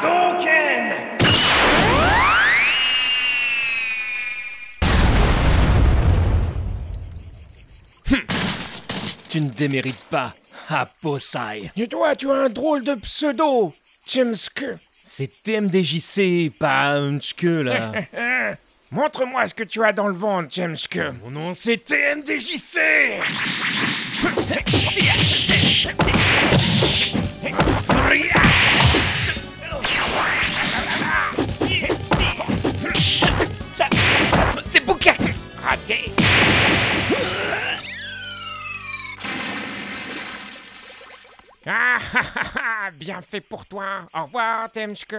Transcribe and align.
Hadouken 0.00 0.92
Tu 9.28 9.40
ne 9.40 9.48
démérites 9.50 10.06
pas, 10.10 10.32
Aposai. 10.68 11.70
Et 11.76 11.86
toi, 11.86 12.16
tu 12.16 12.30
as 12.30 12.34
un 12.34 12.48
drôle 12.48 12.82
de 12.84 12.94
pseudo, 12.94 13.72
Chimsk. 14.06 14.64
C'est 14.90 15.42
TMDJC, 15.42 16.50
pas 16.58 16.94
Hunchke 16.94 17.42
là. 17.42 17.92
Montre-moi 18.92 19.46
ce 19.46 19.54
que 19.54 19.62
tu 19.62 19.84
as 19.84 19.92
dans 19.92 20.08
le 20.08 20.14
ventre, 20.14 20.50
Chimsk. 20.50 20.98
Mon 21.22 21.30
nom 21.30 21.54
c'est 21.54 21.76
TMDJC 21.76 22.78
Ah, 41.66 41.98
ah, 42.14 42.20
ah, 42.36 42.40
ah, 42.56 42.90
bien 42.94 43.20
fait 43.20 43.40
pour 43.40 43.66
toi. 43.66 43.84
Au 44.14 44.22
revoir, 44.24 44.70
Temchke. 44.72 45.14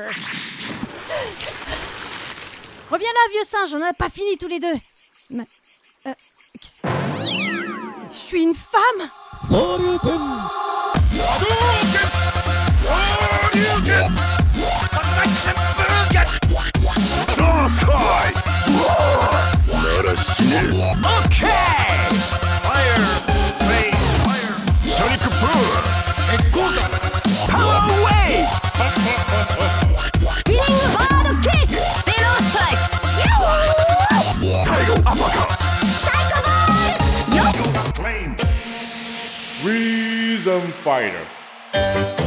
Reviens 2.89 3.07
là, 3.07 3.31
vieux 3.31 3.45
singe, 3.45 3.73
on 3.73 3.79
n'a 3.79 3.93
pas 3.93 4.09
fini 4.09 4.37
tous 4.39 4.47
les 4.47 4.59
deux. 4.59 4.77
Mais, 5.29 5.43
euh, 6.07 6.13
Je 8.11 8.17
suis 8.17 8.41
une 8.41 8.55
femme 8.55 9.07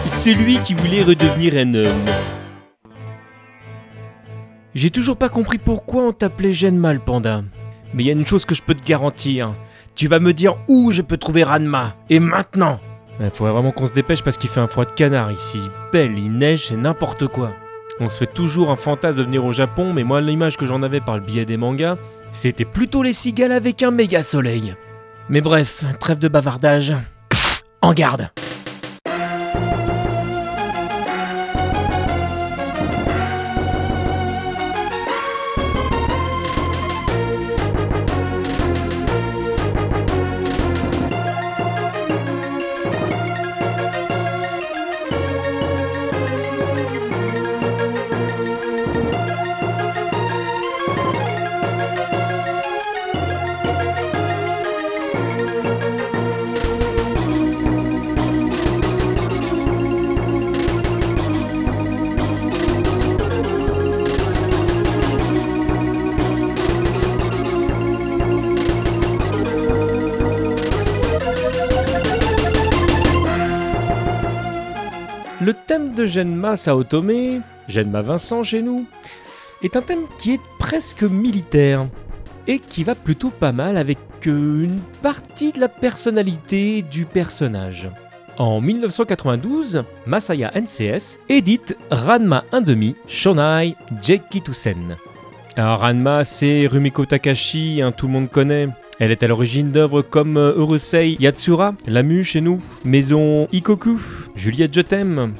C'est 0.08 0.34
lui 0.34 0.58
qui 0.60 0.74
voulait 0.74 1.02
redevenir 1.02 1.54
un 1.54 1.74
homme. 1.74 2.04
J'ai 4.74 4.90
toujours 4.90 5.16
pas 5.16 5.28
compris 5.28 5.58
pourquoi 5.58 6.02
on 6.04 6.12
t'appelait 6.12 6.52
Genma 6.52 6.92
le 6.92 6.98
panda. 6.98 7.42
Mais 7.92 8.02
il 8.02 8.06
y 8.06 8.10
a 8.10 8.12
une 8.12 8.26
chose 8.26 8.44
que 8.44 8.54
je 8.54 8.62
peux 8.62 8.74
te 8.74 8.84
garantir. 8.84 9.54
Tu 9.94 10.08
vas 10.08 10.18
me 10.18 10.32
dire 10.32 10.56
où 10.68 10.90
je 10.90 11.02
peux 11.02 11.16
trouver 11.16 11.44
Ranma. 11.44 11.94
Et 12.10 12.18
maintenant 12.18 12.80
Il 13.20 13.30
faudrait 13.30 13.52
vraiment 13.52 13.70
qu'on 13.70 13.86
se 13.86 13.92
dépêche 13.92 14.22
parce 14.22 14.36
qu'il 14.36 14.50
fait 14.50 14.60
un 14.60 14.66
froid 14.66 14.84
de 14.84 14.90
canard 14.90 15.30
ici. 15.30 15.60
Belle, 15.92 16.18
il 16.18 16.32
neige, 16.32 16.66
c'est 16.66 16.76
n'importe 16.76 17.28
quoi. 17.28 17.52
On 18.00 18.08
se 18.08 18.18
fait 18.18 18.32
toujours 18.32 18.70
un 18.70 18.76
fantasme 18.76 19.18
de 19.18 19.22
venir 19.22 19.44
au 19.44 19.52
Japon, 19.52 19.92
mais 19.92 20.02
moi 20.02 20.20
l'image 20.20 20.56
que 20.56 20.66
j'en 20.66 20.82
avais 20.82 21.00
par 21.00 21.14
le 21.14 21.22
biais 21.22 21.44
des 21.44 21.56
mangas, 21.56 21.96
c'était 22.32 22.64
plutôt 22.64 23.04
les 23.04 23.12
cigales 23.12 23.52
avec 23.52 23.84
un 23.84 23.92
méga 23.92 24.24
soleil. 24.24 24.74
Mais 25.28 25.40
bref, 25.40 25.84
trêve 26.00 26.18
de 26.18 26.26
bavardage. 26.26 26.94
En 27.84 27.92
garde 27.92 28.30
thème 75.74 75.92
de 75.92 76.06
Genma 76.06 76.54
Saotome, 76.54 77.42
Genma 77.66 78.00
Vincent 78.00 78.44
chez 78.44 78.62
nous, 78.62 78.86
est 79.60 79.76
un 79.76 79.82
thème 79.82 80.04
qui 80.20 80.34
est 80.34 80.40
presque 80.60 81.02
militaire 81.02 81.88
et 82.46 82.60
qui 82.60 82.84
va 82.84 82.94
plutôt 82.94 83.30
pas 83.30 83.50
mal 83.50 83.76
avec 83.76 83.98
euh, 84.28 84.62
une 84.62 84.78
partie 85.02 85.50
de 85.50 85.58
la 85.58 85.68
personnalité 85.68 86.82
du 86.82 87.06
personnage. 87.06 87.88
En 88.38 88.60
1992, 88.60 89.82
Masaya 90.06 90.52
NCS 90.54 91.18
édite 91.28 91.76
Ranma 91.90 92.44
1.5 92.52 92.94
Shonai 93.08 93.74
Jekitusen. 94.00 94.96
Alors 95.56 95.80
Ranma, 95.80 96.22
c'est 96.22 96.68
Rumiko 96.68 97.04
Takashi, 97.04 97.82
hein, 97.82 97.90
tout 97.90 98.06
le 98.06 98.12
monde 98.12 98.30
connaît. 98.30 98.68
Elle 99.00 99.10
est 99.10 99.24
à 99.24 99.26
l'origine 99.26 99.72
d'œuvres 99.72 100.02
comme 100.02 100.36
euh, 100.36 100.54
Urusei 100.56 101.16
Yatsura, 101.18 101.74
Lamu 101.88 102.22
chez 102.22 102.40
nous, 102.40 102.60
Maison 102.84 103.48
Ikoku, 103.52 103.98
Juliette 104.36 104.72
Je 104.72 104.80
t'aime, 104.80 105.34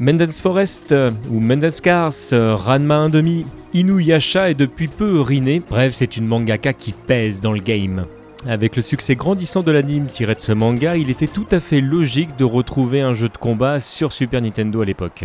Mendes 0.00 0.28
Forest 0.28 0.92
euh, 0.92 1.10
ou 1.28 1.40
Mendes 1.40 1.80
Cars, 1.82 2.12
euh, 2.32 2.54
Ranma 2.54 3.08
1.5, 3.08 3.44
Inuyasha 3.74 4.50
et 4.50 4.54
depuis 4.54 4.86
peu 4.86 5.20
Rine. 5.20 5.60
Bref, 5.68 5.92
c'est 5.92 6.16
une 6.16 6.26
mangaka 6.26 6.72
qui 6.72 6.92
pèse 6.92 7.40
dans 7.40 7.52
le 7.52 7.58
game. 7.58 8.06
Avec 8.46 8.76
le 8.76 8.82
succès 8.82 9.16
grandissant 9.16 9.64
de 9.64 9.72
l'anime 9.72 10.06
tiré 10.06 10.36
de 10.36 10.40
ce 10.40 10.52
manga, 10.52 10.96
il 10.96 11.10
était 11.10 11.26
tout 11.26 11.48
à 11.50 11.58
fait 11.58 11.80
logique 11.80 12.36
de 12.38 12.44
retrouver 12.44 13.00
un 13.00 13.12
jeu 13.12 13.28
de 13.28 13.36
combat 13.36 13.80
sur 13.80 14.12
Super 14.12 14.40
Nintendo 14.40 14.82
à 14.82 14.84
l'époque. 14.84 15.24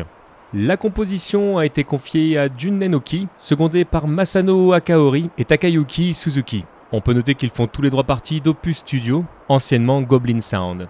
La 0.56 0.75
composition 0.75 1.59
a 1.59 1.67
été 1.67 1.83
confiée 1.83 2.39
à 2.39 2.47
Jun 2.57 2.72
Nenoki, 2.72 3.28
secondé 3.38 3.85
par 3.85 4.07
Masano 4.07 4.73
Akaori 4.73 5.29
et 5.38 5.45
Takayuki 5.45 6.16
Suzuki. 6.16 6.66
On 6.91 7.01
peut 7.01 7.13
noter 7.13 7.35
qu'ils 7.35 7.51
font 7.51 7.67
tous 7.67 7.83
les 7.83 7.91
droits 7.91 8.03
partis 8.03 8.41
d'Opus 8.41 8.78
Studio, 8.78 9.23
anciennement 9.50 10.01
Goblin 10.01 10.41
Sound. 10.41 10.88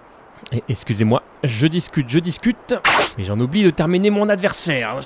Excusez-moi, 0.70 1.24
je 1.44 1.68
discute, 1.68 2.10
je 2.10 2.20
discute, 2.20 2.76
et 3.18 3.24
j'en 3.24 3.40
oublie 3.40 3.64
de 3.64 3.70
terminer 3.70 4.10
mon 4.10 4.30
adversaire. 4.30 5.00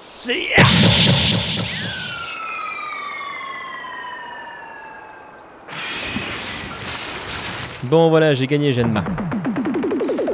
Bon 7.85 8.09
voilà, 8.09 8.33
j'ai 8.33 8.47
gagné 8.47 8.73
Genma. 8.73 9.03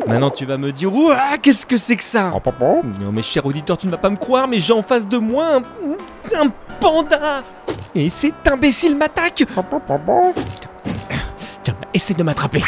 Maintenant 0.07 0.29
tu 0.31 0.45
vas 0.45 0.57
me 0.57 0.71
dire 0.71 0.93
Ouah, 0.93 1.37
qu'est-ce 1.41 1.65
que 1.65 1.77
c'est 1.77 1.95
que 1.95 2.03
ça? 2.03 2.31
Non 2.99 3.11
mais 3.11 3.21
cher 3.21 3.45
auditeur, 3.45 3.77
tu 3.77 3.85
ne 3.85 3.91
vas 3.91 3.97
pas 3.97 4.09
me 4.09 4.15
croire, 4.17 4.47
mais 4.47 4.59
j'ai 4.59 4.73
en 4.73 4.81
face 4.81 5.07
de 5.07 5.17
moi 5.17 5.57
un, 5.57 6.45
un 6.45 6.51
panda 6.79 7.43
Et 7.95 8.09
cet 8.09 8.47
imbécile 8.47 8.97
m'attaque 8.97 9.43
Tiens, 11.61 11.75
essaie 11.93 12.13
de 12.13 12.23
m'attraper. 12.23 12.63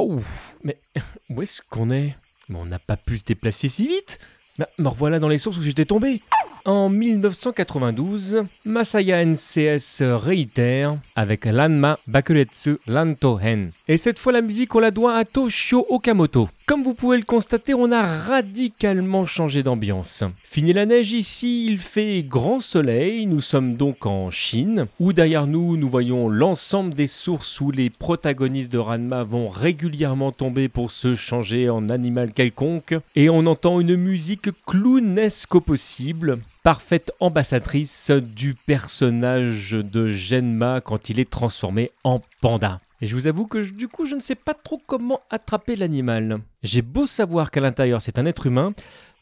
Oh, 0.00 0.20
mais 0.62 0.76
où 1.30 1.42
est-ce 1.42 1.60
qu'on 1.60 1.90
est? 1.90 2.14
On 2.54 2.64
n'a 2.66 2.78
pas 2.78 2.96
pu 2.96 3.18
se 3.18 3.24
déplacer 3.24 3.68
si 3.68 3.88
vite 3.88 4.20
Bah, 4.58 4.66
me 4.78 4.88
revoilà 4.88 5.20
dans 5.20 5.28
les 5.28 5.38
sources 5.38 5.58
où 5.58 5.62
j'étais 5.62 5.84
tombé 5.84 6.20
En 6.64 6.88
1992, 6.88 8.42
Masaya 8.64 9.24
NCS 9.24 10.02
réitère 10.02 10.96
avec 11.14 11.44
Lanma 11.44 11.96
Bakuretsu 12.08 12.76
Lantohen. 12.88 13.70
Et 13.86 13.98
cette 13.98 14.18
fois 14.18 14.32
la 14.32 14.40
musique 14.40 14.74
on 14.74 14.80
la 14.80 14.90
doit 14.90 15.14
à 15.14 15.24
Toshio 15.24 15.86
Okamoto. 15.90 16.48
Comme 16.66 16.82
vous 16.82 16.94
pouvez 16.94 17.18
le 17.18 17.24
constater, 17.24 17.72
on 17.72 17.92
a 17.92 18.02
radicalement 18.02 19.26
changé 19.26 19.62
d'ambiance. 19.62 20.24
Fini 20.34 20.72
la 20.72 20.86
neige 20.86 21.12
ici, 21.12 21.66
il 21.66 21.78
fait 21.78 22.22
grand 22.22 22.60
soleil, 22.60 23.26
nous 23.26 23.40
sommes 23.40 23.76
donc 23.76 24.06
en 24.06 24.28
Chine, 24.28 24.86
où 24.98 25.12
derrière 25.12 25.46
nous 25.46 25.76
nous 25.76 25.88
voyons 25.88 26.28
l'ensemble 26.28 26.94
des 26.94 27.06
sources 27.06 27.60
où 27.60 27.70
les 27.70 27.90
protagonistes 27.90 28.72
de 28.72 28.78
Ranma 28.78 29.22
vont 29.22 29.46
régulièrement 29.46 30.32
tomber 30.32 30.68
pour 30.68 30.90
se 30.90 31.14
changer 31.14 31.70
en 31.70 31.88
animal 31.90 32.32
quelconque, 32.32 32.96
et 33.14 33.30
on 33.30 33.46
entend 33.46 33.80
une 33.80 33.96
musique 33.96 34.47
clownesque 34.66 35.54
au 35.54 35.60
possible, 35.60 36.38
parfaite 36.62 37.12
ambassadrice 37.20 38.10
du 38.10 38.54
personnage 38.54 39.70
de 39.72 40.12
Genma 40.12 40.80
quand 40.80 41.10
il 41.10 41.20
est 41.20 41.30
transformé 41.30 41.90
en 42.04 42.20
panda. 42.40 42.80
Et 43.00 43.06
je 43.06 43.14
vous 43.14 43.26
avoue 43.28 43.46
que 43.46 43.62
je- 43.62 43.72
du 43.74 43.86
coup, 43.86 44.06
je 44.06 44.16
ne 44.16 44.20
sais 44.20 44.34
pas 44.34 44.54
trop 44.54 44.80
comment 44.86 45.20
attraper 45.30 45.76
l'animal. 45.76 46.40
J'ai 46.62 46.82
beau 46.82 47.06
savoir 47.06 47.50
qu'à 47.50 47.60
l'intérieur 47.60 48.02
c'est 48.02 48.18
un 48.18 48.26
être 48.26 48.46
humain, 48.46 48.72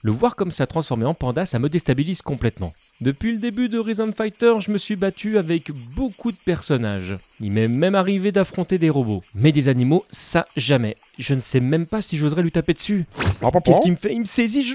le 0.03 0.13
voir 0.13 0.37
comme 0.37 0.53
ça 0.53 0.67
transformé 0.67 1.05
en 1.05 1.15
panda, 1.15 1.45
ça 1.47 1.59
me 1.59 1.69
déstabilise 1.69 2.23
complètement. 2.23 2.73
Depuis 3.01 3.33
le 3.33 3.39
début 3.39 3.69
de 3.69 3.79
Rhythm 3.79 4.13
Fighter, 4.15 4.53
je 4.61 4.71
me 4.71 4.79
suis 4.79 4.97
battu 4.97 5.37
avec 5.37 5.71
beaucoup 5.97 6.31
de 6.33 6.37
personnages. 6.47 7.17
Il 7.41 7.51
m'est 7.53 7.67
même 7.69 7.95
arrivé 7.95 8.31
d'affronter 8.33 8.79
des 8.79 8.89
robots. 8.89 9.21
Mais 9.35 9.53
des 9.53 9.69
animaux, 9.69 10.05
ça 10.11 10.45
jamais. 10.57 10.97
Je 11.19 11.35
ne 11.35 11.41
sais 11.41 11.61
même 11.61 11.85
pas 11.87 12.01
si 12.03 12.17
j'oserais 12.19 12.43
lui 12.43 12.53
taper 12.53 12.73
dessus. 12.73 13.05
Qu'est-ce 13.61 13.83
qu'il 13.83 13.93
me 13.93 13.97
fait 13.97 14.15
Il 14.15 14.21
me 14.21 14.25
saisit, 14.27 14.63
je... 14.63 14.75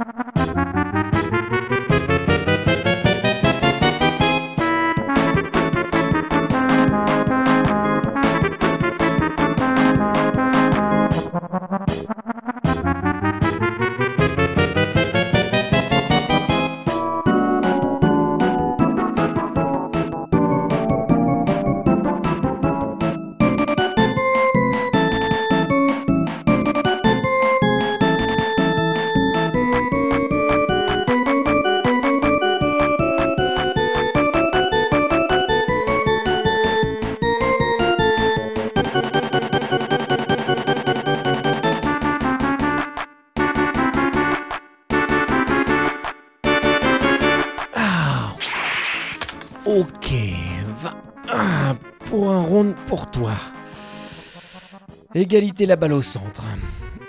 Égalité 55.21 55.67
la 55.67 55.75
balle 55.75 55.93
au 55.93 56.01
centre. 56.01 56.43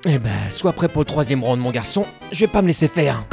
Eh 0.05 0.19
ben, 0.19 0.51
sois 0.51 0.75
prêt 0.75 0.89
pour 0.89 1.01
le 1.01 1.07
troisième 1.07 1.43
round, 1.43 1.59
mon 1.59 1.71
garçon. 1.71 2.05
Je 2.31 2.41
vais 2.41 2.47
pas 2.47 2.61
me 2.61 2.67
laisser 2.67 2.87
faire. 2.87 3.25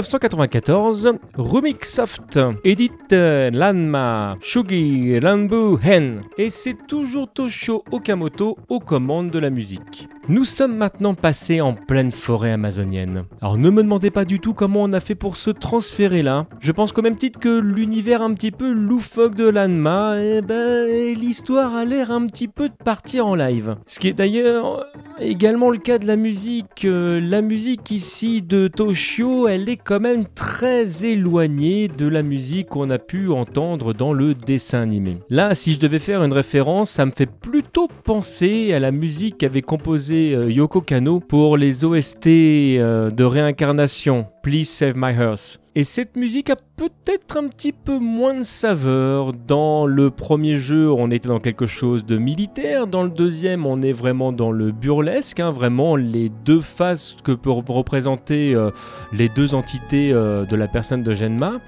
1994, 0.00 1.12
Rumiksoft 1.36 2.38
édite 2.64 3.12
euh, 3.12 3.50
Lanma, 3.50 4.38
Shugi, 4.40 5.18
Ranbu, 5.18 5.76
Hen, 5.84 6.22
et 6.38 6.48
c'est 6.48 6.86
toujours 6.86 7.30
Toshio 7.30 7.84
Okamoto 7.90 8.56
aux 8.70 8.80
commandes 8.80 9.30
de 9.30 9.38
la 9.38 9.50
musique. 9.50 10.08
Nous 10.30 10.44
sommes 10.44 10.76
maintenant 10.76 11.14
passés 11.14 11.60
en 11.60 11.74
pleine 11.74 12.12
forêt 12.12 12.52
amazonienne. 12.52 13.24
Alors 13.42 13.58
ne 13.58 13.68
me 13.68 13.82
demandez 13.82 14.12
pas 14.12 14.24
du 14.24 14.38
tout 14.38 14.54
comment 14.54 14.84
on 14.84 14.92
a 14.92 15.00
fait 15.00 15.16
pour 15.16 15.36
se 15.36 15.50
transférer 15.50 16.22
là. 16.22 16.46
Je 16.60 16.70
pense 16.70 16.92
qu'au 16.92 17.02
même 17.02 17.16
titre 17.16 17.40
que 17.40 17.58
l'univers 17.58 18.22
un 18.22 18.32
petit 18.34 18.52
peu 18.52 18.70
loufoque 18.70 19.34
de 19.34 19.48
l'Anma, 19.48 20.22
eh 20.22 20.40
ben 20.40 20.86
l'histoire 21.18 21.74
a 21.74 21.84
l'air 21.84 22.12
un 22.12 22.26
petit 22.26 22.46
peu 22.46 22.68
de 22.68 22.74
partir 22.74 23.26
en 23.26 23.34
live. 23.34 23.74
Ce 23.88 23.98
qui 23.98 24.06
est 24.06 24.12
d'ailleurs 24.12 24.86
également 25.18 25.68
le 25.68 25.78
cas 25.78 25.98
de 25.98 26.06
la 26.06 26.14
musique. 26.14 26.84
Euh, 26.84 27.20
la 27.20 27.42
musique 27.42 27.90
ici 27.90 28.40
de 28.40 28.68
Toshio, 28.68 29.48
elle 29.48 29.68
est 29.68 29.78
quand 29.78 30.00
même 30.00 30.26
très 30.26 31.04
éloignée 31.04 31.88
de 31.88 32.06
la 32.06 32.22
musique 32.22 32.68
qu'on 32.68 32.90
a 32.90 32.98
pu 32.98 33.30
entendre 33.30 33.92
dans 33.94 34.12
le 34.12 34.34
dessin 34.36 34.80
animé. 34.80 35.18
Là, 35.28 35.56
si 35.56 35.72
je 35.72 35.80
devais 35.80 35.98
faire 35.98 36.22
une 36.22 36.32
référence, 36.32 36.90
ça 36.90 37.04
me 37.04 37.10
fait 37.10 37.26
plutôt 37.26 37.88
penser 38.04 38.72
à 38.72 38.78
la 38.78 38.92
musique 38.92 39.38
qu'avait 39.38 39.60
composée 39.60 40.19
euh, 40.34 40.50
Yoko 40.50 40.80
Kano 40.80 41.20
pour 41.20 41.56
les 41.56 41.84
OST 41.84 42.26
euh, 42.26 43.10
de 43.10 43.24
réincarnation, 43.24 44.26
Please 44.42 44.64
Save 44.64 44.94
My 44.96 45.12
Hearth. 45.12 45.60
Et 45.74 45.84
cette 45.84 46.16
musique 46.16 46.50
a 46.50 46.56
peut-être 46.76 47.36
un 47.36 47.48
petit 47.48 47.72
peu 47.72 47.98
moins 47.98 48.34
de 48.34 48.42
saveur. 48.42 49.32
Dans 49.32 49.86
le 49.86 50.10
premier 50.10 50.56
jeu, 50.56 50.90
on 50.90 51.10
était 51.10 51.28
dans 51.28 51.38
quelque 51.40 51.66
chose 51.66 52.04
de 52.04 52.18
militaire. 52.18 52.86
Dans 52.86 53.02
le 53.02 53.10
deuxième, 53.10 53.66
on 53.66 53.80
est 53.82 53.92
vraiment 53.92 54.32
dans 54.32 54.52
le 54.52 54.72
burlesque. 54.72 55.40
hein, 55.40 55.50
vraiment, 55.52 55.96
les 55.96 56.28
deux 56.28 56.60
faces 56.60 57.16
que 57.24 57.32
peuvent 57.32 57.62
représenter 57.68 58.54
euh, 58.54 58.70
les 59.12 59.28
deux 59.28 59.54
entités 59.54 60.12
de 60.12 60.56
la 60.56 60.68
personne 60.68 61.02
de 61.02 61.14
Genma. 61.14 61.60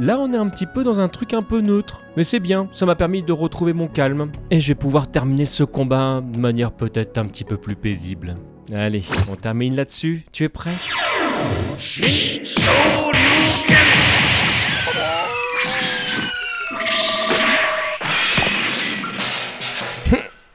Là, 0.00 0.18
on 0.18 0.32
est 0.32 0.36
un 0.38 0.48
petit 0.48 0.64
peu 0.64 0.82
dans 0.82 0.98
un 0.98 1.08
truc 1.08 1.34
un 1.34 1.42
peu 1.42 1.60
neutre. 1.60 2.00
Mais 2.16 2.24
c'est 2.24 2.40
bien, 2.40 2.68
ça 2.72 2.86
m'a 2.86 2.94
permis 2.94 3.22
de 3.22 3.32
retrouver 3.32 3.74
mon 3.74 3.86
calme. 3.86 4.32
Et 4.50 4.58
je 4.58 4.68
vais 4.68 4.74
pouvoir 4.74 5.10
terminer 5.10 5.44
ce 5.44 5.62
combat 5.62 6.22
de 6.22 6.38
manière 6.38 6.72
peut-être 6.72 7.18
un 7.18 7.26
petit 7.26 7.44
peu 7.44 7.58
plus 7.58 7.76
paisible. 7.76 8.36
Allez, 8.72 9.02
on 9.30 9.36
termine 9.36 9.76
là-dessus. 9.76 10.24
Tu 10.32 10.44
es 10.44 10.48
prêt? 10.48 10.72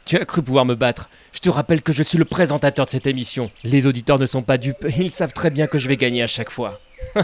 Tu 0.06 0.18
as 0.18 0.26
cru 0.26 0.42
pouvoir 0.42 0.66
me 0.66 0.74
battre. 0.74 1.08
Je 1.34 1.40
te 1.40 1.50
rappelle 1.52 1.84
que 1.84 1.94
je 1.94 2.02
suis 2.02 2.18
le 2.18 2.26
présentateur 2.26 2.88
de 2.88 2.90
cette 2.90 3.06
émission. 3.06 3.52
Les 3.64 3.86
auditeurs 3.86 4.18
ne 4.18 4.26
sont 4.26 4.42
pas 4.42 4.58
dupes, 4.58 4.88
ils 4.98 5.12
savent 5.12 5.34
très 5.34 5.52
bien 5.52 5.68
que 5.68 5.78
je 5.78 5.88
vais 5.88 5.98
gagner 5.98 6.24
à 6.24 6.28
chaque 6.28 6.50
fois. 6.50 6.80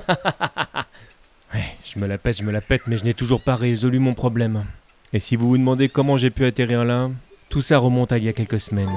je 1.83 1.99
me 1.99 2.07
la 2.07 2.17
pète, 2.17 2.37
je 2.37 2.43
me 2.43 2.51
la 2.51 2.61
pète, 2.61 2.83
mais 2.87 2.97
je 2.97 3.03
n'ai 3.03 3.13
toujours 3.13 3.43
pas 3.43 3.55
résolu 3.55 3.99
mon 3.99 4.13
problème. 4.13 4.63
Et 5.13 5.19
si 5.19 5.35
vous 5.35 5.49
vous 5.49 5.57
demandez 5.57 5.89
comment 5.89 6.17
j'ai 6.17 6.29
pu 6.29 6.45
atterrir 6.45 6.85
là, 6.85 7.07
tout 7.49 7.61
ça 7.61 7.77
remonte 7.77 8.11
à 8.11 8.17
il 8.17 8.23
y 8.23 8.29
a 8.29 8.33
quelques 8.33 8.59
semaines. 8.59 8.87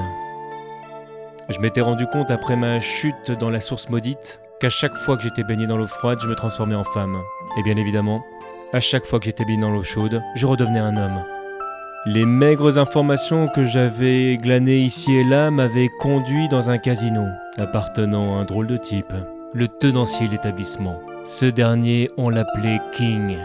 Je 1.48 1.58
m'étais 1.58 1.80
rendu 1.80 2.06
compte 2.06 2.30
après 2.30 2.56
ma 2.56 2.78
chute 2.80 3.32
dans 3.40 3.50
la 3.50 3.60
source 3.60 3.88
maudite 3.90 4.40
qu'à 4.60 4.70
chaque 4.70 4.96
fois 4.96 5.16
que 5.16 5.24
j'étais 5.24 5.42
baigné 5.42 5.66
dans 5.66 5.76
l'eau 5.76 5.88
froide, 5.88 6.20
je 6.22 6.28
me 6.28 6.36
transformais 6.36 6.76
en 6.76 6.84
femme. 6.84 7.18
Et 7.58 7.62
bien 7.62 7.76
évidemment, 7.76 8.22
à 8.72 8.80
chaque 8.80 9.06
fois 9.06 9.18
que 9.18 9.24
j'étais 9.24 9.44
baigné 9.44 9.62
dans 9.62 9.70
l'eau 9.70 9.82
chaude, 9.82 10.22
je 10.36 10.46
redevenais 10.46 10.78
un 10.78 10.96
homme. 10.96 11.24
Les 12.06 12.26
maigres 12.26 12.78
informations 12.78 13.48
que 13.48 13.64
j'avais 13.64 14.36
glanées 14.36 14.80
ici 14.80 15.12
et 15.14 15.24
là 15.24 15.50
m'avaient 15.50 15.90
conduit 16.00 16.48
dans 16.48 16.70
un 16.70 16.78
casino, 16.78 17.26
appartenant 17.58 18.36
à 18.36 18.40
un 18.40 18.44
drôle 18.44 18.66
de 18.66 18.76
type, 18.76 19.12
le 19.52 19.68
tenancier 19.68 20.26
de 20.26 20.32
l'établissement. 20.32 21.00
Ce 21.26 21.46
dernier, 21.46 22.10
on 22.16 22.28
l'appelait 22.28 22.80
King. 22.92 23.36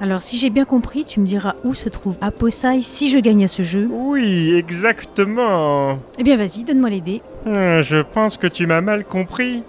Alors, 0.00 0.20
si 0.20 0.38
j'ai 0.38 0.50
bien 0.50 0.64
compris, 0.64 1.04
tu 1.04 1.20
me 1.20 1.26
diras 1.26 1.54
où 1.64 1.74
se 1.74 1.88
trouve 1.88 2.16
Aposai 2.20 2.82
si 2.82 3.08
je 3.08 3.18
gagne 3.18 3.44
à 3.44 3.48
ce 3.48 3.62
jeu. 3.62 3.88
Oui, 3.90 4.52
exactement. 4.54 5.98
Eh 6.18 6.22
bien, 6.24 6.36
vas-y, 6.36 6.64
donne-moi 6.64 6.90
les 6.90 7.00
dés. 7.00 7.22
Euh, 7.46 7.82
Je 7.82 7.98
pense 7.98 8.36
que 8.36 8.46
tu 8.48 8.66
m'as 8.66 8.80
mal 8.80 9.04
compris. 9.04 9.62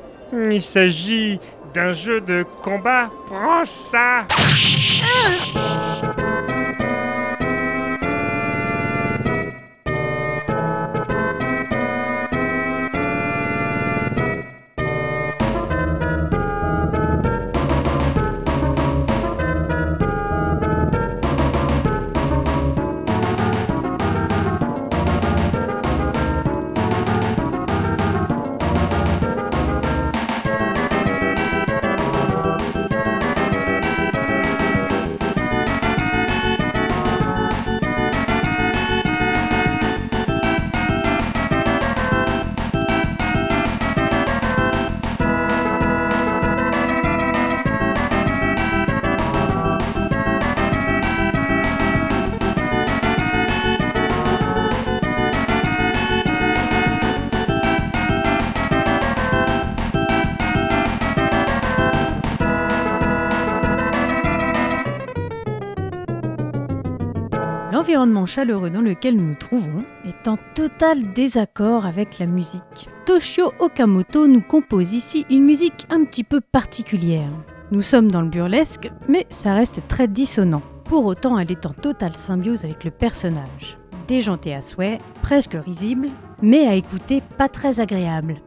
Il 0.51 0.61
s'agit 0.63 1.39
d'un 1.75 1.91
jeu 1.93 2.19
de 2.19 2.43
combat. 2.63 3.09
Prends 3.27 3.63
ça 3.65 4.25
chaleureux 68.25 68.69
dans 68.69 68.81
lequel 68.81 69.15
nous 69.15 69.27
nous 69.27 69.35
trouvons 69.35 69.83
est 70.05 70.27
en 70.27 70.37
total 70.55 71.13
désaccord 71.13 71.85
avec 71.85 72.19
la 72.19 72.25
musique. 72.25 72.89
Toshio 73.05 73.53
Okamoto 73.59 74.27
nous 74.27 74.41
compose 74.41 74.93
ici 74.93 75.25
une 75.29 75.43
musique 75.43 75.85
un 75.89 76.03
petit 76.03 76.23
peu 76.23 76.41
particulière. 76.41 77.31
Nous 77.71 77.81
sommes 77.81 78.11
dans 78.11 78.21
le 78.21 78.27
burlesque, 78.27 78.91
mais 79.07 79.25
ça 79.29 79.53
reste 79.53 79.81
très 79.87 80.07
dissonant. 80.07 80.61
Pour 80.83 81.05
autant, 81.05 81.39
elle 81.39 81.51
est 81.51 81.65
en 81.65 81.71
totale 81.71 82.15
symbiose 82.15 82.65
avec 82.65 82.83
le 82.83 82.91
personnage. 82.91 83.77
Déjanté 84.07 84.53
à 84.53 84.61
souhait, 84.61 84.99
presque 85.21 85.57
risible, 85.65 86.09
mais 86.41 86.67
à 86.67 86.75
écouter 86.75 87.21
pas 87.37 87.47
très 87.47 87.79
agréable. 87.79 88.41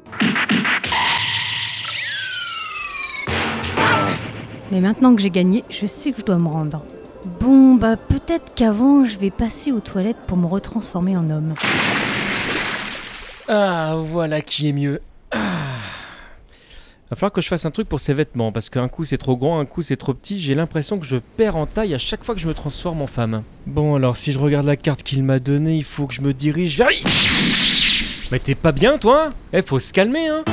Mais 4.71 4.81
maintenant 4.81 5.15
que 5.15 5.23
j'ai 5.23 5.31
gagné, 5.31 5.65
je 5.71 5.87
sais 5.87 6.13
que 6.13 6.21
je 6.21 6.25
dois 6.25 6.39
me 6.39 6.49
rendre. 6.49 6.83
Bon, 7.41 7.75
bah 7.75 7.97
peut-être 7.97 8.55
qu'avant, 8.55 9.05
je 9.05 9.19
vais 9.19 9.31
passer 9.31 9.73
aux 9.73 9.81
toilettes 9.81 10.17
pour 10.29 10.37
me 10.37 10.47
retransformer 10.47 11.17
en 11.17 11.29
homme. 11.29 11.55
Ah, 13.49 13.97
voilà 13.99 14.41
qui 14.41 14.69
est 14.69 14.73
mieux. 14.73 15.01
Ah. 15.33 15.79
Va 17.11 17.17
falloir 17.17 17.33
que 17.33 17.41
je 17.41 17.49
fasse 17.49 17.65
un 17.67 17.71
truc 17.71 17.89
pour 17.89 18.01
ces 18.01 18.15
vêtements, 18.15 18.53
parce 18.53 18.71
qu'un 18.71 18.89
coup 18.89 19.05
c'est 19.05 19.19
trop 19.19 19.37
grand, 19.37 19.61
un 19.61 19.65
coup 19.65 19.83
c'est 19.83 19.97
trop 19.97 20.15
petit, 20.15 20.41
j'ai 20.41 20.55
l'impression 20.55 20.99
que 20.99 21.07
je 21.07 21.17
perds 21.17 21.57
en 21.57 21.67
taille 21.67 21.95
à 21.95 21.99
chaque 21.99 22.25
fois 22.25 22.35
que 22.35 22.41
je 22.41 22.49
me 22.49 22.55
transforme 22.55 23.03
en 23.03 23.07
femme. 23.07 23.43
Bon 23.67 23.95
alors 23.95 24.17
si 24.17 24.33
je 24.33 24.39
regarde 24.39 24.67
la 24.67 24.77
carte 24.77 25.03
qu'il 25.05 25.23
m'a 25.23 25.39
donnée, 25.39 25.77
il 25.77 25.85
faut 25.85 26.07
que 26.07 26.15
je 26.15 26.21
me 26.21 26.33
dirige 26.33 26.79
vers... 26.79 26.89
Mais 28.33 28.41
t'es 28.41 28.57
pas 28.57 28.73
bien 28.73 28.99
toi? 28.99 29.31
Eh 29.53 29.63
faut 29.63 29.79
se 29.79 29.93
calmer 29.93 30.27
hein 30.27 30.45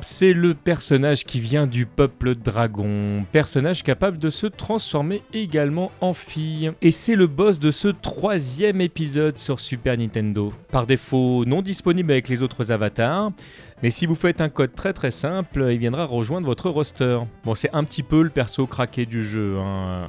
C'est 0.00 0.32
le 0.32 0.54
personnage 0.54 1.24
qui 1.24 1.38
vient 1.38 1.66
du 1.66 1.84
peuple 1.84 2.34
dragon, 2.34 3.26
personnage 3.30 3.82
capable 3.82 4.16
de 4.16 4.30
se 4.30 4.46
transformer 4.46 5.22
également 5.34 5.92
en 6.00 6.14
fille. 6.14 6.72
Et 6.80 6.90
c'est 6.90 7.14
le 7.14 7.26
boss 7.26 7.58
de 7.58 7.70
ce 7.70 7.88
troisième 7.88 8.80
épisode 8.80 9.36
sur 9.36 9.60
Super 9.60 9.98
Nintendo. 9.98 10.52
Par 10.70 10.86
défaut 10.86 11.44
non 11.44 11.60
disponible 11.60 12.12
avec 12.12 12.28
les 12.28 12.42
autres 12.42 12.72
avatars, 12.72 13.32
mais 13.82 13.90
si 13.90 14.06
vous 14.06 14.14
faites 14.14 14.40
un 14.40 14.48
code 14.48 14.74
très 14.74 14.92
très 14.92 15.10
simple, 15.10 15.68
il 15.70 15.78
viendra 15.78 16.04
rejoindre 16.04 16.46
votre 16.46 16.70
roster. 16.70 17.18
Bon, 17.44 17.54
c'est 17.54 17.70
un 17.72 17.82
petit 17.84 18.02
peu 18.02 18.22
le 18.22 18.30
perso 18.30 18.66
craqué 18.66 19.06
du 19.06 19.24
jeu. 19.24 19.58
Hein. 19.58 20.08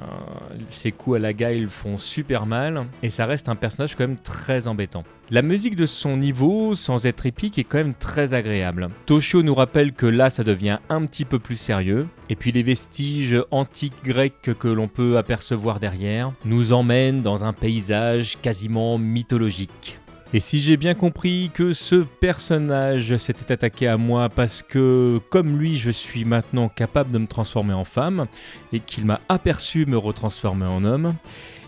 Ses 0.70 0.92
coups 0.92 1.18
à 1.18 1.20
la 1.20 1.34
gueule 1.34 1.68
font 1.68 1.98
super 1.98 2.46
mal, 2.46 2.86
et 3.02 3.10
ça 3.10 3.26
reste 3.26 3.50
un 3.50 3.56
personnage 3.56 3.96
quand 3.96 4.08
même 4.08 4.18
très 4.18 4.68
embêtant. 4.68 5.04
La 5.32 5.42
musique 5.42 5.76
de 5.76 5.86
son 5.86 6.18
niveau, 6.18 6.76
sans 6.76 7.06
être 7.08 7.26
épique, 7.26 7.58
est 7.58 7.64
quand 7.64 7.80
même 7.80 7.96
très 7.96 8.34
agréable. 8.34 8.90
Toshio 9.06 9.42
nous 9.42 9.56
rappelle 9.56 9.94
que 9.94 10.06
là, 10.06 10.30
ça 10.30 10.44
devient 10.44 10.80
un 10.90 11.06
petit 11.06 11.26
peu 11.26 11.40
plus 11.40 11.56
sérieux. 11.56 12.08
Et 12.30 12.36
puis 12.36 12.52
les 12.52 12.62
vestiges 12.62 13.38
antiques 13.50 14.04
grecs 14.04 14.52
que 14.60 14.68
l'on 14.68 14.88
peut 14.88 15.18
apercevoir 15.18 15.80
derrière 15.80 16.32
nous 16.46 16.74
emmènent 16.74 17.22
dans 17.22 17.46
un 17.46 17.54
paysage 17.54 18.38
quasiment 18.42 18.98
mythologique. 18.98 20.00
Et 20.36 20.40
si 20.40 20.60
j'ai 20.60 20.78
bien 20.78 20.96
compris 20.96 21.52
que 21.54 21.74
ce 21.74 21.96
personnage 21.96 23.16
s'était 23.18 23.52
attaqué 23.52 23.88
à 23.88 23.98
moi 23.98 24.30
parce 24.30 24.64
que, 24.64 25.20
comme 25.30 25.60
lui, 25.60 25.78
je 25.78 25.92
suis 25.92 26.26
maintenant 26.26 26.70
capable 26.70 27.12
de 27.12 27.20
me 27.20 27.28
transformer 27.28 27.74
en 27.74 27.86
femme, 27.86 28.26
et 28.72 28.80
qu'il 28.80 29.06
m'a 29.06 29.22
aperçu 29.30 29.86
me 29.86 29.96
retransformer 29.96 30.66
en 30.66 30.84
homme, 30.86 31.14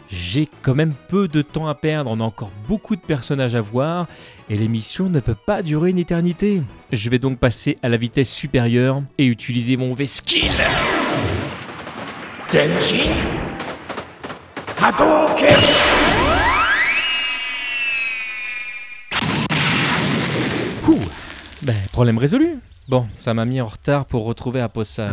j'ai 0.09 0.49
quand 0.63 0.73
même 0.73 0.95
peu 1.09 1.27
de 1.27 1.43
temps 1.43 1.67
à 1.67 1.75
perdre, 1.75 2.09
on 2.09 2.19
a 2.19 2.23
encore 2.23 2.51
beaucoup 2.67 2.95
de 2.95 3.01
personnages 3.01 3.53
à 3.53 3.61
voir, 3.61 4.07
et 4.49 4.57
l'émission 4.57 5.09
ne 5.09 5.19
peut 5.19 5.35
pas 5.35 5.61
durer 5.61 5.91
une 5.91 5.99
éternité. 5.99 6.63
Je 6.91 7.09
vais 7.11 7.19
donc 7.19 7.37
passer 7.37 7.77
à 7.83 7.89
la 7.89 7.97
vitesse 7.97 8.31
supérieure 8.31 9.03
et 9.19 9.27
utiliser 9.27 9.77
mon 9.77 9.93
V-Skill. 9.93 10.51
Denji 12.51 13.09
Hadouken 14.79 15.94
problème 21.95 22.17
résolu. 22.17 22.59
Bon, 22.89 23.07
ça 23.15 23.33
m'a 23.33 23.45
mis 23.45 23.61
en 23.61 23.67
retard 23.67 24.05
pour 24.05 24.25
retrouver 24.25 24.59
Aposai. 24.59 25.11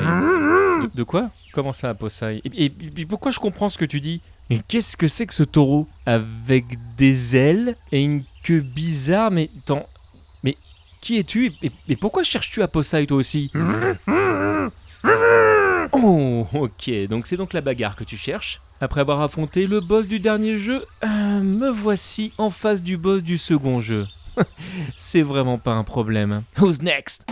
De, 0.83 0.91
de 0.93 1.03
quoi? 1.05 1.31
Comment 1.53 1.73
ça, 1.73 1.91
Aposai? 1.91 2.41
Et, 2.45 2.65
et- 2.65 2.73
et 2.97 3.07
pourquoi 3.07 3.31
je 3.31 3.39
comprends 3.39 3.69
ce 3.69 3.79
que 3.79 3.85
tu 3.85 4.01
dis? 4.01 4.21
Mais 4.51 4.59
qu'est-ce 4.67 4.97
que 4.97 5.07
c'est 5.07 5.27
que 5.27 5.33
ce 5.33 5.45
taureau? 5.45 5.87
Avec 6.07 6.65
des 6.97 7.37
ailes 7.37 7.77
et 7.93 8.03
une 8.03 8.25
queue 8.43 8.63
bizarre, 8.63 9.31
mais 9.31 9.49
attends, 9.61 9.87
mais 10.43 10.57
qui 11.01 11.19
es-tu? 11.19 11.53
Et, 11.63 11.71
et 11.89 11.95
pourquoi 11.95 12.25
cherches-tu 12.25 12.63
Aposai 12.63 13.07
toi 13.07 13.17
aussi? 13.19 13.53
Oh, 15.93 16.47
ok, 16.55 16.91
donc 17.09 17.29
c'est 17.29 17.37
donc 17.37 17.53
la 17.53 17.61
bagarre 17.61 17.95
que 17.95 18.03
tu 18.03 18.17
cherches. 18.17 18.61
Après 18.81 19.01
avoir 19.01 19.21
affronté 19.21 19.69
le 19.69 19.79
boss 19.79 20.09
du 20.09 20.19
dernier 20.19 20.59
jeu, 20.59 20.85
euh, 21.05 21.07
me 21.43 21.71
voici 21.71 22.33
en 22.39 22.51
face 22.51 22.83
du 22.83 22.97
boss 22.97 23.23
du 23.23 23.39
second 23.39 23.81
jeu. 23.81 24.05
C'est 24.97 25.23
vraiment 25.23 25.59
pas 25.59 25.73
un 25.73 25.85
problème. 25.85 26.43
Who's 26.59 26.81
next? 26.83 27.23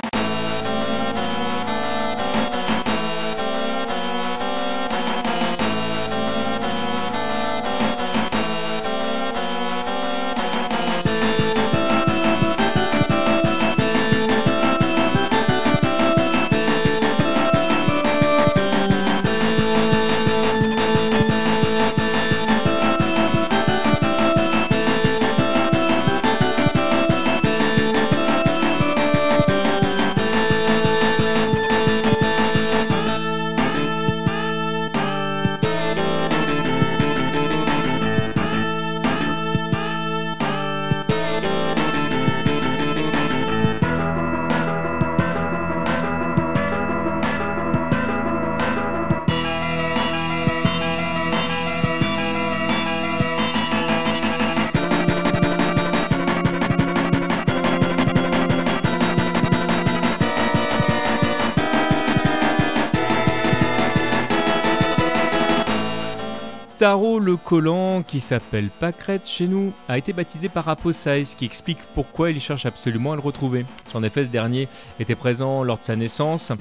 Taro 66.81 67.19
le 67.21 67.37
collant, 67.37 68.03
qui 68.03 68.21
s'appelle 68.21 68.71
Pâquerette 68.71 69.29
chez 69.29 69.47
nous, 69.47 69.71
a 69.87 69.99
été 69.99 70.15
baptisé 70.15 70.49
par 70.49 70.67
Aposai, 70.67 71.27
ce 71.27 71.37
qui 71.37 71.45
explique 71.45 71.77
pourquoi 71.95 72.31
il 72.31 72.41
cherche 72.41 72.65
absolument 72.65 73.13
à 73.13 73.17
le 73.17 73.21
retrouver. 73.21 73.67
En 73.93 74.03
effet, 74.03 74.25
ce 74.25 74.31
dernier 74.31 74.67
était 74.99 75.15
présent 75.15 75.63
lors 75.63 75.77
de 75.79 75.85
sa 75.85 75.95
naissance, 75.95 76.53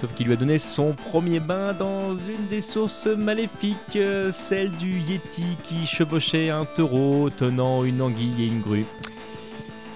sauf 0.00 0.14
qu'il 0.14 0.28
lui 0.28 0.34
a 0.34 0.36
donné 0.36 0.58
son 0.58 0.92
premier 0.92 1.40
bain 1.40 1.72
dans 1.72 2.14
une 2.14 2.46
des 2.48 2.60
sources 2.60 3.06
maléfiques, 3.06 3.98
celle 4.30 4.70
du 4.70 5.00
Yeti 5.00 5.56
qui 5.64 5.84
chevauchait 5.84 6.48
un 6.50 6.64
taureau 6.64 7.28
tenant 7.28 7.82
une 7.82 8.00
anguille 8.00 8.44
et 8.44 8.46
une 8.46 8.60
grue. 8.60 8.86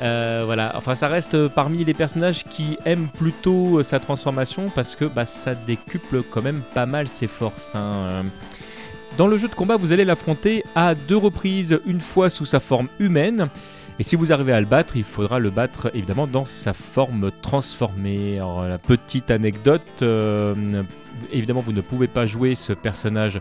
Euh, 0.03 0.43
voilà, 0.47 0.73
enfin 0.75 0.97
ça 0.97 1.07
reste 1.07 1.47
parmi 1.47 1.85
les 1.85 1.95
personnages 1.95 2.43
qui 2.43 2.77
aiment 2.87 3.09
plutôt 3.17 3.85
sa 3.85 4.01
transformation 4.01 4.69
parce 4.75 4.97
que 4.97 5.05
bah, 5.05 5.27
ça 5.27 5.55
décuple 5.55 6.25
quand 6.25 6.43
même 6.43 6.63
pas 6.75 6.87
mal 6.87 7.07
ses 7.07 7.29
forces. 7.29 7.77
hein. 7.77 8.25
Dans 9.17 9.27
le 9.27 9.37
jeu 9.37 9.49
de 9.49 9.55
combat, 9.55 9.77
vous 9.77 9.93
allez 9.93 10.05
l'affronter 10.05 10.65
à 10.75 10.95
deux 10.95 11.17
reprises, 11.17 11.79
une 11.87 12.01
fois 12.01 12.31
sous 12.31 12.45
sa 12.45 12.61
forme 12.61 12.89
humaine. 12.99 13.49
Et 13.99 14.03
si 14.03 14.17
vous 14.17 14.33
arrivez 14.33 14.53
à 14.53 14.61
le 14.61 14.67
battre, 14.67 14.97
il 14.97 15.05
faudra 15.05 15.39
le 15.39 15.51
battre 15.51 15.91
évidemment 15.95 16.27
dans 16.27 16.47
sa 16.47 16.73
forme 16.73 17.31
transformée. 17.43 18.37
Alors, 18.37 18.65
petite 18.79 19.31
anecdote, 19.31 19.83
euh, 20.01 20.55
évidemment, 21.33 21.61
vous 21.61 21.73
ne 21.73 21.83
pouvez 21.83 22.07
pas 22.07 22.25
jouer 22.25 22.55
ce 22.55 22.73
personnage 22.73 23.41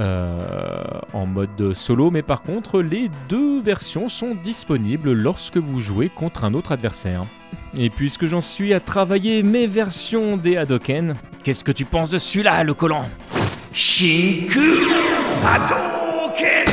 euh, 0.00 0.82
en 1.12 1.26
mode 1.26 1.74
solo, 1.74 2.10
mais 2.10 2.22
par 2.22 2.42
contre, 2.42 2.80
les 2.80 3.08
deux 3.28 3.60
versions 3.60 4.08
sont 4.08 4.34
disponibles 4.34 5.12
lorsque 5.12 5.58
vous 5.58 5.78
jouez 5.78 6.08
contre 6.08 6.44
un 6.44 6.54
autre 6.54 6.72
adversaire. 6.72 7.24
Et 7.76 7.88
puisque 7.88 8.26
j'en 8.26 8.40
suis 8.40 8.74
à 8.74 8.80
travailler 8.80 9.44
mes 9.44 9.68
versions 9.68 10.36
des 10.36 10.56
Hadoken, 10.56 11.14
Qu'est-ce 11.42 11.64
que 11.64 11.72
tu 11.72 11.86
penses 11.86 12.10
de 12.10 12.18
celui-là, 12.18 12.64
le 12.64 12.74
collant 12.74 13.06
Shinku 13.72 14.84
Hadouken 15.44 16.66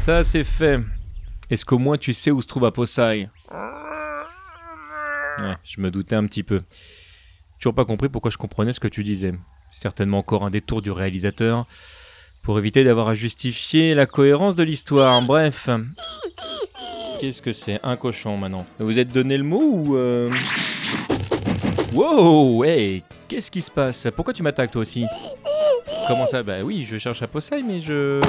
ça 0.00 0.22
c'est 0.24 0.44
fait. 0.44 0.80
Est-ce 1.48 1.64
qu'au 1.64 1.78
moins 1.78 1.96
tu 1.96 2.12
sais 2.12 2.30
où 2.30 2.42
se 2.42 2.46
trouve 2.46 2.64
Aposai? 2.64 3.28
Je 5.62 5.80
me 5.80 5.90
doutais 5.90 6.16
un 6.16 6.26
petit 6.26 6.42
peu. 6.42 6.62
Toujours 7.58 7.74
pas 7.74 7.84
compris 7.84 8.08
pourquoi 8.08 8.30
je 8.30 8.36
comprenais 8.36 8.72
ce 8.72 8.80
que 8.80 8.88
tu 8.88 9.02
disais. 9.02 9.32
Certainement 9.70 10.18
encore 10.18 10.44
un 10.44 10.50
détour 10.50 10.82
du 10.82 10.90
réalisateur 10.90 11.66
pour 12.42 12.58
éviter 12.58 12.84
d'avoir 12.84 13.08
à 13.08 13.14
justifier 13.14 13.94
la 13.94 14.06
cohérence 14.06 14.54
de 14.56 14.62
l'histoire. 14.62 15.20
Bref. 15.22 15.68
Qu'est-ce 17.20 17.42
que 17.42 17.52
c'est? 17.52 17.78
Un 17.82 17.96
cochon 17.96 18.36
maintenant. 18.36 18.66
Vous 18.78 18.98
êtes 18.98 19.12
donné 19.12 19.36
le 19.36 19.44
mot 19.44 19.62
ou 19.62 19.96
euh... 19.96 20.30
Wow, 21.92 22.64
hey, 22.64 23.02
qu'est-ce 23.28 23.50
qui 23.50 23.60
se 23.60 23.70
passe? 23.70 24.08
Pourquoi 24.14 24.32
tu 24.32 24.42
m'attaques 24.42 24.70
toi 24.70 24.82
aussi? 24.82 25.04
Comment 26.06 26.26
ça? 26.26 26.42
Bah 26.42 26.60
oui, 26.62 26.84
je 26.88 26.96
cherche 26.98 27.22
Aposai, 27.22 27.62
mais 27.62 27.80
je. 27.80 28.20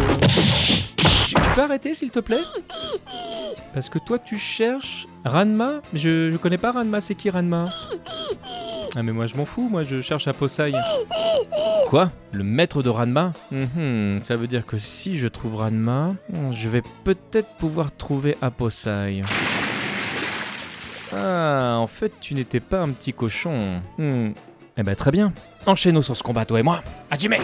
Tu, 1.44 1.50
peux 1.56 1.62
arrêter 1.62 1.96
s'il 1.96 2.12
te 2.12 2.20
plaît? 2.20 2.42
Parce 3.74 3.90
que 3.90 4.00
toi 4.00 4.20
tu 4.20 4.38
cherches 4.38 5.08
Ranma? 5.26 5.82
Je, 5.94 6.30
je 6.32 6.38
connais 6.38 6.58
pas 6.58 6.72
Ranma, 6.72 7.02
c'est 7.02 7.16
qui 7.16 7.30
Ranma? 7.30 7.66
Ah 8.96 9.04
mais 9.04 9.12
moi 9.12 9.26
je 9.26 9.36
m'en 9.36 9.46
fous, 9.46 9.68
moi 9.70 9.84
je 9.84 10.02
cherche 10.02 10.28
Aposai. 10.28 10.74
Quoi? 11.88 12.12
Le 12.32 12.44
maître 12.44 12.84
de 12.84 12.90
Ranma? 12.90 13.34
Mhm, 13.52 14.22
Ça 14.24 14.36
veut 14.36 14.48
dire 14.48 14.66
que 14.66 14.78
si 14.78 15.18
je 15.18 15.28
trouve 15.28 15.56
Ranma, 15.56 16.12
je 16.52 16.70
vais 16.70 16.84
peut-être 17.04 17.50
pouvoir 17.58 17.96
trouver 17.96 18.38
Aposai. 18.42 19.22
Ah, 21.14 21.78
en 21.80 21.88
fait 21.88 22.12
tu 22.22 22.34
n'étais 22.34 22.60
pas 22.60 22.80
un 22.82 22.90
petit 22.92 23.14
cochon. 23.14 23.82
Hmm. 23.98 24.32
Eh 24.78 24.84
ben 24.84 24.96
très 24.96 25.12
bien. 25.12 25.34
Enchaînons 25.66 26.02
sur 26.02 26.16
ce 26.16 26.24
combat, 26.24 26.46
toi 26.46 26.60
et 26.60 26.64
moi. 26.64 26.82
Hajime 27.10 27.36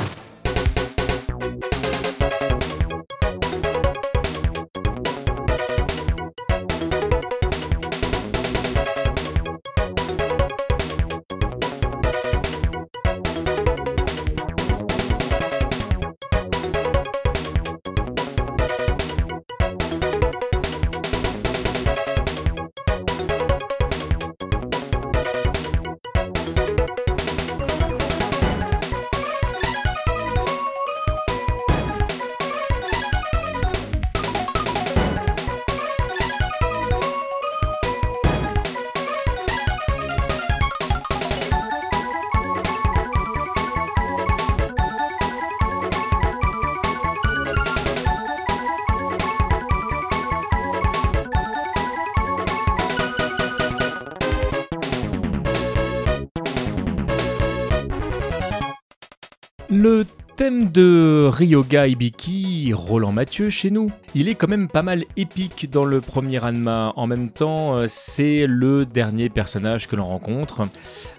Le 59.80 60.08
thème 60.36 60.72
de 60.72 61.30
Ryoga 61.32 61.86
Ibiki, 61.86 62.74
Roland 62.74 63.12
Mathieu 63.12 63.52
chez 63.52 63.70
nous, 63.70 63.92
il 64.16 64.28
est 64.28 64.34
quand 64.34 64.48
même 64.48 64.68
pas 64.68 64.82
mal 64.82 65.04
épique 65.18 65.70
dans 65.70 65.86
le 65.86 66.02
premier 66.02 66.40
Ranma. 66.40 66.94
En 66.96 67.06
même 67.06 67.30
temps, 67.30 67.78
euh, 67.78 67.86
c'est 67.88 68.48
le 68.48 68.88
dernier 68.88 69.30
personnage 69.30 69.88
que 69.88 69.96
l'on 69.96 70.08
rencontre. 70.08 70.68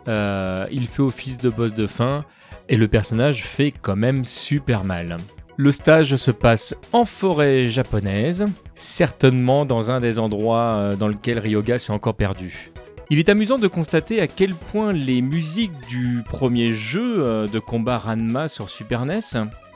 Euh, 0.09 0.67
il 0.73 0.89
fait 0.89 1.03
office 1.03 1.39
de 1.39 1.51
boss 1.51 1.73
de 1.73 1.87
fin 1.87 2.25
et 2.69 2.77
le 2.77 2.89
personnage 2.89 3.45
fait 3.45 3.71
quand 3.71 3.95
même 3.95 4.25
super 4.25 4.83
mal. 4.83 5.19
Le 5.57 5.71
stage 5.71 6.17
se 6.17 6.33
passe 6.33 6.75
en 6.93 7.05
forêt 7.05 7.69
japonaise, 7.69 8.45
certainement 8.75 9.67
dans 9.67 9.93
un 9.93 10.01
des 10.01 10.19
endroits 10.19 10.75
euh, 10.79 10.97
dans 10.97 11.07
lequel 11.07 11.39
Ryoga 11.39 11.79
s'est 11.79 11.93
encore 11.93 12.15
perdu. 12.15 12.73
Il 13.11 13.19
est 13.19 13.31
amusant 13.31 13.59
de 13.59 13.69
constater 13.69 14.21
à 14.21 14.27
quel 14.27 14.55
point 14.55 14.93
les 14.93 15.23
musiques 15.23 15.73
du 15.89 16.23
premier 16.27 16.75
jeu 16.75 17.25
euh, 17.25 17.47
de 17.47 17.59
combat 17.59 17.97
Ranma 17.97 18.49
sur 18.49 18.69
Super 18.69 19.07
NES, 19.07 19.21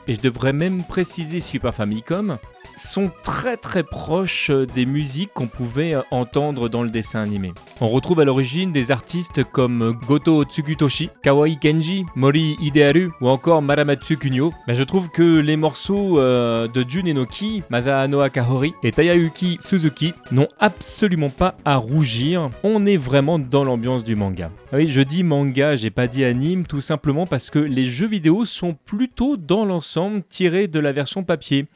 et 0.07 0.15
je 0.15 0.21
devrais 0.21 0.53
même 0.53 0.83
préciser 0.83 1.39
Super 1.39 1.73
Famicom, 1.73 2.37
sont 2.77 3.11
très 3.23 3.57
très 3.57 3.83
proches 3.83 4.49
euh, 4.49 4.65
des 4.65 4.85
musiques 4.85 5.31
qu'on 5.33 5.47
pouvait 5.47 5.93
euh, 5.93 6.01
entendre 6.11 6.69
dans 6.69 6.83
le 6.83 6.89
dessin 6.89 7.21
animé. 7.21 7.51
On 7.81 7.87
retrouve 7.87 8.19
à 8.19 8.25
l'origine 8.25 8.71
des 8.71 8.91
artistes 8.91 9.43
comme 9.43 9.97
Goto 10.07 10.43
Tsugutoshi, 10.43 11.09
Kawai 11.21 11.57
Kenji, 11.57 12.05
Mori 12.15 12.57
Hideharu 12.61 13.11
ou 13.21 13.29
encore 13.29 13.61
Maramatsu 13.61 14.17
Kunio. 14.17 14.53
Ben, 14.67 14.73
je 14.73 14.83
trouve 14.83 15.09
que 15.09 15.39
les 15.39 15.55
morceaux 15.55 16.19
euh, 16.19 16.67
de 16.67 16.85
Jun 16.87 17.07
Enoki, 17.07 17.63
Masahano 17.69 18.21
Akahori 18.21 18.73
et 18.83 18.91
Tayayuki 18.91 19.57
Suzuki 19.59 20.13
n'ont 20.31 20.47
absolument 20.59 21.29
pas 21.29 21.55
à 21.65 21.77
rougir. 21.77 22.49
On 22.63 22.85
est 22.85 22.97
vraiment 22.97 23.39
dans 23.39 23.63
l'ambiance 23.63 24.03
du 24.03 24.15
manga. 24.15 24.49
Ah 24.71 24.77
Oui, 24.77 24.87
je 24.87 25.01
dis 25.01 25.23
manga, 25.23 25.75
j'ai 25.75 25.91
pas 25.91 26.07
dit 26.07 26.23
anime, 26.23 26.65
tout 26.65 26.81
simplement 26.81 27.27
parce 27.27 27.49
que 27.49 27.59
les 27.59 27.85
jeux 27.85 28.07
vidéo 28.07 28.45
sont 28.45 28.73
plutôt 28.73 29.37
dans 29.37 29.65
l'ensemble 29.65 29.92
tirés 30.29 30.67
de 30.67 30.79
la 30.79 30.91
version 30.91 31.23
papier 31.23 31.67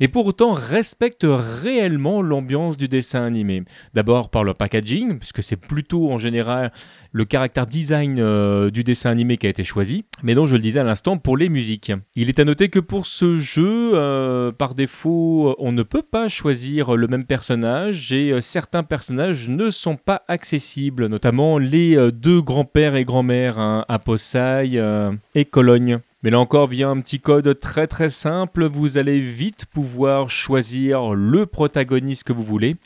et 0.00 0.08
pour 0.08 0.26
autant 0.26 0.52
respectent 0.52 1.26
réellement 1.28 2.22
l'ambiance 2.22 2.76
du 2.76 2.88
dessin 2.88 3.24
animé. 3.24 3.64
D'abord 3.94 4.30
par 4.30 4.44
le 4.44 4.54
packaging, 4.54 5.18
puisque 5.18 5.42
c'est 5.42 5.56
plutôt 5.56 6.10
en 6.10 6.18
général 6.18 6.72
le 7.12 7.24
caractère 7.24 7.66
design 7.66 8.18
euh, 8.18 8.70
du 8.70 8.84
dessin 8.84 9.10
animé 9.10 9.38
qui 9.38 9.46
a 9.46 9.50
été 9.50 9.64
choisi, 9.64 10.04
mais 10.22 10.34
donc 10.34 10.46
je 10.46 10.54
le 10.54 10.62
disais 10.62 10.80
à 10.80 10.84
l'instant 10.84 11.16
pour 11.16 11.36
les 11.36 11.48
musiques. 11.48 11.90
Il 12.14 12.28
est 12.28 12.38
à 12.38 12.44
noter 12.44 12.68
que 12.68 12.78
pour 12.78 13.06
ce 13.06 13.38
jeu, 13.38 13.92
euh, 13.94 14.52
par 14.52 14.74
défaut, 14.74 15.56
on 15.58 15.72
ne 15.72 15.82
peut 15.82 16.02
pas 16.02 16.28
choisir 16.28 16.96
le 16.96 17.06
même 17.06 17.24
personnage 17.24 18.12
et 18.12 18.32
euh, 18.32 18.40
certains 18.40 18.82
personnages 18.82 19.48
ne 19.48 19.70
sont 19.70 19.96
pas 19.96 20.22
accessibles, 20.28 21.06
notamment 21.06 21.58
les 21.58 21.96
euh, 21.96 22.12
deux 22.12 22.42
grands-pères 22.42 22.94
et 22.94 23.04
grand-mères, 23.04 23.58
hein, 23.58 23.84
Aposai 23.88 24.72
euh, 24.74 25.12
et 25.34 25.44
Cologne. 25.44 26.00
Mais 26.22 26.30
là 26.30 26.40
encore, 26.40 26.66
via 26.66 26.88
un 26.88 27.00
petit 27.00 27.20
code 27.20 27.60
très 27.60 27.86
très 27.86 28.10
simple, 28.10 28.66
vous 28.66 28.98
allez 28.98 29.20
vite 29.20 29.66
pouvoir 29.66 30.30
choisir 30.30 31.14
le 31.14 31.46
protagoniste 31.46 32.24
que 32.24 32.32
vous 32.32 32.42
voulez 32.42 32.76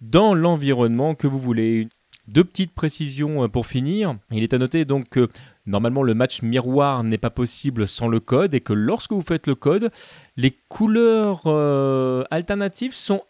dans 0.00 0.34
l'environnement 0.34 1.14
que 1.14 1.26
vous 1.26 1.40
voulez. 1.40 1.88
Deux 2.28 2.44
petites 2.44 2.74
précisions 2.74 3.44
euh, 3.44 3.48
pour 3.48 3.66
finir. 3.66 4.16
Il 4.32 4.42
est 4.42 4.52
à 4.52 4.58
noter 4.58 4.84
donc 4.84 5.08
que 5.08 5.28
normalement 5.64 6.02
le 6.02 6.14
match 6.14 6.42
miroir 6.42 7.04
n'est 7.04 7.18
pas 7.18 7.30
possible 7.30 7.86
sans 7.86 8.08
le 8.08 8.18
code 8.18 8.52
et 8.54 8.60
que 8.60 8.72
lorsque 8.72 9.12
vous 9.12 9.22
faites 9.22 9.46
le 9.46 9.54
code, 9.54 9.92
les 10.36 10.56
couleurs 10.68 11.42
euh, 11.46 12.24
alternatives 12.32 12.94
sont 12.94 13.22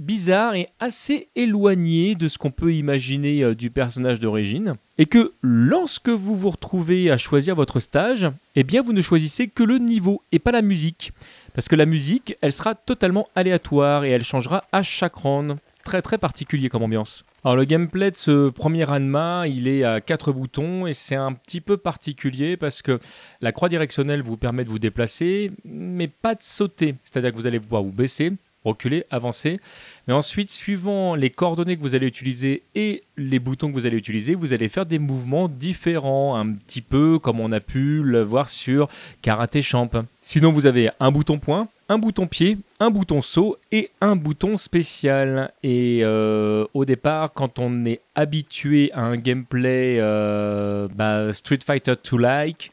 bizarre 0.00 0.54
et 0.54 0.68
assez 0.80 1.28
éloigné 1.36 2.14
de 2.14 2.26
ce 2.26 2.38
qu'on 2.38 2.50
peut 2.50 2.74
imaginer 2.74 3.44
euh, 3.44 3.54
du 3.54 3.70
personnage 3.70 4.18
d'origine. 4.18 4.74
Et 4.98 5.06
que 5.06 5.32
lorsque 5.42 6.08
vous 6.08 6.34
vous 6.36 6.50
retrouvez 6.50 7.10
à 7.10 7.16
choisir 7.16 7.54
votre 7.54 7.78
stage, 7.78 8.26
eh 8.56 8.64
bien 8.64 8.82
vous 8.82 8.92
ne 8.92 9.02
choisissez 9.02 9.48
que 9.48 9.62
le 9.62 9.78
niveau 9.78 10.22
et 10.32 10.38
pas 10.38 10.50
la 10.50 10.62
musique. 10.62 11.12
Parce 11.54 11.68
que 11.68 11.76
la 11.76 11.86
musique, 11.86 12.36
elle 12.40 12.52
sera 12.52 12.74
totalement 12.74 13.28
aléatoire 13.34 14.04
et 14.04 14.10
elle 14.10 14.24
changera 14.24 14.64
à 14.72 14.82
chaque 14.82 15.14
round. 15.14 15.56
Très 15.84 16.02
très 16.02 16.18
particulier 16.18 16.68
comme 16.68 16.82
ambiance. 16.82 17.24
Alors 17.42 17.56
le 17.56 17.64
gameplay 17.64 18.10
de 18.10 18.16
ce 18.16 18.50
premier 18.50 18.84
Ranma, 18.84 19.48
il 19.48 19.66
est 19.66 19.82
à 19.82 20.02
4 20.02 20.30
boutons 20.30 20.86
et 20.86 20.92
c'est 20.92 21.14
un 21.14 21.32
petit 21.32 21.62
peu 21.62 21.78
particulier 21.78 22.58
parce 22.58 22.82
que 22.82 23.00
la 23.40 23.50
croix 23.52 23.70
directionnelle 23.70 24.22
vous 24.22 24.36
permet 24.36 24.64
de 24.64 24.68
vous 24.68 24.78
déplacer, 24.78 25.50
mais 25.64 26.06
pas 26.06 26.34
de 26.34 26.42
sauter. 26.42 26.96
C'est-à-dire 27.02 27.30
que 27.32 27.36
vous 27.36 27.46
allez 27.46 27.58
pouvoir 27.58 27.82
vous 27.82 27.92
baisser, 27.92 28.32
reculer, 28.64 29.04
avancer. 29.10 29.60
Mais 30.06 30.14
ensuite, 30.14 30.50
suivant 30.50 31.14
les 31.14 31.30
coordonnées 31.30 31.76
que 31.76 31.82
vous 31.82 31.94
allez 31.94 32.06
utiliser 32.06 32.62
et 32.74 33.02
les 33.16 33.38
boutons 33.38 33.68
que 33.68 33.74
vous 33.74 33.86
allez 33.86 33.96
utiliser, 33.96 34.34
vous 34.34 34.52
allez 34.52 34.68
faire 34.68 34.86
des 34.86 34.98
mouvements 34.98 35.48
différents, 35.48 36.36
un 36.36 36.52
petit 36.52 36.82
peu 36.82 37.18
comme 37.18 37.40
on 37.40 37.52
a 37.52 37.60
pu 37.60 38.02
le 38.02 38.22
voir 38.22 38.48
sur 38.48 38.88
Karate 39.22 39.60
Champ. 39.60 39.90
Sinon, 40.22 40.52
vous 40.52 40.66
avez 40.66 40.90
un 41.00 41.10
bouton 41.10 41.38
point, 41.38 41.68
un 41.88 41.98
bouton 41.98 42.26
pied, 42.26 42.58
un 42.78 42.90
bouton 42.90 43.22
saut 43.22 43.58
et 43.72 43.90
un 44.00 44.14
bouton 44.14 44.56
spécial. 44.56 45.52
Et 45.62 46.00
euh, 46.02 46.64
au 46.74 46.84
départ, 46.84 47.32
quand 47.32 47.58
on 47.58 47.84
est 47.84 48.00
habitué 48.14 48.90
à 48.92 49.02
un 49.02 49.16
gameplay 49.16 49.96
euh, 49.98 50.86
bah, 50.94 51.32
Street 51.32 51.58
Fighter 51.64 51.94
2-like, 51.94 52.70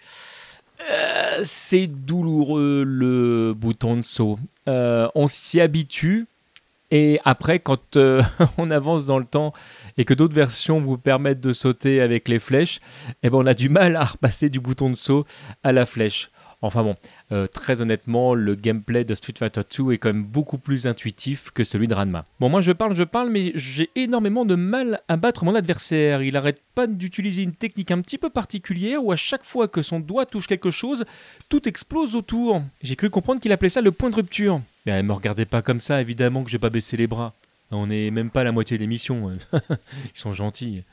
euh, 0.89 1.41
c'est 1.43 1.87
douloureux 1.87 2.83
le 2.85 3.53
bouton 3.53 3.97
de 3.97 4.03
saut. 4.03 4.39
on 4.65 5.27
s'y 5.27 5.61
habitue. 5.61 6.25
Et 6.89 7.19
après, 7.25 7.59
quand 7.59 7.97
on 8.57 8.71
avance 8.71 9.05
dans 9.05 9.19
le 9.19 9.25
temps 9.25 9.53
et 9.97 10.05
que 10.05 10.13
d'autres 10.13 10.33
versions 10.33 10.79
vous 10.79 10.97
permettent 10.97 11.41
de 11.41 11.51
sauter 11.51 11.99
avec 11.99 12.29
les 12.29 12.39
flèches, 12.39 12.79
eh 13.23 13.29
ben 13.29 13.39
on 13.39 13.45
a 13.45 13.53
du 13.53 13.67
mal 13.67 13.97
à 13.97 14.05
repasser 14.05 14.49
du 14.49 14.59
bouton 14.61 14.89
de 14.89 14.95
saut 14.95 15.25
à 15.63 15.73
la 15.73 15.85
flèche. 15.85 16.29
Enfin 16.63 16.81
bon, 16.81 16.95
euh, 17.31 17.45
très 17.45 17.81
honnêtement, 17.81 18.33
le 18.33 18.55
gameplay 18.55 19.03
de 19.03 19.13
Street 19.13 19.33
Fighter 19.37 19.61
2 19.77 19.91
est 19.91 19.97
quand 19.99 20.09
même 20.09 20.23
beaucoup 20.23 20.57
plus 20.57 20.87
intuitif 20.87 21.51
que 21.51 21.63
celui 21.63 21.87
de 21.87 21.93
Ranma. 21.93 22.23
Bon, 22.39 22.49
moi 22.49 22.61
je 22.61 22.71
parle, 22.71 22.95
je 22.95 23.03
parle, 23.03 23.29
mais 23.29 23.51
j'ai 23.53 23.91
énormément 23.95 24.43
de 24.43 24.55
mal 24.55 25.01
à 25.07 25.17
battre 25.17 25.45
mon 25.45 25.53
adversaire. 25.53 26.23
Il 26.23 26.35
arrête 26.35 26.59
pas 26.73 26.87
d'utiliser 26.87 27.43
une 27.43 27.53
technique 27.53 27.91
un 27.91 28.01
petit 28.01 28.17
peu 28.17 28.31
particulière 28.31 29.03
où 29.03 29.11
à 29.11 29.15
chaque 29.15 29.43
fois 29.43 29.67
que 29.67 29.83
son 29.83 29.99
doigt 29.99 30.25
touche 30.25 30.47
quelque 30.47 30.71
chose, 30.71 31.05
tout 31.47 31.67
explose 31.69 32.15
autour. 32.15 32.63
J'ai 32.81 32.95
cru 32.95 33.11
comprendre 33.11 33.39
qu'il 33.39 33.51
appelait 33.51 33.69
ça 33.69 33.81
le 33.81 33.91
point 33.91 34.09
de 34.09 34.15
rupture. 34.15 34.61
Mais 34.87 35.03
me 35.03 35.13
regardez 35.13 35.45
pas 35.45 35.61
comme 35.61 35.79
ça, 35.79 36.01
évidemment 36.01 36.43
que 36.43 36.49
je 36.49 36.55
vais 36.55 36.61
pas 36.61 36.71
baisser 36.71 36.97
les 36.97 37.07
bras. 37.07 37.33
On 37.69 37.87
n'est 37.87 38.11
même 38.11 38.29
pas 38.29 38.41
à 38.41 38.43
la 38.45 38.51
moitié 38.51 38.77
de 38.77 38.81
l'émission. 38.81 39.29
Ils 39.53 39.69
sont 40.13 40.33
gentils. 40.33 40.83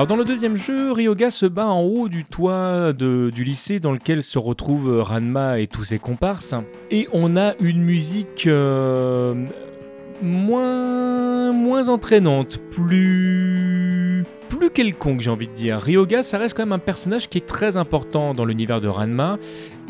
Alors 0.00 0.06
dans 0.06 0.16
le 0.16 0.24
deuxième 0.24 0.56
jeu, 0.56 0.92
Ryoga 0.92 1.30
se 1.30 1.44
bat 1.44 1.66
en 1.66 1.82
haut 1.82 2.08
du 2.08 2.24
toit 2.24 2.94
du 2.94 3.44
lycée 3.44 3.80
dans 3.80 3.92
lequel 3.92 4.22
se 4.22 4.38
retrouvent 4.38 5.02
Ranma 5.02 5.60
et 5.60 5.66
tous 5.66 5.84
ses 5.84 5.98
comparses. 5.98 6.54
Et 6.90 7.06
on 7.12 7.36
a 7.36 7.52
une 7.60 7.82
musique 7.82 8.46
euh, 8.46 9.34
moins, 10.22 11.52
moins 11.52 11.90
entraînante, 11.90 12.62
plus, 12.70 14.24
plus 14.48 14.70
quelconque 14.70 15.20
j'ai 15.20 15.28
envie 15.28 15.48
de 15.48 15.52
dire. 15.52 15.78
Ryoga, 15.78 16.22
ça 16.22 16.38
reste 16.38 16.56
quand 16.56 16.62
même 16.62 16.72
un 16.72 16.78
personnage 16.78 17.28
qui 17.28 17.36
est 17.36 17.46
très 17.46 17.76
important 17.76 18.32
dans 18.32 18.46
l'univers 18.46 18.80
de 18.80 18.88
Ranma. 18.88 19.36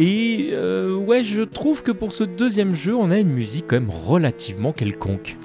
Et 0.00 0.48
euh, 0.54 0.92
ouais, 0.92 1.22
je 1.22 1.42
trouve 1.42 1.84
que 1.84 1.92
pour 1.92 2.10
ce 2.10 2.24
deuxième 2.24 2.74
jeu, 2.74 2.96
on 2.96 3.12
a 3.12 3.18
une 3.20 3.30
musique 3.30 3.66
quand 3.68 3.76
même 3.76 3.90
relativement 3.90 4.72
quelconque. 4.72 5.36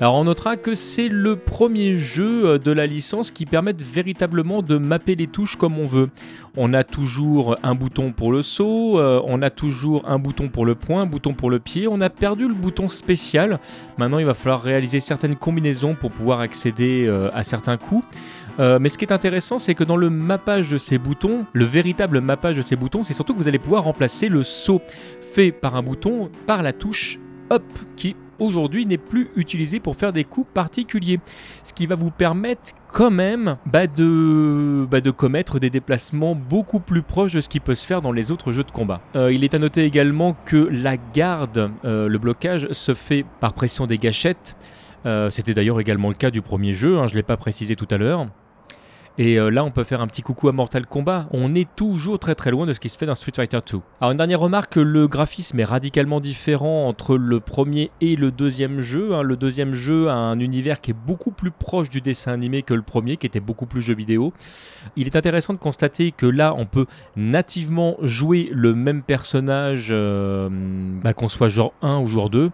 Alors 0.00 0.14
on 0.14 0.24
notera 0.24 0.56
que 0.56 0.74
c'est 0.74 1.08
le 1.08 1.36
premier 1.36 1.94
jeu 1.96 2.46
euh, 2.46 2.58
de 2.58 2.72
la 2.72 2.86
licence 2.86 3.30
qui 3.30 3.44
permet 3.44 3.74
véritablement 3.74 4.62
de 4.62 4.78
mapper 4.78 5.14
les 5.14 5.26
touches 5.26 5.56
comme 5.56 5.78
on 5.78 5.84
veut. 5.84 6.08
On 6.56 6.72
a 6.72 6.84
toujours 6.84 7.58
un 7.62 7.74
bouton 7.74 8.12
pour 8.12 8.32
le 8.32 8.40
saut, 8.40 8.98
euh, 8.98 9.20
on 9.26 9.42
a 9.42 9.50
toujours 9.50 10.08
un 10.08 10.18
bouton 10.18 10.48
pour 10.48 10.64
le 10.64 10.74
point, 10.74 11.02
un 11.02 11.06
bouton 11.06 11.34
pour 11.34 11.50
le 11.50 11.58
pied, 11.58 11.86
on 11.86 12.00
a 12.00 12.08
perdu 12.08 12.48
le 12.48 12.54
bouton 12.54 12.88
spécial. 12.88 13.60
Maintenant 13.98 14.18
il 14.18 14.24
va 14.24 14.32
falloir 14.32 14.62
réaliser 14.62 15.00
certaines 15.00 15.36
combinaisons 15.36 15.94
pour 15.94 16.10
pouvoir 16.10 16.40
accéder 16.40 17.04
euh, 17.06 17.28
à 17.34 17.44
certains 17.44 17.76
coups. 17.76 18.06
mais 18.58 18.88
ce 18.88 18.96
qui 18.96 19.04
est 19.04 19.12
intéressant, 19.12 19.58
c'est 19.58 19.74
que 19.74 19.84
dans 19.84 19.98
le 19.98 20.08
mappage 20.08 20.70
de 20.70 20.78
ces 20.78 20.96
boutons, 20.96 21.44
le 21.52 21.66
véritable 21.66 22.22
mappage 22.22 22.56
de 22.56 22.62
ces 22.62 22.76
boutons, 22.76 23.02
c'est 23.02 23.14
surtout 23.14 23.34
que 23.34 23.38
vous 23.38 23.48
allez 23.48 23.58
pouvoir 23.58 23.84
remplacer 23.84 24.28
le 24.28 24.42
saut 24.42 24.80
fait 25.34 25.52
par 25.52 25.76
un 25.76 25.82
bouton 25.82 26.30
par 26.46 26.62
la 26.62 26.72
touche 26.72 27.18
Hop 27.50 27.64
qui 27.96 28.14
aujourd'hui 28.40 28.86
n'est 28.86 28.98
plus 28.98 29.30
utilisé 29.36 29.78
pour 29.80 29.96
faire 29.96 30.12
des 30.12 30.24
coups 30.24 30.48
particuliers. 30.52 31.20
Ce 31.62 31.72
qui 31.72 31.86
va 31.86 31.94
vous 31.94 32.10
permettre 32.10 32.72
quand 32.92 33.10
même 33.10 33.56
bah, 33.66 33.86
de, 33.86 34.86
bah, 34.90 35.00
de 35.00 35.10
commettre 35.10 35.60
des 35.60 35.70
déplacements 35.70 36.34
beaucoup 36.34 36.80
plus 36.80 37.02
proches 37.02 37.34
de 37.34 37.40
ce 37.40 37.48
qui 37.48 37.60
peut 37.60 37.74
se 37.74 37.86
faire 37.86 38.02
dans 38.02 38.12
les 38.12 38.32
autres 38.32 38.52
jeux 38.52 38.64
de 38.64 38.70
combat. 38.70 39.00
Euh, 39.14 39.32
il 39.32 39.44
est 39.44 39.54
à 39.54 39.58
noter 39.58 39.84
également 39.84 40.36
que 40.44 40.56
la 40.56 40.96
garde, 40.96 41.70
euh, 41.84 42.08
le 42.08 42.18
blocage, 42.18 42.68
se 42.72 42.94
fait 42.94 43.24
par 43.40 43.52
pression 43.52 43.86
des 43.86 43.98
gâchettes. 43.98 44.56
Euh, 45.06 45.30
c'était 45.30 45.54
d'ailleurs 45.54 45.80
également 45.80 46.08
le 46.08 46.14
cas 46.14 46.30
du 46.30 46.42
premier 46.42 46.74
jeu, 46.74 46.98
hein, 46.98 47.06
je 47.06 47.12
ne 47.12 47.16
l'ai 47.16 47.22
pas 47.22 47.36
précisé 47.36 47.76
tout 47.76 47.88
à 47.90 47.96
l'heure. 47.96 48.26
Et 49.20 49.38
euh, 49.38 49.50
là, 49.50 49.64
on 49.64 49.70
peut 49.70 49.84
faire 49.84 50.00
un 50.00 50.06
petit 50.06 50.22
coucou 50.22 50.48
à 50.48 50.52
Mortal 50.52 50.86
Kombat. 50.86 51.26
On 51.30 51.54
est 51.54 51.68
toujours 51.76 52.18
très 52.18 52.34
très 52.34 52.50
loin 52.50 52.64
de 52.64 52.72
ce 52.72 52.80
qui 52.80 52.88
se 52.88 52.96
fait 52.96 53.04
dans 53.04 53.14
Street 53.14 53.32
Fighter 53.36 53.58
2. 53.70 53.78
Alors 54.00 54.12
une 54.12 54.16
dernière 54.16 54.40
remarque, 54.40 54.76
le 54.76 55.08
graphisme 55.08 55.60
est 55.60 55.64
radicalement 55.64 56.20
différent 56.20 56.88
entre 56.88 57.18
le 57.18 57.38
premier 57.38 57.90
et 58.00 58.16
le 58.16 58.30
deuxième 58.30 58.80
jeu. 58.80 59.14
Hein. 59.14 59.20
Le 59.20 59.36
deuxième 59.36 59.74
jeu 59.74 60.08
a 60.08 60.14
un 60.14 60.40
univers 60.40 60.80
qui 60.80 60.92
est 60.92 60.96
beaucoup 61.06 61.32
plus 61.32 61.50
proche 61.50 61.90
du 61.90 62.00
dessin 62.00 62.32
animé 62.32 62.62
que 62.62 62.72
le 62.72 62.80
premier, 62.80 63.18
qui 63.18 63.26
était 63.26 63.40
beaucoup 63.40 63.66
plus 63.66 63.82
jeu 63.82 63.94
vidéo. 63.94 64.32
Il 64.96 65.04
est 65.04 65.16
intéressant 65.16 65.52
de 65.52 65.58
constater 65.58 66.12
que 66.12 66.24
là, 66.24 66.54
on 66.56 66.64
peut 66.64 66.86
nativement 67.14 67.98
jouer 68.00 68.48
le 68.54 68.72
même 68.74 69.02
personnage, 69.02 69.88
euh, 69.90 70.48
bah, 70.50 71.12
qu'on 71.12 71.28
soit 71.28 71.48
genre 71.48 71.74
1 71.82 71.98
ou 71.98 72.06
genre 72.06 72.30
2. 72.30 72.50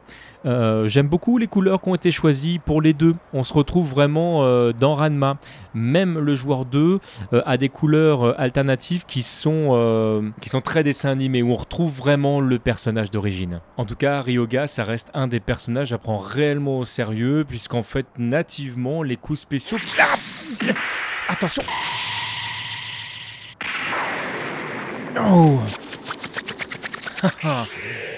Euh, 0.46 0.88
j'aime 0.88 1.08
beaucoup 1.08 1.38
les 1.38 1.46
couleurs 1.46 1.80
qui 1.82 1.88
ont 1.88 1.94
été 1.94 2.10
choisies 2.10 2.58
pour 2.58 2.80
les 2.80 2.92
deux. 2.92 3.14
On 3.32 3.44
se 3.44 3.52
retrouve 3.52 3.88
vraiment 3.88 4.44
euh, 4.44 4.72
dans 4.72 4.94
Ranma. 4.94 5.38
Même 5.74 6.18
le 6.18 6.34
joueur 6.34 6.64
2 6.64 7.00
euh, 7.32 7.42
a 7.44 7.56
des 7.56 7.68
couleurs 7.68 8.38
alternatives 8.40 9.04
qui 9.06 9.22
sont, 9.22 10.32
qui 10.40 10.48
sont 10.48 10.60
très 10.60 10.82
dessin 10.82 11.10
animé, 11.10 11.42
où 11.42 11.52
on 11.52 11.56
retrouve 11.56 11.92
vraiment 11.92 12.40
le 12.40 12.58
personnage 12.58 13.10
d'origine. 13.10 13.60
En 13.76 13.84
tout 13.84 13.96
cas, 13.96 14.20
Ryoga, 14.20 14.66
ça 14.66 14.84
reste 14.84 15.10
un 15.14 15.26
des 15.26 15.40
personnages 15.40 15.92
à 15.92 15.98
prendre 15.98 16.24
réellement 16.24 16.78
au 16.78 16.84
sérieux, 16.84 17.44
puisqu'en 17.46 17.82
fait, 17.82 18.06
nativement, 18.18 19.02
les 19.02 19.16
coups 19.16 19.40
spéciaux... 19.40 19.78
Attention 21.28 21.64
Oh 25.18 25.58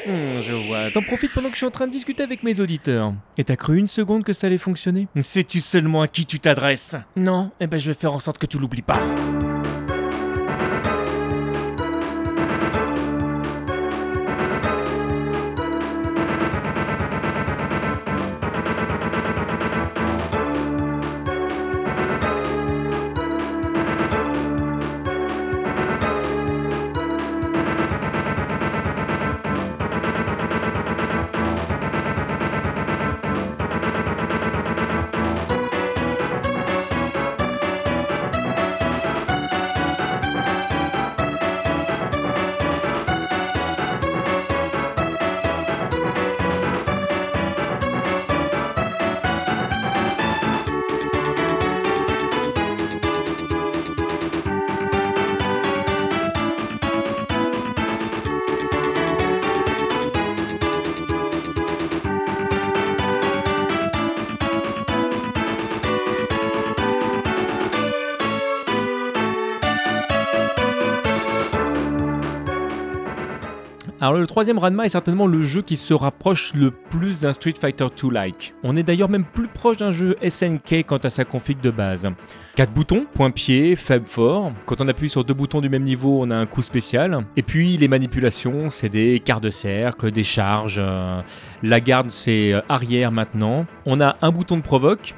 Hmm, 0.06 0.40
je 0.40 0.54
vois. 0.54 0.90
T'en 0.90 1.02
profites 1.02 1.32
pendant 1.34 1.48
que 1.48 1.54
je 1.54 1.58
suis 1.58 1.66
en 1.66 1.70
train 1.70 1.86
de 1.86 1.92
discuter 1.92 2.22
avec 2.22 2.42
mes 2.42 2.60
auditeurs. 2.60 3.12
Et 3.36 3.44
t'as 3.44 3.56
cru 3.56 3.76
une 3.76 3.88
seconde 3.88 4.24
que 4.24 4.32
ça 4.32 4.46
allait 4.46 4.56
fonctionner? 4.56 5.06
Sais-tu 5.20 5.60
seulement 5.60 6.00
à 6.00 6.08
qui 6.08 6.24
tu 6.24 6.40
t'adresses? 6.40 6.96
Non 7.14 7.50
Eh 7.60 7.66
ben 7.66 7.78
je 7.78 7.88
vais 7.88 7.94
faire 7.94 8.14
en 8.14 8.18
sorte 8.18 8.38
que 8.38 8.46
tu 8.46 8.58
l'oublies 8.58 8.80
pas. 8.80 9.02
Alors 74.00 74.14
le 74.14 74.28
troisième 74.28 74.58
Ranma 74.58 74.86
est 74.86 74.90
certainement 74.90 75.26
le 75.26 75.42
jeu 75.42 75.60
qui 75.60 75.76
se 75.76 75.92
rapproche 75.92 76.54
le 76.54 76.70
plus 76.70 77.20
d'un 77.20 77.32
Street 77.32 77.54
Fighter 77.60 77.86
2-like. 77.86 78.54
On 78.62 78.76
est 78.76 78.84
d'ailleurs 78.84 79.08
même 79.08 79.24
plus 79.24 79.48
proche 79.48 79.78
d'un 79.78 79.90
jeu 79.90 80.16
SNK 80.26 80.84
quant 80.86 80.98
à 80.98 81.10
sa 81.10 81.24
config 81.24 81.60
de 81.60 81.70
base. 81.70 82.08
4 82.54 82.72
boutons, 82.72 83.06
point 83.12 83.32
pied, 83.32 83.74
faible 83.74 84.06
fort. 84.06 84.52
Quand 84.66 84.80
on 84.80 84.86
appuie 84.86 85.08
sur 85.08 85.24
deux 85.24 85.34
boutons 85.34 85.60
du 85.60 85.68
même 85.68 85.82
niveau, 85.82 86.20
on 86.22 86.30
a 86.30 86.36
un 86.36 86.46
coup 86.46 86.62
spécial. 86.62 87.26
Et 87.36 87.42
puis 87.42 87.76
les 87.76 87.88
manipulations, 87.88 88.70
c'est 88.70 88.88
des 88.88 89.18
quarts 89.18 89.40
de 89.40 89.50
cercle, 89.50 90.12
des 90.12 90.22
charges. 90.24 90.78
euh, 90.78 91.20
La 91.64 91.80
garde, 91.80 92.10
c'est 92.10 92.52
euh, 92.52 92.60
arrière 92.68 93.10
maintenant. 93.10 93.66
On 93.84 94.00
a 94.00 94.16
un 94.22 94.30
bouton 94.30 94.58
de 94.58 94.62
provoque. 94.62 95.14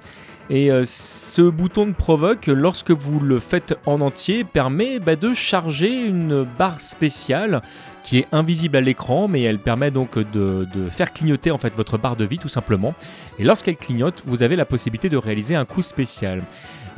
Et 0.51 0.73
euh, 0.73 0.83
ce 0.85 1.43
bouton 1.43 1.87
de 1.87 1.93
provoque, 1.93 2.49
lorsque 2.49 2.91
vous 2.91 3.21
le 3.21 3.39
faites 3.39 3.79
en 3.87 4.01
entier, 4.01 4.43
permet 4.43 4.99
bah, 4.99 5.15
de 5.15 5.33
charger 5.33 5.93
une 5.93 6.45
barre 6.59 6.81
spéciale 6.81 7.63
qui 8.03 8.19
est 8.19 8.27
invisible 8.33 8.77
à 8.77 8.81
l'écran, 8.81 9.29
mais 9.29 9.43
elle 9.43 9.61
permet 9.61 9.93
donc 9.93 10.19
de, 10.19 10.67
faire 10.91 11.13
clignoter 11.13 11.53
en 11.53 11.59
fait 11.59 11.73
votre 11.77 11.99
barre 11.99 12.17
de 12.17 12.25
vie 12.25 12.39
tout 12.39 12.49
simplement. 12.49 12.95
Et 13.39 13.45
lorsqu'elle 13.45 13.77
clignote, 13.77 14.25
vous 14.27 14.43
avez 14.43 14.57
la 14.57 14.65
possibilité 14.65 15.09
de 15.09 15.17
réaliser 15.17 15.55
un 15.55 15.65
coup 15.65 15.83
spécial. 15.83 16.43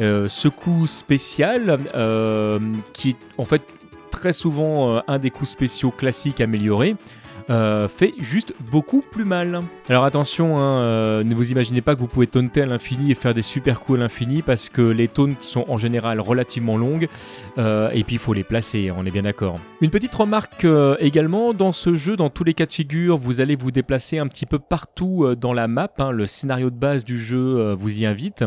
Euh, 0.01 0.29
ce 0.29 0.49
coup 0.49 0.87
spécial, 0.87 1.79
euh, 1.95 2.59
qui 2.95 3.11
est 3.11 3.17
en 3.37 3.45
fait 3.45 3.63
très 4.11 4.33
souvent 4.33 5.03
un 5.07 5.19
des 5.19 5.31
coups 5.31 5.51
spéciaux 5.51 5.91
classiques 5.91 6.41
améliorés, 6.41 6.97
euh, 7.51 7.89
fait 7.89 8.15
juste 8.19 8.55
beaucoup 8.71 9.03
plus 9.03 9.25
mal. 9.25 9.63
Alors 9.89 10.05
attention, 10.05 10.59
hein, 10.59 10.81
euh, 10.83 11.25
ne 11.25 11.35
vous 11.35 11.51
imaginez 11.51 11.81
pas 11.81 11.95
que 11.95 12.01
vous 12.01 12.07
pouvez 12.07 12.27
taunter 12.27 12.63
à 12.63 12.67
l'infini 12.67 13.11
et 13.11 13.15
faire 13.15 13.35
des 13.35 13.43
super 13.43 13.81
coups 13.81 13.99
à 13.99 14.03
l'infini 14.03 14.43
parce 14.43 14.69
que 14.69 14.83
les 14.83 15.09
taunts 15.09 15.35
sont 15.41 15.65
en 15.69 15.77
général 15.77 16.21
relativement 16.21 16.77
longues 16.77 17.09
euh, 17.59 17.91
et 17.93 18.05
puis 18.05 18.17
il 18.17 18.19
faut 18.19 18.33
les 18.33 18.45
placer, 18.45 18.93
on 18.97 19.05
est 19.07 19.11
bien 19.11 19.23
d'accord. 19.23 19.59
Une 19.81 19.91
petite 19.91 20.15
remarque 20.15 20.67
également, 21.01 21.55
dans 21.55 21.73
ce 21.73 21.95
jeu, 21.95 22.17
dans 22.17 22.31
tous 22.31 22.45
les 22.45 22.55
cas 22.55 22.67
de 22.67 22.73
figure, 22.73 23.17
vous 23.17 23.41
allez 23.41 23.57
vous 23.57 23.71
déplacer 23.71 24.19
un 24.19 24.29
petit 24.29 24.47
peu 24.47 24.59
partout 24.59 25.35
dans 25.39 25.53
la 25.53 25.67
map, 25.69 25.91
hein, 25.99 26.11
le 26.11 26.27
scénario 26.27 26.71
de 26.71 26.77
base 26.77 27.05
du 27.05 27.19
jeu 27.19 27.73
vous 27.73 27.99
y 27.99 28.07
invite. 28.07 28.45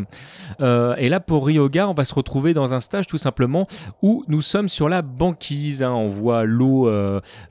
Et 0.60 1.10
là 1.10 1.20
pour 1.20 1.46
Ryoga, 1.46 1.90
on 1.90 1.94
va 1.94 2.06
se 2.06 2.14
retrouver 2.14 2.54
dans 2.54 2.74
un 2.74 2.80
stage 2.80 3.08
tout 3.08 3.18
simplement 3.18 3.68
où 4.02 4.24
nous 4.28 4.42
sommes 4.42 4.70
sur 4.70 4.90
la 4.90 5.02
banquise, 5.02 5.84
hein. 5.84 5.92
on 5.92 6.08
voit 6.08 6.46
l'eau 6.46 6.90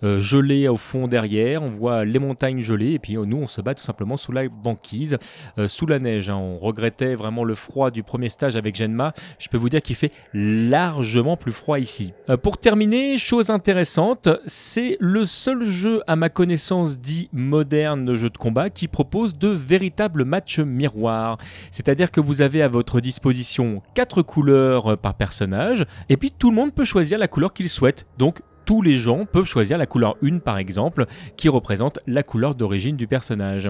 gelée 0.03 0.69
au 0.69 0.77
fond 0.77 1.07
derrière, 1.07 1.34
on 1.61 1.69
voit 1.69 2.05
les 2.05 2.19
montagnes 2.19 2.63
gelées, 2.63 2.93
et 2.93 2.99
puis 2.99 3.17
euh, 3.17 3.25
nous 3.25 3.39
on 3.39 3.47
se 3.47 3.61
bat 3.61 3.75
tout 3.75 3.83
simplement 3.83 4.17
sous 4.17 4.33
la 4.33 4.49
banquise, 4.49 5.19
euh, 5.59 5.69
sous 5.69 5.87
la 5.87 5.99
neige. 5.99 6.31
hein. 6.31 6.37
On 6.37 6.59
regrettait 6.59 7.15
vraiment 7.15 7.45
le 7.45 7.55
froid 7.55 7.91
du 7.91 8.03
premier 8.03 8.29
stage 8.29 8.57
avec 8.57 8.77
Genma. 8.77 9.13
Je 9.39 9.49
peux 9.49 9.57
vous 9.57 9.69
dire 9.69 9.83
qu'il 9.83 9.97
fait 9.97 10.13
largement 10.33 11.37
plus 11.37 11.53
froid 11.53 11.79
ici. 11.79 12.13
Euh, 12.31 12.37
pour 12.37 12.59
terminer, 12.59 13.19
chose 13.19 13.51
intéressante, 13.51 14.29
c'est 14.47 14.97
le 15.01 15.25
seul 15.25 15.65
jeu 15.65 16.03
à 16.07 16.17
ma 16.17 16.29
connaissance 16.29 16.99
dit 16.99 17.29
moderne 17.33 18.05
de 18.05 18.15
jeu 18.15 18.31
de 18.31 18.39
combat 18.39 18.71
qui 18.71 18.89
propose 18.89 19.37
de 19.37 19.49
véritables 19.49 20.25
matchs 20.25 20.61
miroirs. 20.61 21.39
C'est-à-dire 21.71 22.11
que 22.11 22.21
vous 22.21 22.41
avez 22.41 22.63
à 22.63 22.69
votre 22.69 23.01
disposition 23.01 23.83
quatre 23.95 24.23
couleurs 24.23 24.97
par 24.99 25.15
personnage, 25.15 25.85
et 26.09 26.17
puis 26.17 26.31
tout 26.31 26.51
le 26.51 26.57
monde 26.57 26.75
peut 26.75 26.85
choisir 26.85 27.19
la 27.19 27.29
couleur 27.29 27.53
qu'il 27.53 27.69
souhaite. 27.69 28.07
Donc 28.19 28.41
tous 28.65 28.83
les 28.83 28.97
gens 28.97 29.27
peuvent 29.27 29.45
choisir 29.47 29.79
la 29.79 29.87
couleur 29.87 30.17
1 30.23 30.39
par 30.39 30.59
exemple, 30.59 31.07
qui 31.37 31.49
représente 31.49 31.99
la 32.07 32.23
couleur 32.23 32.55
d'origine 32.55 32.97
du 32.97 33.07
personnage. 33.07 33.69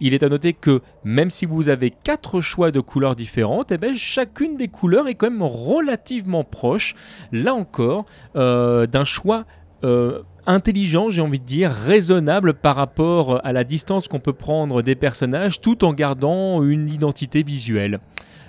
Il 0.00 0.14
est 0.14 0.22
à 0.22 0.28
noter 0.28 0.52
que 0.52 0.80
même 1.04 1.30
si 1.30 1.46
vous 1.46 1.68
avez 1.68 1.90
quatre 1.90 2.40
choix 2.40 2.70
de 2.70 2.80
couleurs 2.80 3.16
différentes, 3.16 3.72
eh 3.72 3.78
ben, 3.78 3.94
chacune 3.96 4.56
des 4.56 4.68
couleurs 4.68 5.08
est 5.08 5.14
quand 5.14 5.30
même 5.30 5.42
relativement 5.42 6.44
proche, 6.44 6.94
là 7.32 7.54
encore, 7.54 8.04
euh, 8.36 8.86
d'un 8.86 9.04
choix 9.04 9.44
euh, 9.84 10.22
intelligent, 10.46 11.10
j'ai 11.10 11.22
envie 11.22 11.38
de 11.38 11.44
dire, 11.44 11.70
raisonnable 11.70 12.54
par 12.54 12.76
rapport 12.76 13.40
à 13.44 13.52
la 13.52 13.64
distance 13.64 14.08
qu'on 14.08 14.20
peut 14.20 14.32
prendre 14.32 14.82
des 14.82 14.94
personnages 14.94 15.60
tout 15.60 15.84
en 15.84 15.92
gardant 15.92 16.62
une 16.62 16.88
identité 16.88 17.42
visuelle. 17.42 18.00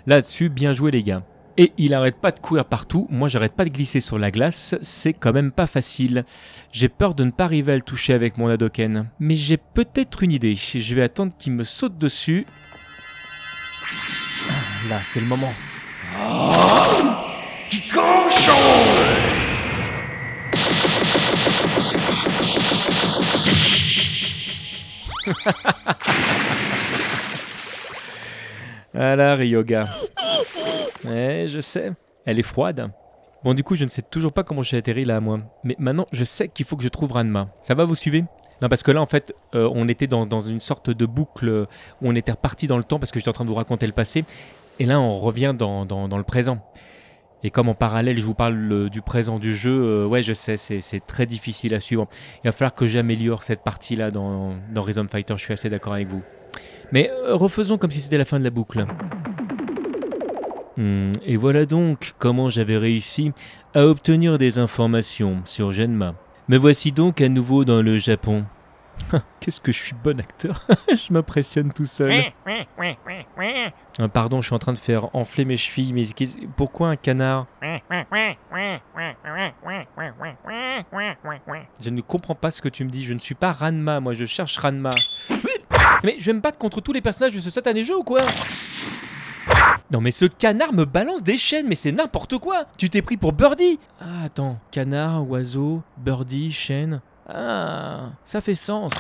Là-dessus, 0.07 0.49
bien 0.49 0.73
joué 0.73 0.91
les 0.91 1.03
gars. 1.03 1.23
Et 1.57 1.71
il 1.77 1.93
arrête 1.93 2.15
pas 2.19 2.31
de 2.31 2.39
courir 2.39 2.65
partout, 2.65 3.07
moi 3.11 3.27
j'arrête 3.27 3.53
pas 3.53 3.63
de 3.65 3.69
glisser 3.69 3.99
sur 3.99 4.17
la 4.17 4.31
glace, 4.31 4.75
c'est 4.81 5.13
quand 5.13 5.33
même 5.33 5.51
pas 5.51 5.67
facile. 5.67 6.25
J'ai 6.71 6.89
peur 6.89 7.13
de 7.13 7.23
ne 7.23 7.29
pas 7.29 7.43
arriver 7.43 7.73
à 7.73 7.75
le 7.75 7.83
toucher 7.83 8.13
avec 8.13 8.37
mon 8.37 8.47
Hadoken. 8.47 9.09
Mais 9.19 9.35
j'ai 9.35 9.57
peut-être 9.57 10.23
une 10.23 10.31
idée, 10.31 10.55
je 10.55 10.95
vais 10.95 11.03
attendre 11.03 11.33
qu'il 11.37 11.53
me 11.53 11.63
saute 11.63 11.97
dessus. 11.99 12.47
Ah, 14.49 14.53
Là, 14.89 15.01
c'est 15.03 15.19
le 15.19 15.27
moment. 15.27 15.53
Voilà, 28.93 29.35
Ryoga. 29.35 29.87
Ouais, 31.03 31.45
je 31.49 31.59
sais. 31.61 31.91
Elle 32.25 32.39
est 32.39 32.43
froide. 32.43 32.91
Bon, 33.43 33.53
du 33.53 33.63
coup, 33.63 33.75
je 33.75 33.83
ne 33.83 33.89
sais 33.89 34.01
toujours 34.01 34.31
pas 34.31 34.43
comment 34.43 34.61
j'ai 34.61 34.77
atterri 34.77 35.03
là, 35.03 35.19
moi. 35.19 35.39
Mais 35.63 35.75
maintenant, 35.77 36.07
je 36.13 36.23
sais 36.23 36.47
qu'il 36.47 36.65
faut 36.65 36.77
que 36.77 36.83
je 36.83 36.89
trouve 36.89 37.11
Ranma. 37.11 37.49
Ça 37.61 37.73
va, 37.73 37.83
vous 37.85 37.95
suivez? 37.95 38.23
Non, 38.61 38.69
parce 38.69 38.83
que 38.83 38.91
là, 38.91 39.01
en 39.01 39.05
fait, 39.05 39.33
euh, 39.55 39.69
on 39.73 39.89
était 39.89 40.07
dans, 40.07 40.39
une 40.39 40.61
sorte 40.61 40.89
de 40.89 41.05
boucle 41.05 41.67
où 42.01 42.07
on 42.07 42.15
était 42.15 42.31
reparti 42.31 42.67
dans 42.67 42.77
le 42.77 42.85
temps 42.85 42.99
parce 42.99 43.11
que 43.11 43.19
j'étais 43.19 43.29
en 43.29 43.33
train 43.33 43.43
de 43.43 43.49
vous 43.49 43.55
raconter 43.55 43.85
le 43.85 43.91
passé. 43.91 44.23
Et 44.79 44.85
là, 44.85 44.99
on 45.01 45.19
revient 45.19 45.53
dans, 45.57 45.85
dans- 45.85 46.17
le 46.17 46.23
présent. 46.23 46.59
Et 47.43 47.49
comme 47.49 47.67
en 47.67 47.73
parallèle, 47.73 48.17
je 48.17 48.23
vous 48.23 48.33
parle 48.33 48.89
du 48.89 49.01
présent 49.01 49.37
du 49.37 49.53
jeu, 49.53 49.83
euh, 49.83 50.05
ouais, 50.05 50.23
je 50.23 50.31
sais, 50.31 50.55
c'est 50.55 51.05
très 51.05 51.25
difficile 51.25 51.73
à 51.75 51.81
suivre. 51.81 52.07
Il 52.43 52.47
va 52.47 52.53
falloir 52.53 52.73
que 52.73 52.85
j'améliore 52.85 53.43
cette 53.43 53.63
partie-là 53.63 54.11
dans, 54.11 54.53
dans 54.73 54.81
Rhythm 54.81 55.09
Fighter, 55.09 55.33
je 55.35 55.43
suis 55.43 55.53
assez 55.53 55.69
d'accord 55.69 55.93
avec 55.93 56.07
vous. 56.07 56.23
Mais 56.91 57.09
euh, 57.11 57.35
refaisons 57.35 57.77
comme 57.77 57.91
si 57.91 58.01
c'était 58.01 58.17
la 58.17 58.25
fin 58.25 58.39
de 58.39 58.43
la 58.43 58.49
boucle. 58.49 58.85
Hmm, 60.77 61.11
et 61.25 61.37
voilà 61.37 61.65
donc 61.65 62.13
comment 62.17 62.49
j'avais 62.49 62.77
réussi 62.77 63.31
à 63.75 63.85
obtenir 63.85 64.37
des 64.37 64.57
informations 64.57 65.41
sur 65.45 65.71
Genma. 65.71 66.15
Me 66.47 66.57
voici 66.57 66.91
donc 66.91 67.21
à 67.21 67.29
nouveau 67.29 67.63
dans 67.63 67.81
le 67.81 67.97
Japon. 67.97 68.45
Qu'est-ce 69.39 69.61
que 69.61 69.71
je 69.71 69.77
suis 69.77 69.95
bon 70.03 70.19
acteur? 70.19 70.67
Je 70.89 71.13
m'impressionne 71.13 71.71
tout 71.71 71.85
seul. 71.85 72.11
Ah, 73.99 74.07
pardon, 74.07 74.41
je 74.41 74.47
suis 74.47 74.55
en 74.55 74.59
train 74.59 74.73
de 74.73 74.77
faire 74.77 75.15
enfler 75.15 75.45
mes 75.45 75.57
chevilles, 75.57 75.93
mais 75.93 76.05
pourquoi 76.55 76.89
un 76.89 76.95
canard? 76.95 77.47
Je 81.81 81.89
ne 81.89 82.01
comprends 82.01 82.35
pas 82.35 82.51
ce 82.51 82.61
que 82.61 82.69
tu 82.69 82.85
me 82.85 82.89
dis, 82.89 83.03
je 83.05 83.13
ne 83.13 83.19
suis 83.19 83.35
pas 83.35 83.51
Ranma, 83.51 83.99
moi. 83.99 84.13
Je 84.13 84.25
cherche 84.25 84.57
Ranma. 84.57 84.91
Mais 86.03 86.15
je 86.19 86.25
vais 86.25 86.33
me 86.33 86.39
battre 86.39 86.57
contre 86.57 86.81
tous 86.81 86.93
les 86.93 87.01
personnages 87.01 87.33
de 87.33 87.39
ce 87.39 87.49
satané 87.49 87.83
jeu 87.83 87.97
ou 87.97 88.03
quoi? 88.03 88.21
Non 89.91 90.01
mais 90.01 90.11
ce 90.11 90.25
canard 90.25 90.73
me 90.73 90.85
balance 90.85 91.21
des 91.21 91.37
chaînes, 91.37 91.67
mais 91.67 91.75
c'est 91.75 91.91
n'importe 91.91 92.37
quoi. 92.39 92.65
Tu 92.77 92.89
t'es 92.89 93.01
pris 93.01 93.17
pour 93.17 93.31
Birdie. 93.33 93.79
Ah 93.99 94.23
attends, 94.25 94.59
canard, 94.71 95.29
oiseau, 95.29 95.81
Birdie, 95.97 96.51
chaîne... 96.51 97.01
Ah, 97.29 98.09
ça 98.25 98.41
fait 98.41 98.55
sens. 98.55 98.91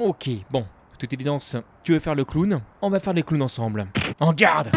ok, 0.00 0.30
bon, 0.50 0.66
toute 0.98 1.12
évidence, 1.12 1.56
tu 1.84 1.92
veux 1.92 2.00
faire 2.00 2.16
le 2.16 2.24
clown? 2.24 2.60
On 2.82 2.90
va 2.90 2.98
faire 2.98 3.12
les 3.12 3.22
clowns 3.22 3.42
ensemble. 3.42 3.86
En 4.18 4.32
garde 4.32 4.70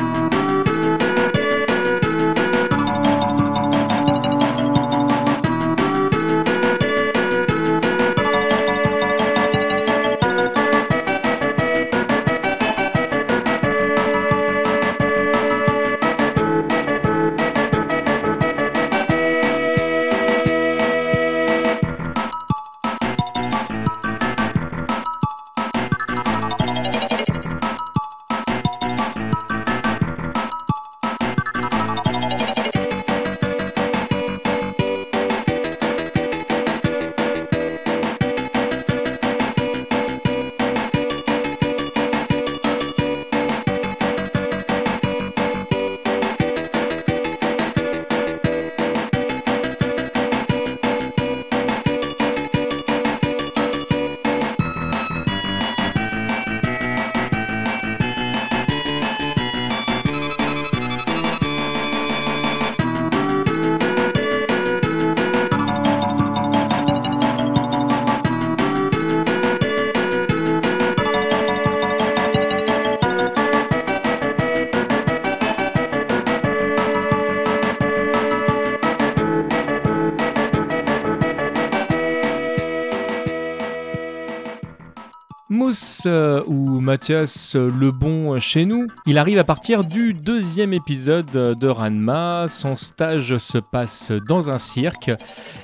Euh, 86.06 86.44
ou 86.48 86.80
Mathias 86.80 87.56
euh, 87.56 87.70
le 87.80 87.92
bon 87.92 88.38
chez 88.40 88.66
nous. 88.66 88.88
Il 89.06 89.18
arrive 89.18 89.38
à 89.38 89.44
partir 89.44 89.84
du 89.84 90.14
deuxième 90.14 90.74
épisode 90.74 91.30
de 91.32 91.68
Ranma. 91.68 92.46
Son 92.48 92.76
stage 92.76 93.38
se 93.38 93.58
passe 93.58 94.12
dans 94.28 94.50
un 94.50 94.58
cirque 94.58 95.12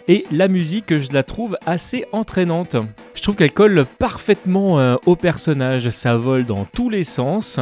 et 0.07 0.25
la 0.31 0.47
musique, 0.47 0.97
je 0.97 1.11
la 1.11 1.23
trouve 1.23 1.57
assez 1.65 2.05
entraînante. 2.11 2.77
Je 3.17 3.23
trouve 3.23 3.35
qu'elle 3.35 3.51
colle 3.51 3.87
parfaitement 3.97 4.79
euh, 4.79 4.95
au 5.07 5.15
personnage. 5.15 5.89
Ça 5.89 6.15
vole 6.17 6.45
dans 6.45 6.65
tous 6.65 6.87
les 6.87 7.03
sens. 7.03 7.59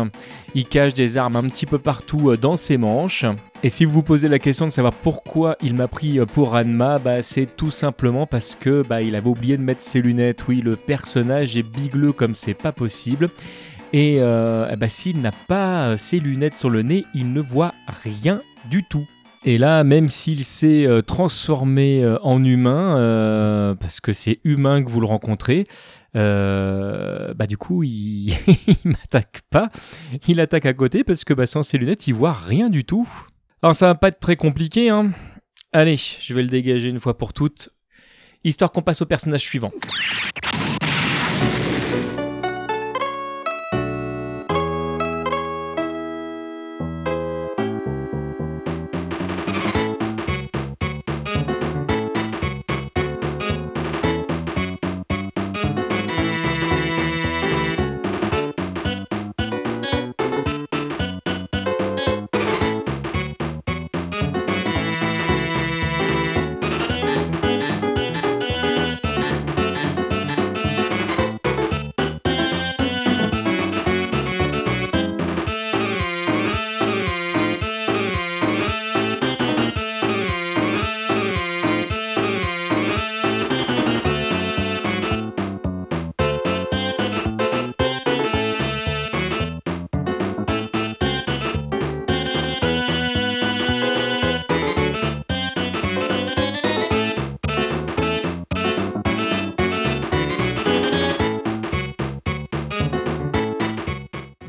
Il 0.54 0.66
cache 0.66 0.94
des 0.94 1.16
armes 1.16 1.38
un 1.38 1.44
petit 1.44 1.66
peu 1.66 1.80
partout 1.80 2.30
euh, 2.30 2.38
dans 2.38 2.58
ses 2.58 2.76
manches. 2.76 3.24
Et 3.64 3.70
si 3.70 3.86
vous 3.86 3.94
vous 3.94 4.04
posez 4.04 4.28
la 4.28 4.38
question 4.38 4.66
de 4.66 4.72
savoir 4.72 4.94
pourquoi 4.94 5.56
il 5.62 5.74
m'a 5.74 5.88
pris 5.88 6.20
euh, 6.20 6.26
pour 6.26 6.52
Ranma, 6.52 7.00
bah, 7.00 7.22
c'est 7.22 7.46
tout 7.56 7.72
simplement 7.72 8.28
parce 8.28 8.54
que 8.54 8.84
bah, 8.84 8.98
avait 8.98 9.26
oublié 9.26 9.56
de 9.56 9.64
mettre 9.64 9.82
ses 9.82 10.02
lunettes. 10.02 10.46
Oui, 10.50 10.62
le 10.62 10.76
personnage 10.76 11.56
est 11.56 11.64
bigleux 11.64 12.12
comme 12.12 12.36
c'est 12.36 12.54
pas 12.54 12.74
possible. 12.74 13.30
Et 13.94 14.16
eh 14.16 14.76
bah, 14.76 14.90
s'il 14.90 15.22
n'a 15.22 15.32
pas 15.32 15.96
ses 15.96 16.20
lunettes 16.20 16.56
sur 16.56 16.70
le 16.70 16.82
nez, 16.82 17.06
il 17.14 17.32
ne 17.32 17.40
voit 17.40 17.74
rien 18.04 18.42
du 18.70 18.84
tout. 18.84 19.08
Et 19.48 19.60
là, 19.60 19.84
même 19.84 20.10
s'il 20.10 20.44
s'est 20.44 20.88
euh, 20.88 21.04
transformé 21.04 22.04
euh, 22.04 22.18
en 22.24 22.44
humain, 22.44 22.98
euh, 22.98 23.76
parce 23.76 24.02
que 24.02 24.12
c'est 24.12 24.40
humain 24.44 24.84
que 24.84 24.90
vous 24.90 25.00
le 25.00 25.06
rencontrez, 25.06 25.68
bah 26.16 27.46
du 27.48 27.56
coup, 27.56 27.84
il, 27.84 28.30
il 28.68 28.78
m'attaque 28.84 29.42
pas. 29.52 29.70
Il 30.28 30.40
attaque 30.40 30.66
à 30.66 30.74
côté 30.74 31.04
parce 31.04 31.24
que 31.24 31.34
bah, 31.36 31.46
sans 31.46 31.62
ses 31.62 31.78
lunettes, 31.78 32.08
il 32.08 32.16
voit 32.16 32.34
rien 32.34 32.72
du 32.72 32.86
tout. 32.86 33.08
Alors 33.62 33.76
ça 33.76 33.86
va 33.86 33.96
pas 33.96 34.08
être 34.08 34.20
très 34.20 34.36
compliqué, 34.36 34.90
hein. 34.90 35.12
Allez, 35.72 35.98
je 35.98 36.34
vais 36.34 36.42
le 36.42 36.50
dégager 36.50 36.90
une 36.90 37.00
fois 37.00 37.18
pour 37.18 37.34
toutes, 37.34 37.70
histoire 38.44 38.72
qu'on 38.72 38.82
passe 38.82 39.02
au 39.02 39.06
personnage 39.06 39.42
suivant. 39.42 39.72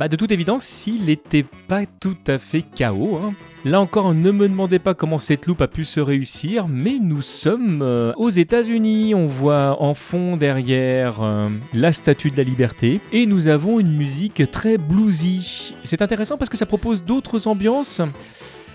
Bah, 0.06 0.10
de 0.10 0.14
toute 0.14 0.30
évidence, 0.30 0.62
s'il 0.62 1.06
n'était 1.06 1.44
pas 1.66 1.82
tout 1.84 2.16
à 2.28 2.38
fait 2.38 2.62
KO. 2.62 3.16
hein. 3.16 3.34
Là 3.64 3.80
encore, 3.80 4.14
ne 4.14 4.30
me 4.30 4.48
demandez 4.48 4.78
pas 4.78 4.94
comment 4.94 5.18
cette 5.18 5.46
loupe 5.46 5.62
a 5.62 5.66
pu 5.66 5.84
se 5.84 5.98
réussir, 5.98 6.68
mais 6.68 6.98
nous 7.02 7.22
sommes 7.22 7.82
euh, 7.82 8.12
aux 8.16 8.30
États-Unis. 8.30 9.16
On 9.16 9.26
voit 9.26 9.82
en 9.82 9.94
fond 9.94 10.36
derrière 10.36 11.24
euh, 11.24 11.48
la 11.74 11.90
Statue 11.92 12.30
de 12.30 12.36
la 12.36 12.44
Liberté 12.44 13.00
et 13.12 13.26
nous 13.26 13.48
avons 13.48 13.80
une 13.80 13.96
musique 13.96 14.48
très 14.52 14.78
bluesy. 14.78 15.74
C'est 15.82 16.02
intéressant 16.02 16.38
parce 16.38 16.50
que 16.50 16.56
ça 16.56 16.66
propose 16.66 17.02
d'autres 17.02 17.48
ambiances. 17.48 18.00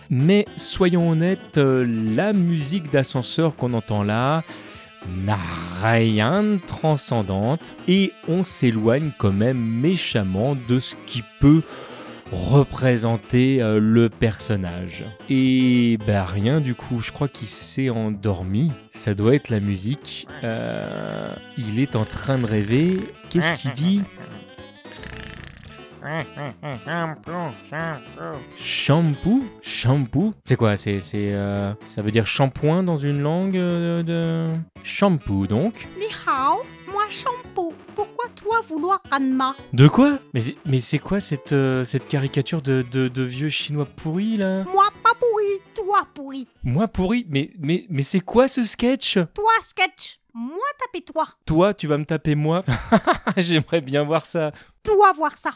Mais 0.09 0.43
soyons 0.57 1.11
honnêtes, 1.11 1.57
euh, 1.57 1.87
la 2.13 2.33
musique 2.33 2.91
d'ascenseur 2.91 3.55
qu'on 3.55 3.73
entend 3.73 4.03
là 4.03 4.43
n'a 5.09 5.39
rien 5.81 6.43
de 6.43 6.59
transcendante 6.65 7.71
et 7.87 8.11
on 8.27 8.43
s'éloigne 8.43 9.11
quand 9.17 9.31
même 9.31 9.57
méchamment 9.59 10.55
de 10.67 10.79
ce 10.79 10.95
qui 11.05 11.23
peut 11.39 11.61
représenter 12.31 13.61
euh, 13.61 13.79
le 13.79 14.09
personnage. 14.09 15.03
Et 15.29 15.97
bah 16.07 16.25
rien 16.25 16.61
du 16.61 16.75
coup, 16.75 17.01
je 17.01 17.11
crois 17.11 17.27
qu'il 17.27 17.49
s'est 17.49 17.89
endormi. 17.89 18.71
Ça 18.93 19.13
doit 19.13 19.35
être 19.35 19.49
la 19.49 19.59
musique. 19.59 20.27
Euh, 20.43 21.33
il 21.57 21.79
est 21.79 21.95
en 21.95 22.05
train 22.05 22.37
de 22.37 22.45
rêver. 22.45 22.99
Qu'est-ce 23.29 23.53
qu'il 23.61 23.71
dit? 23.71 24.01
Shampoo, 28.57 29.43
shampoo? 29.61 30.33
C'est 30.45 30.55
quoi? 30.55 30.75
C'est 30.77 30.99
c'est 31.01 31.31
euh, 31.33 31.73
ça 31.85 32.01
veut 32.01 32.11
dire 32.11 32.27
shampoing 32.27 32.83
dans 32.83 32.97
une 32.97 33.21
langue 33.21 33.57
euh, 33.57 34.03
de 34.03 34.57
shampoo 34.83 35.47
donc? 35.47 35.87
Ni 35.97 36.05
hao, 36.27 36.63
moi 36.91 37.03
shampoo. 37.09 37.73
Pourquoi 37.95 38.25
toi 38.35 38.61
vouloir 38.67 39.01
Ranma? 39.11 39.55
De 39.73 39.87
quoi? 39.87 40.19
Mais 40.33 40.41
mais 40.65 40.79
c'est 40.79 40.99
quoi 40.99 41.19
cette 41.19 41.53
euh, 41.53 41.83
cette 41.83 42.07
caricature 42.07 42.61
de, 42.61 42.83
de, 42.91 43.07
de 43.07 43.23
vieux 43.23 43.49
chinois 43.49 43.85
pourri 43.95 44.37
là? 44.37 44.63
Moi 44.65 44.85
pas 45.03 45.13
pourri, 45.19 45.59
toi 45.75 46.07
pourri. 46.13 46.47
Moi 46.63 46.87
pourri? 46.87 47.25
Mais 47.29 47.51
mais 47.59 47.85
mais 47.89 48.03
c'est 48.03 48.21
quoi 48.21 48.47
ce 48.47 48.63
sketch? 48.63 49.15
Toi 49.33 49.51
sketch, 49.61 50.19
moi 50.33 50.57
taper 50.79 51.03
toi. 51.03 51.27
Toi 51.45 51.73
tu 51.73 51.87
vas 51.87 51.97
me 51.97 52.05
taper 52.05 52.35
moi? 52.35 52.63
J'aimerais 53.37 53.81
bien 53.81 54.03
voir 54.03 54.25
ça. 54.25 54.51
Toi 54.83 55.13
voir 55.15 55.37
ça. 55.37 55.51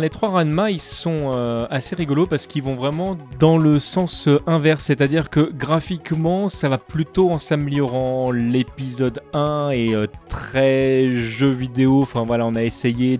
Les 0.00 0.10
trois 0.10 0.28
Ranma, 0.28 0.70
ils 0.70 0.80
sont 0.80 1.30
euh, 1.32 1.66
assez 1.70 1.96
rigolos 1.96 2.26
parce 2.26 2.46
qu'ils 2.46 2.62
vont 2.62 2.74
vraiment 2.74 3.16
dans 3.38 3.58
le 3.58 3.78
sens 3.78 4.28
euh, 4.28 4.40
inverse, 4.46 4.84
c'est-à-dire 4.84 5.30
que 5.30 5.50
graphiquement, 5.52 6.48
ça 6.48 6.68
va 6.68 6.78
plutôt 6.78 7.30
en 7.30 7.38
s'améliorant. 7.38 8.30
L'épisode 8.30 9.20
1 9.32 9.70
est 9.72 9.94
euh, 9.94 10.06
très 10.28 11.10
jeu 11.10 11.48
vidéo, 11.50 12.02
enfin 12.02 12.24
voilà, 12.24 12.46
on 12.46 12.54
a 12.54 12.62
essayé 12.62 13.18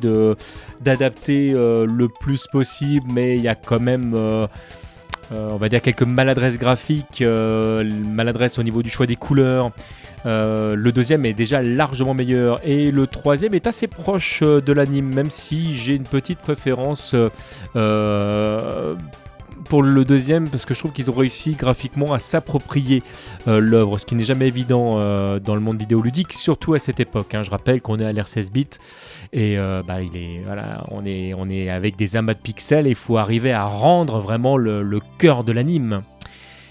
d'adapter 0.81 1.53
le 1.53 2.09
plus 2.09 2.47
possible, 2.47 3.07
mais 3.13 3.37
il 3.37 3.43
y 3.43 3.49
a 3.49 3.55
quand 3.55 3.81
même... 3.81 4.15
on 5.31 5.57
va 5.57 5.69
dire 5.69 5.83
quelques 5.83 6.03
maladresses 6.03 6.59
graphiques, 6.59 7.23
maladresses 7.23 8.59
au 8.59 8.63
niveau 8.63 8.83
du 8.83 8.91
choix 8.91 9.07
des 9.07 9.17
couleurs. 9.17 9.71
Euh, 10.29 10.77
le 10.77 10.93
deuxième 10.93 11.25
est 11.25 11.33
déjà 11.33 11.63
largement 11.63 12.13
meilleur 12.13 12.61
et 12.63 12.91
le 12.91 13.07
troisième 13.07 13.55
est 13.55 13.67
assez 13.67 13.87
proche 13.87 14.41
euh, 14.43 14.61
de 14.61 14.73
l'anime, 14.75 15.15
même 15.15 15.31
si 15.31 15.75
j'ai 15.75 15.95
une 15.95 16.05
petite 16.05 16.39
préférence 16.39 17.17
euh, 17.77 18.95
pour 19.71 19.83
le 19.83 20.05
deuxième 20.05 20.49
parce 20.51 20.67
que 20.67 20.75
je 20.75 20.79
trouve 20.79 20.93
qu'ils 20.93 21.11
ont 21.11 21.15
réussi 21.15 21.53
graphiquement 21.53 22.13
à 22.13 22.19
s'approprier 22.19 23.03
l'œuvre, 23.47 23.99
ce 23.99 24.07
qui 24.07 24.15
n'est 24.15 24.25
jamais 24.25 24.49
évident 24.49 24.97
dans 25.41 25.55
le 25.55 25.61
monde 25.61 25.79
vidéoludique, 25.79 26.33
surtout 26.33 26.73
à 26.73 26.79
cette 26.79 27.01
époque. 27.01 27.35
hein. 27.35 27.43
Je 27.43 27.51
rappelle 27.51 27.83
qu'on 27.83 27.99
est 27.99 28.05
à 28.05 28.13
l'ère 28.13 28.29
16 28.29 28.51
bits 28.51 28.67
et 29.35 29.59
bah, 29.87 29.97
on, 30.91 31.05
est, 31.05 31.69
avec 31.69 31.97
des 31.97 32.17
amas 32.17 32.33
de 32.33 32.39
pixels 32.39 32.87
et 32.87 32.91
il 32.91 32.97
faut 32.97 33.19
arriver 33.19 33.53
à 33.53 33.67
rendre 33.67 34.21
vraiment 34.21 34.57
le 34.57 35.01
cœur 35.19 35.45
de 35.45 35.53
l'anime. 35.53 36.03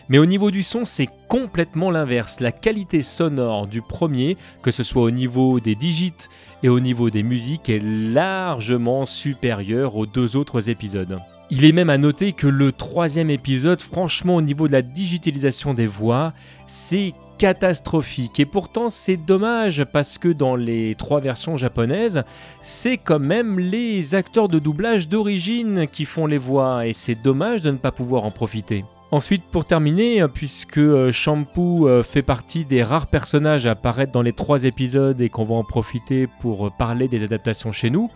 Mais 0.09 0.19
au 0.19 0.25
niveau 0.25 0.51
du 0.51 0.63
son, 0.63 0.85
c'est 0.85 1.09
complètement 1.27 1.91
l'inverse. 1.91 2.39
La 2.39 2.51
qualité 2.51 3.01
sonore 3.01 3.67
du 3.67 3.81
premier, 3.81 4.37
que 4.61 4.71
ce 4.71 4.83
soit 4.83 5.03
au 5.03 5.11
niveau 5.11 5.59
des 5.59 5.75
digits 5.75 6.29
et 6.63 6.69
au 6.69 6.79
niveau 6.79 7.09
des 7.09 7.23
musiques, 7.23 7.69
est 7.69 7.83
largement 7.83 9.05
supérieure 9.05 9.95
aux 9.95 10.05
deux 10.05 10.37
autres 10.37 10.69
épisodes. 10.69 11.19
Il 11.49 11.63
est 11.63 11.71
même 11.71 11.89
à 11.89 11.97
noter 11.97 12.33
que 12.33 12.47
le 12.47 12.73
troisième 12.73 13.29
épisode, 13.29 13.81
franchement, 13.81 14.35
au 14.35 14.41
niveau 14.41 14.67
de 14.67 14.73
la 14.73 14.81
digitalisation 14.81 15.73
des 15.73 15.87
voix, 15.87 16.33
c'est 16.67 17.13
catastrophique. 17.37 18.39
Et 18.39 18.45
pourtant, 18.45 18.89
c'est 18.89 19.15
dommage 19.15 19.85
parce 19.85 20.17
que 20.17 20.27
dans 20.27 20.55
les 20.55 20.95
trois 20.95 21.21
versions 21.21 21.55
japonaises, 21.55 22.23
c'est 22.61 22.97
quand 22.97 23.19
même 23.19 23.59
les 23.59 24.15
acteurs 24.15 24.47
de 24.47 24.59
doublage 24.59 25.07
d'origine 25.07 25.87
qui 25.87 26.03
font 26.03 26.25
les 26.25 26.37
voix. 26.37 26.85
Et 26.85 26.93
c'est 26.93 27.15
dommage 27.15 27.61
de 27.61 27.71
ne 27.71 27.77
pas 27.77 27.91
pouvoir 27.91 28.25
en 28.25 28.31
profiter. 28.31 28.83
Ensuite, 29.09 29.43
pour 29.43 29.63
terminer, 29.63 30.25
puisque 30.27 30.79
euh, 30.79 31.13
Shampoo 31.13 31.87
euh, 31.87 32.03
fait 32.03 32.21
partie 32.21 32.65
des 32.65 32.83
rares 32.83 33.07
personnages 33.07 33.65
à 33.65 33.71
apparaître 33.71 34.11
dans 34.11 34.21
les 34.21 34.33
trois 34.33 34.65
épisodes 34.65 35.21
et 35.21 35.29
qu'on 35.29 35.45
va 35.45 35.55
en 35.55 35.63
profiter 35.63 36.27
pour 36.41 36.73
parler 36.73 37.07
des 37.07 37.23
adaptations 37.23 37.71
chez 37.71 37.89
nous, 37.89 38.09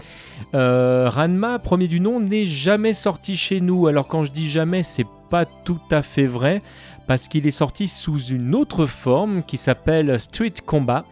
euh, 0.54 1.10
Ranma, 1.10 1.60
premier 1.60 1.88
du 1.88 2.02
nom, 2.02 2.20
n'est 2.20 2.46
jamais 2.46 2.92
sorti 2.92 3.38
chez 3.38 3.62
nous. 3.62 3.88
Alors 3.88 4.10
quand 4.10 4.24
je 4.24 4.32
dis 4.32 4.52
jamais, 4.52 4.84
c'est 4.84 5.08
pas 5.30 5.46
tout 5.46 5.80
à 5.92 6.02
fait 6.02 6.26
vrai, 6.26 6.62
parce 7.08 7.30
qu'il 7.30 7.48
est 7.48 7.52
sorti 7.52 7.88
sous 7.88 8.20
une 8.26 8.54
autre 8.54 8.86
forme 8.86 9.44
qui 9.44 9.56
s'appelle 9.56 10.20
Street 10.20 10.54
Combat. 10.66 11.06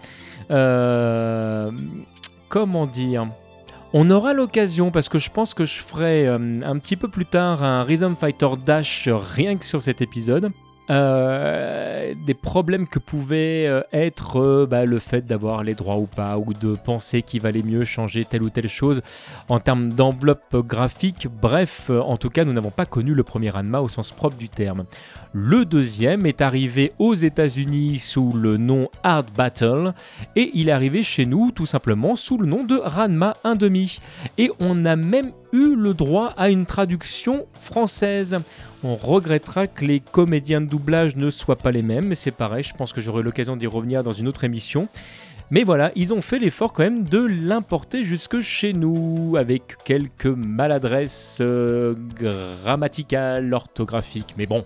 comment 2.49 2.85
dire? 2.85 3.27
On 3.93 4.09
aura 4.09 4.33
l'occasion, 4.33 4.91
parce 4.91 5.09
que 5.09 5.19
je 5.19 5.29
pense 5.29 5.53
que 5.53 5.65
je 5.65 5.79
ferai 5.79 6.27
euh, 6.27 6.37
un 6.63 6.77
petit 6.77 6.95
peu 6.95 7.07
plus 7.07 7.25
tard 7.25 7.63
un 7.63 7.83
Rhythm 7.83 8.15
Fighter 8.15 8.49
Dash 8.63 9.09
rien 9.09 9.57
que 9.57 9.65
sur 9.65 9.81
cet 9.81 10.01
épisode. 10.01 10.51
Euh, 10.89 12.15
des 12.25 12.33
problèmes 12.33 12.87
que 12.87 12.97
pouvait 12.97 13.67
euh, 13.67 13.81
être 13.93 14.37
euh, 14.39 14.65
bah, 14.65 14.85
le 14.85 14.97
fait 14.97 15.23
d'avoir 15.25 15.63
les 15.63 15.75
droits 15.75 15.97
ou 15.97 16.07
pas, 16.07 16.39
ou 16.39 16.53
de 16.53 16.73
penser 16.73 17.21
qu'il 17.21 17.41
valait 17.41 17.61
mieux 17.61 17.85
changer 17.85 18.25
telle 18.25 18.41
ou 18.41 18.49
telle 18.49 18.69
chose 18.69 19.01
en 19.49 19.59
termes 19.59 19.93
d'enveloppe 19.93 20.55
graphique. 20.67 21.27
Bref, 21.41 21.91
en 21.91 22.17
tout 22.17 22.29
cas, 22.29 22.43
nous 22.43 22.53
n'avons 22.53 22.71
pas 22.71 22.87
connu 22.87 23.13
le 23.13 23.23
premier 23.23 23.51
Ranma 23.51 23.81
au 23.81 23.87
sens 23.87 24.11
propre 24.11 24.37
du 24.37 24.49
terme. 24.49 24.85
Le 25.31 25.63
deuxième 25.63 26.25
est 26.25 26.41
arrivé 26.41 26.91
aux 26.97 27.13
États-Unis 27.13 27.99
sous 27.99 28.33
le 28.33 28.57
nom 28.57 28.89
Hard 29.03 29.29
Battle 29.37 29.93
et 30.35 30.49
il 30.55 30.69
est 30.69 30.71
arrivé 30.71 31.03
chez 31.03 31.27
nous 31.27 31.51
tout 31.51 31.67
simplement 31.67 32.15
sous 32.15 32.39
le 32.39 32.47
nom 32.47 32.63
de 32.63 32.77
Ranma 32.77 33.33
1.5. 33.45 33.99
Et 34.39 34.49
on 34.59 34.85
a 34.85 34.95
même 34.95 35.31
eu 35.51 35.75
le 35.75 35.93
droit 35.93 36.33
à 36.37 36.49
une 36.49 36.65
traduction 36.65 37.45
française. 37.53 38.37
On 38.83 38.95
regrettera 38.95 39.67
que 39.67 39.85
les 39.85 39.99
comédiens 39.99 40.61
de 40.61 40.67
doublage 40.67 41.15
ne 41.15 41.29
soient 41.29 41.57
pas 41.57 41.71
les 41.71 41.81
mêmes, 41.81 42.05
mais 42.07 42.15
c'est 42.15 42.31
pareil, 42.31 42.63
je 42.63 42.73
pense 42.73 42.93
que 42.93 43.01
j'aurai 43.01 43.23
l'occasion 43.23 43.55
d'y 43.55 43.67
revenir 43.67 44.03
dans 44.03 44.13
une 44.13 44.27
autre 44.27 44.43
émission. 44.43 44.87
Mais 45.51 45.63
voilà, 45.63 45.91
ils 45.95 46.13
ont 46.13 46.21
fait 46.21 46.37
l'effort 46.37 46.73
quand 46.73 46.83
même 46.83 47.03
de 47.03 47.25
l'importer 47.25 48.03
jusque 48.03 48.39
chez 48.39 48.71
nous, 48.73 49.35
avec 49.37 49.77
quelques 49.83 50.27
maladresses 50.27 51.39
euh, 51.41 51.95
grammaticales, 52.63 53.51
orthographiques, 53.51 54.35
mais 54.37 54.45
bon, 54.45 54.63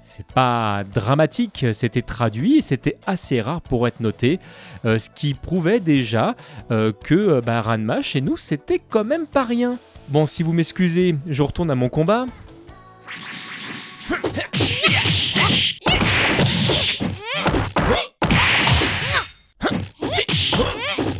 c'est 0.00 0.26
pas 0.26 0.84
dramatique, 0.92 1.66
c'était 1.72 2.02
traduit 2.02 2.60
c'était 2.62 2.96
assez 3.06 3.40
rare 3.40 3.60
pour 3.60 3.86
être 3.86 4.00
noté, 4.00 4.40
euh, 4.84 4.98
ce 4.98 5.10
qui 5.10 5.34
prouvait 5.34 5.80
déjà 5.80 6.34
euh, 6.70 6.92
que 6.92 7.40
bah, 7.40 7.60
Ranma 7.60 8.02
chez 8.02 8.20
nous 8.20 8.36
c'était 8.36 8.80
quand 8.80 9.04
même 9.04 9.26
pas 9.26 9.44
rien. 9.44 9.78
Bon, 10.08 10.26
si 10.26 10.42
vous 10.42 10.52
m'excusez, 10.52 11.16
je 11.26 11.42
retourne 11.42 11.70
à 11.70 11.74
mon 11.74 11.88
combat. 11.88 12.26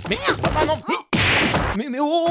Mais 0.09 0.19
pas 0.43 0.67
non 0.67 0.79
Mais, 1.77 1.87
mais 1.89 1.99
oh 2.01 2.27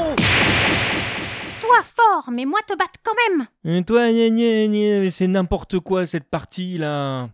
Toi 1.60 1.76
fort, 1.82 2.30
mais 2.30 2.44
moi 2.44 2.60
te 2.66 2.76
batte 2.76 2.94
quand 3.02 3.12
même. 3.28 3.46
Et 3.64 3.82
toi, 3.84 4.08
gna 4.12 4.28
gna 4.28 4.66
gna, 4.68 5.10
c'est 5.10 5.26
n'importe 5.26 5.80
quoi 5.80 6.06
cette 6.06 6.30
partie 6.30 6.78
là. 6.78 7.28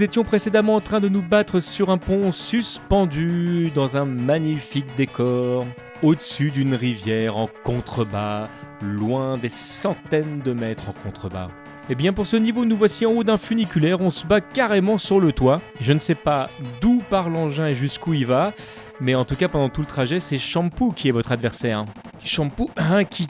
Nous 0.00 0.04
étions 0.04 0.24
précédemment 0.24 0.76
en 0.76 0.80
train 0.80 0.98
de 0.98 1.10
nous 1.10 1.20
battre 1.20 1.60
sur 1.60 1.90
un 1.90 1.98
pont 1.98 2.32
suspendu 2.32 3.70
dans 3.74 3.98
un 3.98 4.06
magnifique 4.06 4.96
décor, 4.96 5.66
au-dessus 6.02 6.50
d'une 6.50 6.74
rivière 6.74 7.36
en 7.36 7.50
contrebas, 7.64 8.48
loin 8.80 9.36
des 9.36 9.50
centaines 9.50 10.40
de 10.40 10.54
mètres 10.54 10.88
en 10.88 10.94
contrebas. 11.04 11.50
Et 11.90 11.94
bien 11.94 12.14
pour 12.14 12.26
ce 12.26 12.38
niveau, 12.38 12.64
nous 12.64 12.78
voici 12.78 13.04
en 13.04 13.12
haut 13.12 13.24
d'un 13.24 13.36
funiculaire, 13.36 14.00
on 14.00 14.08
se 14.08 14.24
bat 14.26 14.40
carrément 14.40 14.96
sur 14.96 15.20
le 15.20 15.32
toit. 15.32 15.60
Je 15.82 15.92
ne 15.92 15.98
sais 15.98 16.14
pas 16.14 16.48
d'où 16.80 17.02
part 17.10 17.28
l'engin 17.28 17.66
et 17.66 17.74
jusqu'où 17.74 18.14
il 18.14 18.24
va, 18.24 18.54
mais 19.02 19.14
en 19.14 19.26
tout 19.26 19.36
cas 19.36 19.48
pendant 19.48 19.68
tout 19.68 19.82
le 19.82 19.86
trajet, 19.86 20.18
c'est 20.18 20.38
Shampoo 20.38 20.92
qui 20.92 21.08
est 21.08 21.12
votre 21.12 21.32
adversaire. 21.32 21.84
Shampoo 22.24 22.70
hein, 22.78 23.04
qui 23.04 23.26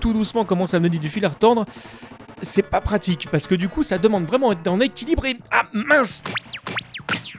tout 0.00 0.14
doucement 0.14 0.46
commence 0.46 0.72
à 0.72 0.80
mener 0.80 0.96
du 0.96 1.10
fil 1.10 1.26
à 1.26 1.28
retordre 1.28 1.66
c'est 2.42 2.62
pas 2.62 2.80
pratique 2.80 3.28
parce 3.30 3.46
que 3.46 3.54
du 3.54 3.68
coup 3.68 3.82
ça 3.82 3.98
demande 3.98 4.24
vraiment 4.26 4.50
d'être 4.54 4.68
en 4.68 4.80
équilibre 4.80 5.24
et. 5.26 5.36
Ah 5.50 5.64
mince 5.72 6.22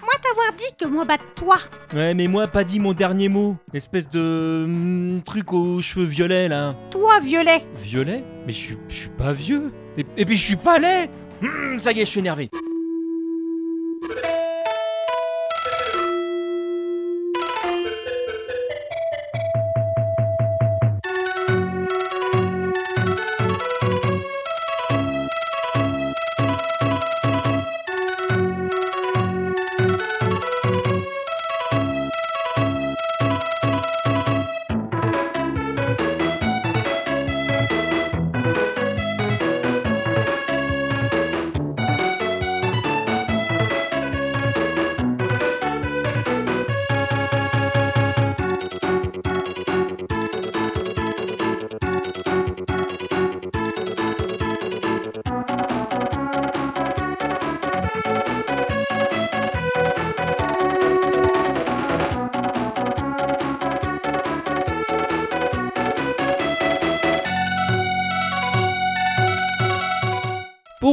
Moi 0.02 0.14
t'avoir 0.22 0.54
dit 0.58 0.66
que 0.80 0.86
moi 0.88 1.06
batte 1.06 1.22
toi. 1.36 1.58
Ouais, 1.94 2.14
mais 2.14 2.28
moi 2.28 2.48
pas 2.48 2.64
dit 2.64 2.80
mon 2.80 2.94
dernier 2.94 3.30
mot. 3.30 3.56
Espèce 3.74 4.10
de. 4.10 4.64
hum, 4.66 5.22
truc 5.26 5.54
aux 5.54 5.82
cheveux 5.82 6.06
violets 6.06 6.48
là. 6.48 6.76
Toi 6.92 7.20
violet. 7.20 7.64
Violet? 7.78 8.24
Mais 8.46 8.54
je 8.54 8.58
suis- 8.58 8.78
je 8.88 8.96
suis 8.96 9.10
pas 9.10 9.34
vieux. 9.34 9.72
Et, 9.98 10.06
et 10.18 10.26
puis 10.26 10.38
je 10.38 10.44
suis 10.44 10.56
pas 10.56 10.80
laid 10.80 11.10
Hum, 11.42 11.80
Ça 11.80 11.92
y 11.92 12.00
est, 12.02 12.06
je 12.06 12.10
suis 12.12 12.20
énervé. 12.20 12.50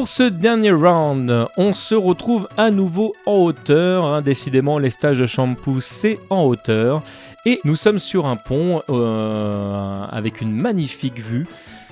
Pour 0.04 0.10
ce 0.10 0.24
dernier 0.24 0.70
round, 0.70 1.46
on 1.56 1.72
se 1.72 1.94
retrouve 1.94 2.46
à 2.58 2.70
nouveau 2.70 3.14
en 3.24 3.36
hauteur. 3.36 4.04
hein. 4.04 4.20
Décidément, 4.20 4.78
les 4.78 4.90
stages 4.90 5.18
de 5.18 5.24
shampoo, 5.24 5.80
c'est 5.80 6.18
en 6.28 6.42
hauteur. 6.42 7.02
Et 7.46 7.58
nous 7.64 7.74
sommes 7.74 7.98
sur 7.98 8.26
un 8.26 8.36
pont 8.36 8.82
euh, 8.90 10.04
avec 10.10 10.42
une 10.42 10.52
magnifique 10.52 11.20
vue. 11.20 11.46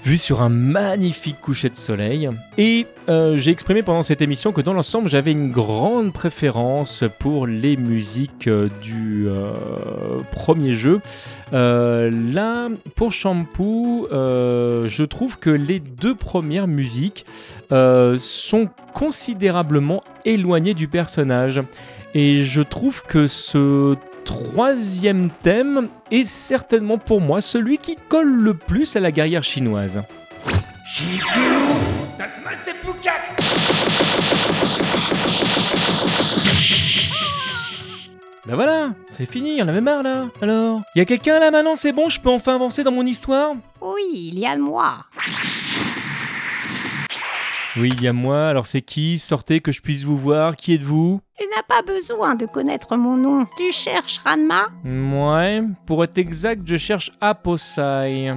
Vue 0.04 0.18
sur 0.18 0.42
un 0.42 0.48
magnifique 0.48 1.40
coucher 1.40 1.68
de 1.68 1.76
soleil. 1.76 2.28
Et 2.58 2.86
euh, 3.08 3.36
j'ai 3.36 3.52
exprimé 3.52 3.84
pendant 3.84 4.02
cette 4.02 4.20
émission 4.20 4.50
que 4.50 4.60
dans 4.60 4.74
l'ensemble, 4.74 5.08
j'avais 5.08 5.30
une 5.30 5.52
grande 5.52 6.12
préférence 6.12 7.04
pour 7.20 7.46
les 7.46 7.76
musiques 7.76 8.48
euh, 8.48 8.68
du 8.82 9.26
euh, 9.28 9.52
premier 10.32 10.72
jeu. 10.72 11.00
Là, 11.52 12.68
pour 12.96 13.12
Shampoo, 13.12 14.08
je 14.10 15.02
trouve 15.04 15.38
que 15.38 15.50
les 15.50 15.78
deux 15.78 16.16
premières 16.16 16.66
musiques 16.66 17.24
sont 17.70 18.70
considérablement 18.94 20.00
éloignées 20.24 20.74
du 20.74 20.88
personnage. 20.88 21.60
Et 22.14 22.44
je 22.44 22.62
trouve 22.62 23.02
que 23.04 23.26
ce 23.26 23.96
troisième 24.24 25.30
thème 25.42 25.88
est 26.10 26.24
certainement 26.24 26.98
pour 26.98 27.20
moi 27.20 27.40
celui 27.40 27.78
qui 27.78 27.96
colle 28.08 28.32
le 28.32 28.54
plus 28.54 28.96
à 28.96 29.00
la 29.00 29.12
guerrière 29.12 29.44
chinoise. 29.44 30.02
Pukak 32.82 33.36
Ben 38.44 38.56
voilà, 38.56 38.90
c'est 39.08 39.30
fini, 39.30 39.62
on 39.62 39.68
avait 39.68 39.80
marre 39.80 40.02
là. 40.02 40.26
Alors, 40.40 40.82
y 40.96 41.00
a 41.00 41.04
quelqu'un 41.04 41.38
là 41.38 41.52
maintenant, 41.52 41.76
c'est 41.76 41.92
bon, 41.92 42.08
je 42.08 42.20
peux 42.20 42.28
enfin 42.28 42.56
avancer 42.56 42.82
dans 42.82 42.90
mon 42.90 43.06
histoire? 43.06 43.54
Oui, 43.80 44.30
il 44.32 44.38
y 44.40 44.46
a 44.46 44.56
moi. 44.56 45.06
Oui, 47.76 47.88
il 47.94 48.02
y 48.02 48.08
a 48.08 48.12
moi, 48.12 48.48
alors 48.48 48.66
c'est 48.66 48.82
qui 48.82 49.18
Sortez 49.18 49.60
que 49.60 49.72
je 49.72 49.80
puisse 49.80 50.04
vous 50.04 50.18
voir, 50.18 50.56
qui 50.56 50.74
êtes-vous 50.74 51.20
Tu 51.38 51.46
n'as 51.56 51.62
pas 51.62 51.80
besoin 51.82 52.34
de 52.34 52.44
connaître 52.44 52.96
mon 52.98 53.16
nom. 53.16 53.46
Tu 53.56 53.72
cherches 53.72 54.18
Ranma 54.18 54.66
Ouais, 54.84 55.62
pour 55.86 56.04
être 56.04 56.18
exact, 56.18 56.62
je 56.66 56.76
cherche 56.76 57.12
Aposai. 57.20 58.30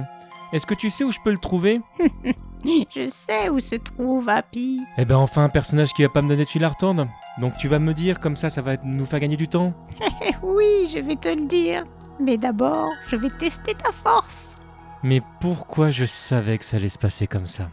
Est-ce 0.54 0.64
que 0.64 0.72
tu 0.74 0.88
sais 0.88 1.04
où 1.04 1.10
je 1.10 1.18
peux 1.22 1.32
le 1.32 1.38
trouver 1.38 1.82
Je 2.64 3.08
sais 3.08 3.50
où 3.50 3.60
se 3.60 3.76
trouve 3.76 4.28
Happy. 4.28 4.80
Eh 4.96 5.04
ben 5.04 5.16
enfin 5.16 5.44
un 5.44 5.48
personnage 5.50 5.92
qui 5.92 6.02
va 6.02 6.08
pas 6.08 6.22
me 6.22 6.28
donner 6.28 6.44
de 6.44 6.48
fil 6.48 6.64
à 6.64 6.70
retordre. 6.70 7.06
Donc 7.38 7.58
tu 7.58 7.68
vas 7.68 7.78
me 7.78 7.92
dire, 7.92 8.20
comme 8.20 8.36
ça 8.36 8.48
ça 8.48 8.62
va 8.62 8.76
nous 8.82 9.04
faire 9.04 9.20
gagner 9.20 9.36
du 9.36 9.48
temps. 9.48 9.74
Oui, 10.42 10.88
je 10.92 10.98
vais 11.00 11.16
te 11.16 11.28
le 11.28 11.46
dire. 11.46 11.84
Mais 12.20 12.36
d'abord, 12.38 12.88
je 13.08 13.16
vais 13.16 13.30
tester 13.30 13.74
ta 13.74 13.92
force. 13.92 14.56
Mais 15.02 15.20
pourquoi 15.40 15.90
je 15.90 16.04
savais 16.06 16.56
que 16.56 16.64
ça 16.64 16.78
allait 16.78 16.88
se 16.88 16.98
passer 16.98 17.26
comme 17.26 17.46
ça? 17.46 17.68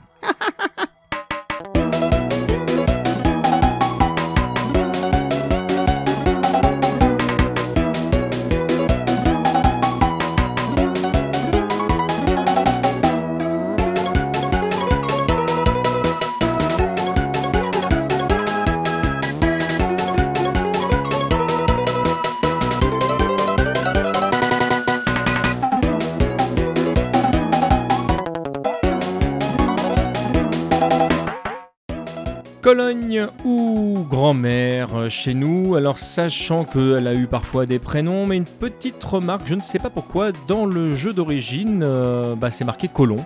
Cologne 32.64 33.28
ou 33.44 34.06
grand-mère 34.10 35.10
chez 35.10 35.34
nous, 35.34 35.76
alors 35.76 35.98
sachant 35.98 36.64
qu'elle 36.64 37.08
a 37.08 37.14
eu 37.14 37.28
parfois 37.28 37.66
des 37.66 37.78
prénoms, 37.78 38.26
mais 38.26 38.38
une 38.38 38.46
petite 38.46 39.04
remarque, 39.04 39.46
je 39.48 39.56
ne 39.56 39.60
sais 39.60 39.80
pas 39.80 39.90
pourquoi, 39.90 40.32
dans 40.48 40.66
le 40.66 40.96
jeu 40.96 41.12
d'origine, 41.12 41.84
euh, 41.86 42.36
bah, 42.36 42.52
c'est 42.52 42.64
marqué 42.64 42.88
colon. 42.88 43.26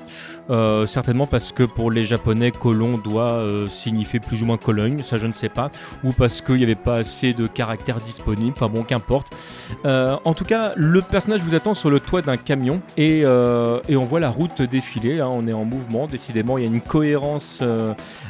Euh, 0.50 0.88
certainement 0.88 1.28
parce 1.28 1.52
que 1.52 1.62
pour 1.62 1.92
les 1.92 2.04
japonais, 2.04 2.50
colon 2.50 2.98
doit 2.98 3.34
euh, 3.34 3.68
signifier 3.68 4.20
plus 4.20 4.42
ou 4.42 4.48
moins 4.48 4.58
Cologne, 4.58 5.04
ça 5.04 5.18
je 5.18 5.28
ne 5.28 5.34
sais 5.34 5.50
pas, 5.50 5.70
ou 6.04 6.14
parce 6.14 6.42
qu'il 6.42 6.56
n'y 6.56 6.64
avait 6.64 6.74
pas 6.74 6.96
assez 6.96 7.34
de 7.34 7.46
caractères 7.46 8.02
disponibles, 8.02 8.54
enfin 8.56 8.70
bon, 8.70 8.82
qu'importe. 8.82 9.28
En 9.86 10.34
tout 10.34 10.46
cas, 10.46 10.74
le 10.76 11.04
personnage 11.04 11.42
vous 11.42 11.54
attend 11.54 11.76
sur 11.76 11.92
le 11.92 12.00
toit 12.00 12.24
d'un 12.24 12.38
camion 12.38 12.82
et, 12.98 13.20
et 13.20 13.98
on 13.98 14.06
voit 14.06 14.20
la 14.20 14.30
route 14.30 14.64
défiler, 14.64 15.18
là, 15.18 15.30
on 15.30 15.46
est 15.46 15.54
en 15.54 15.64
mouvement, 15.64 16.08
décidément, 16.08 16.58
il 16.58 16.64
y 16.64 16.68
a 16.68 16.72
une 16.72 16.82
cohérence 16.82 17.62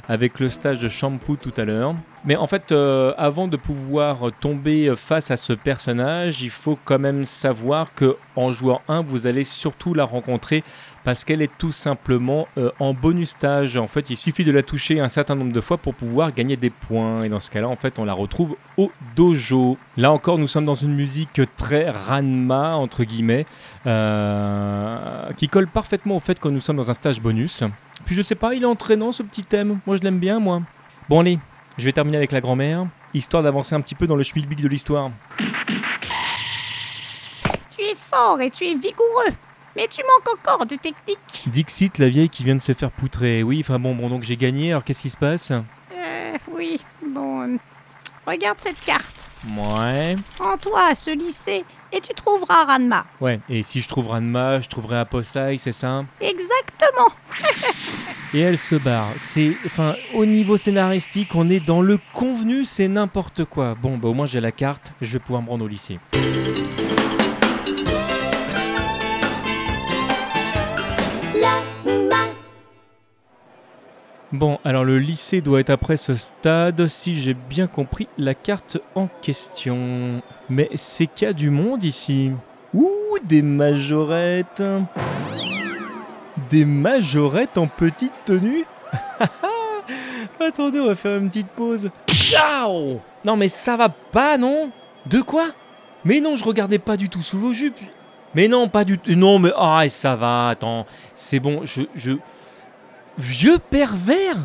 avec 0.09 0.39
le 0.39 0.49
stage 0.49 0.79
de 0.79 0.89
shampoo 0.97 1.35
tout 1.35 1.53
à 1.57 1.65
l'heure. 1.65 1.95
Mais 2.25 2.35
en 2.35 2.47
fait, 2.47 2.71
euh, 2.71 3.13
avant 3.17 3.47
de 3.47 3.55
pouvoir 3.55 4.31
tomber 4.39 4.93
face 4.95 5.31
à 5.31 5.37
ce 5.37 5.53
personnage, 5.53 6.41
il 6.41 6.49
faut 6.49 6.77
quand 6.83 6.99
même 6.99 7.25
savoir 7.25 7.93
que 7.93 8.17
en 8.35 8.51
jouant 8.51 8.81
1, 8.87 9.01
vous 9.01 9.27
allez 9.27 9.43
surtout 9.43 9.93
la 9.93 10.03
rencontrer 10.03 10.63
parce 11.07 11.23
qu'elle 11.23 11.41
est 11.41 11.57
tout 11.57 11.71
simplement 11.71 12.49
euh, 12.57 12.69
en 12.81 12.93
bonus 12.93 13.29
stage. 13.29 13.77
En 13.77 13.87
fait, 13.87 14.09
il 14.09 14.17
suffit 14.17 14.43
de 14.43 14.51
la 14.51 14.61
toucher 14.61 14.99
un 14.99 15.07
certain 15.07 15.35
nombre 15.35 15.53
de 15.53 15.61
fois 15.61 15.77
pour 15.77 15.95
pouvoir 15.95 16.33
gagner 16.33 16.57
des 16.57 16.69
points. 16.69 17.23
Et 17.23 17.29
dans 17.29 17.39
ce 17.39 17.49
cas-là, 17.49 17.69
en 17.69 17.77
fait, 17.77 17.97
on 17.97 18.03
la 18.03 18.11
retrouve 18.11 18.57
au 18.75 18.91
dojo. 19.15 19.77
Là 19.95 20.11
encore, 20.11 20.37
nous 20.37 20.47
sommes 20.47 20.65
dans 20.65 20.75
une 20.75 20.93
musique 20.93 21.39
très 21.55 21.89
Ranma, 21.89 22.75
entre 22.75 23.05
guillemets, 23.05 23.45
euh, 23.85 25.31
qui 25.37 25.47
colle 25.47 25.69
parfaitement 25.69 26.17
au 26.17 26.19
fait 26.19 26.41
que 26.41 26.49
nous 26.49 26.59
sommes 26.59 26.75
dans 26.75 26.91
un 26.91 26.93
stage 26.93 27.21
bonus. 27.21 27.63
Puis 28.03 28.13
je 28.13 28.21
sais 28.21 28.35
pas, 28.35 28.53
il 28.53 28.63
est 28.63 28.65
entraînant 28.65 29.13
ce 29.13 29.23
petit 29.23 29.43
thème. 29.43 29.79
Moi, 29.87 29.95
je 29.95 30.01
l'aime 30.01 30.19
bien, 30.19 30.41
moi. 30.41 30.61
Bon, 31.09 31.21
allez, 31.21 31.39
je 31.77 31.85
vais 31.85 31.93
terminer 31.93 32.17
avec 32.17 32.31
la 32.33 32.41
grand-mère, 32.41 32.85
histoire 33.13 33.41
d'avancer 33.41 33.73
un 33.75 33.81
petit 33.81 33.95
peu 33.95 34.07
dans 34.07 34.17
le 34.17 34.23
schmilblick 34.23 34.61
de 34.61 34.67
l'histoire. 34.67 35.09
Tu 37.77 37.81
es 37.81 37.95
fort 37.95 38.41
et 38.41 38.49
tu 38.49 38.65
es 38.65 38.73
vigoureux. 38.75 39.33
Mais 39.77 39.87
tu 39.87 40.01
manques 40.01 40.37
encore 40.37 40.65
de 40.65 40.75
technique. 40.75 41.43
Dixit, 41.45 41.97
la 41.99 42.09
vieille 42.09 42.29
qui 42.29 42.43
vient 42.43 42.55
de 42.55 42.61
se 42.61 42.73
faire 42.73 42.91
poutrer. 42.91 43.43
Oui, 43.43 43.59
enfin 43.63 43.79
bon, 43.79 43.93
bon 43.95 44.09
donc 44.09 44.23
j'ai 44.23 44.35
gagné, 44.35 44.71
alors 44.71 44.83
qu'est-ce 44.83 45.03
qui 45.03 45.09
se 45.11 45.17
passe? 45.17 45.51
Euh, 45.51 46.37
oui, 46.51 46.81
bon. 47.05 47.41
euh, 47.41 47.57
regarde 48.25 48.57
cette 48.59 48.83
carte. 48.83 49.31
Ouais. 49.55 50.15
Rends-toi 50.39 50.87
à 50.91 50.95
ce 50.95 51.11
lycée 51.11 51.63
et 51.91 52.01
tu 52.01 52.13
trouveras 52.13 52.65
Ranma. 52.65 53.05
Ouais, 53.21 53.39
et 53.49 53.63
si 53.63 53.81
je 53.81 53.87
trouve 53.87 54.07
Ranma, 54.07 54.59
je 54.59 54.67
trouverai 54.67 54.97
Aposai, 54.97 55.57
c'est 55.57 55.71
ça 55.71 56.03
Exactement. 56.21 57.07
Et 58.33 58.41
elle 58.41 58.57
se 58.57 58.75
barre. 58.75 59.13
C'est, 59.17 59.55
enfin, 59.65 59.95
au 60.13 60.25
niveau 60.25 60.57
scénaristique, 60.57 61.33
on 61.33 61.49
est 61.49 61.61
dans 61.61 61.81
le 61.81 61.97
convenu, 62.13 62.65
c'est 62.65 62.89
n'importe 62.89 63.45
quoi. 63.45 63.73
Bon, 63.81 63.97
bah 63.97 64.09
au 64.09 64.13
moins 64.13 64.25
j'ai 64.25 64.41
la 64.41 64.51
carte, 64.51 64.93
je 65.01 65.13
vais 65.13 65.19
pouvoir 65.19 65.41
me 65.41 65.49
rendre 65.49 65.63
au 65.63 65.67
lycée. 65.67 65.97
Bon, 74.33 74.59
alors 74.65 74.83
le 74.83 74.99
lycée 74.99 75.39
doit 75.39 75.61
être 75.61 75.69
après 75.69 75.95
ce 75.95 76.13
stade, 76.13 76.85
si 76.87 77.17
j'ai 77.17 77.33
bien 77.33 77.65
compris 77.65 78.09
la 78.17 78.35
carte 78.35 78.77
en 78.93 79.07
question. 79.21 80.21
Mais 80.49 80.69
c'est 80.75 81.07
qu'il 81.07 81.27
y 81.27 81.29
a 81.29 81.33
du 81.33 81.49
monde 81.49 81.83
ici. 81.83 82.31
Ouh, 82.73 83.17
des 83.23 83.41
majorettes. 83.41 84.63
Des 86.49 86.65
majorettes 86.65 87.57
en 87.57 87.67
petite 87.67 88.13
tenue 88.25 88.65
Attendez, 90.39 90.79
on 90.79 90.85
va 90.85 90.95
faire 90.95 91.17
une 91.17 91.27
petite 91.27 91.49
pause. 91.49 91.89
Ciao 92.09 93.01
Non 93.25 93.35
mais 93.35 93.49
ça 93.49 93.75
va 93.75 93.89
pas, 93.89 94.37
non? 94.37 94.71
De 95.05 95.21
quoi? 95.21 95.47
Mais 96.05 96.21
non, 96.21 96.35
je 96.35 96.43
regardais 96.43 96.79
pas 96.79 96.95
du 96.95 97.09
tout 97.09 97.21
sous 97.21 97.39
vos 97.39 97.53
jupes. 97.53 97.79
Mais 98.35 98.47
non, 98.47 98.67
pas 98.67 98.85
du 98.85 98.97
tout. 98.99 99.11
Non, 99.15 99.39
mais 99.39 99.51
ah, 99.57 99.83
ça 99.89 100.15
va, 100.15 100.49
attends. 100.49 100.85
C'est 101.15 101.39
bon, 101.39 101.61
je, 101.63 101.81
je... 101.95 102.13
Vieux 103.17 103.57
pervers? 103.57 104.37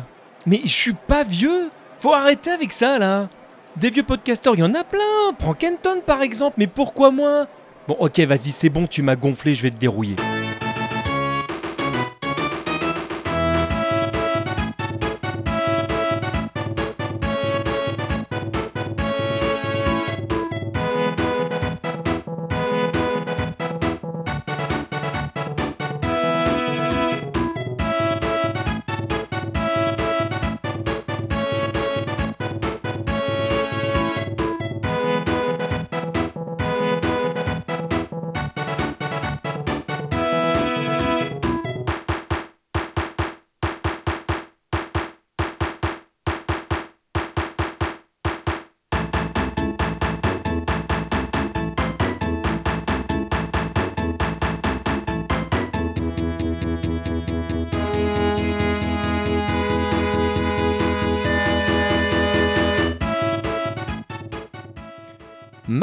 Mais 0.45 0.61
je 0.63 0.73
suis 0.73 0.93
pas 0.93 1.23
vieux 1.23 1.69
Faut 2.01 2.13
arrêter 2.13 2.51
avec 2.51 2.73
ça, 2.73 2.97
là 2.97 3.29
Des 3.75 3.89
vieux 3.89 4.03
podcasteurs, 4.03 4.53
il 4.55 4.59
y 4.59 4.63
en 4.63 4.73
a 4.75 4.83
plein. 4.83 5.33
Prends 5.39 5.55
Kenton, 5.55 6.01
par 6.05 6.21
exemple, 6.21 6.55
mais 6.59 6.67
pourquoi 6.67 7.09
moi 7.09 7.47
Bon, 7.87 7.95
ok, 7.99 8.19
vas-y, 8.19 8.51
c'est 8.51 8.69
bon, 8.69 8.85
tu 8.87 9.01
m'as 9.01 9.15
gonflé, 9.15 9.55
je 9.55 9.63
vais 9.63 9.71
te 9.71 9.77
dérouiller. 9.77 10.15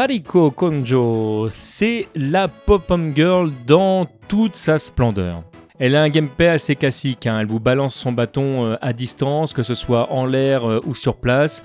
Mariko 0.00 0.50
Konjo, 0.50 1.48
c'est 1.50 2.08
la 2.14 2.48
pop-up 2.48 2.98
girl 3.14 3.52
dans 3.66 4.06
toute 4.28 4.56
sa 4.56 4.78
splendeur. 4.78 5.42
Elle 5.78 5.94
a 5.94 6.00
un 6.00 6.08
gameplay 6.08 6.48
assez 6.48 6.74
classique, 6.74 7.26
hein. 7.26 7.38
elle 7.38 7.46
vous 7.46 7.60
balance 7.60 7.96
son 7.96 8.10
bâton 8.10 8.64
euh, 8.64 8.76
à 8.80 8.94
distance, 8.94 9.52
que 9.52 9.62
ce 9.62 9.74
soit 9.74 10.10
en 10.10 10.24
l'air 10.24 10.64
euh, 10.64 10.80
ou 10.86 10.94
sur 10.94 11.16
place. 11.16 11.62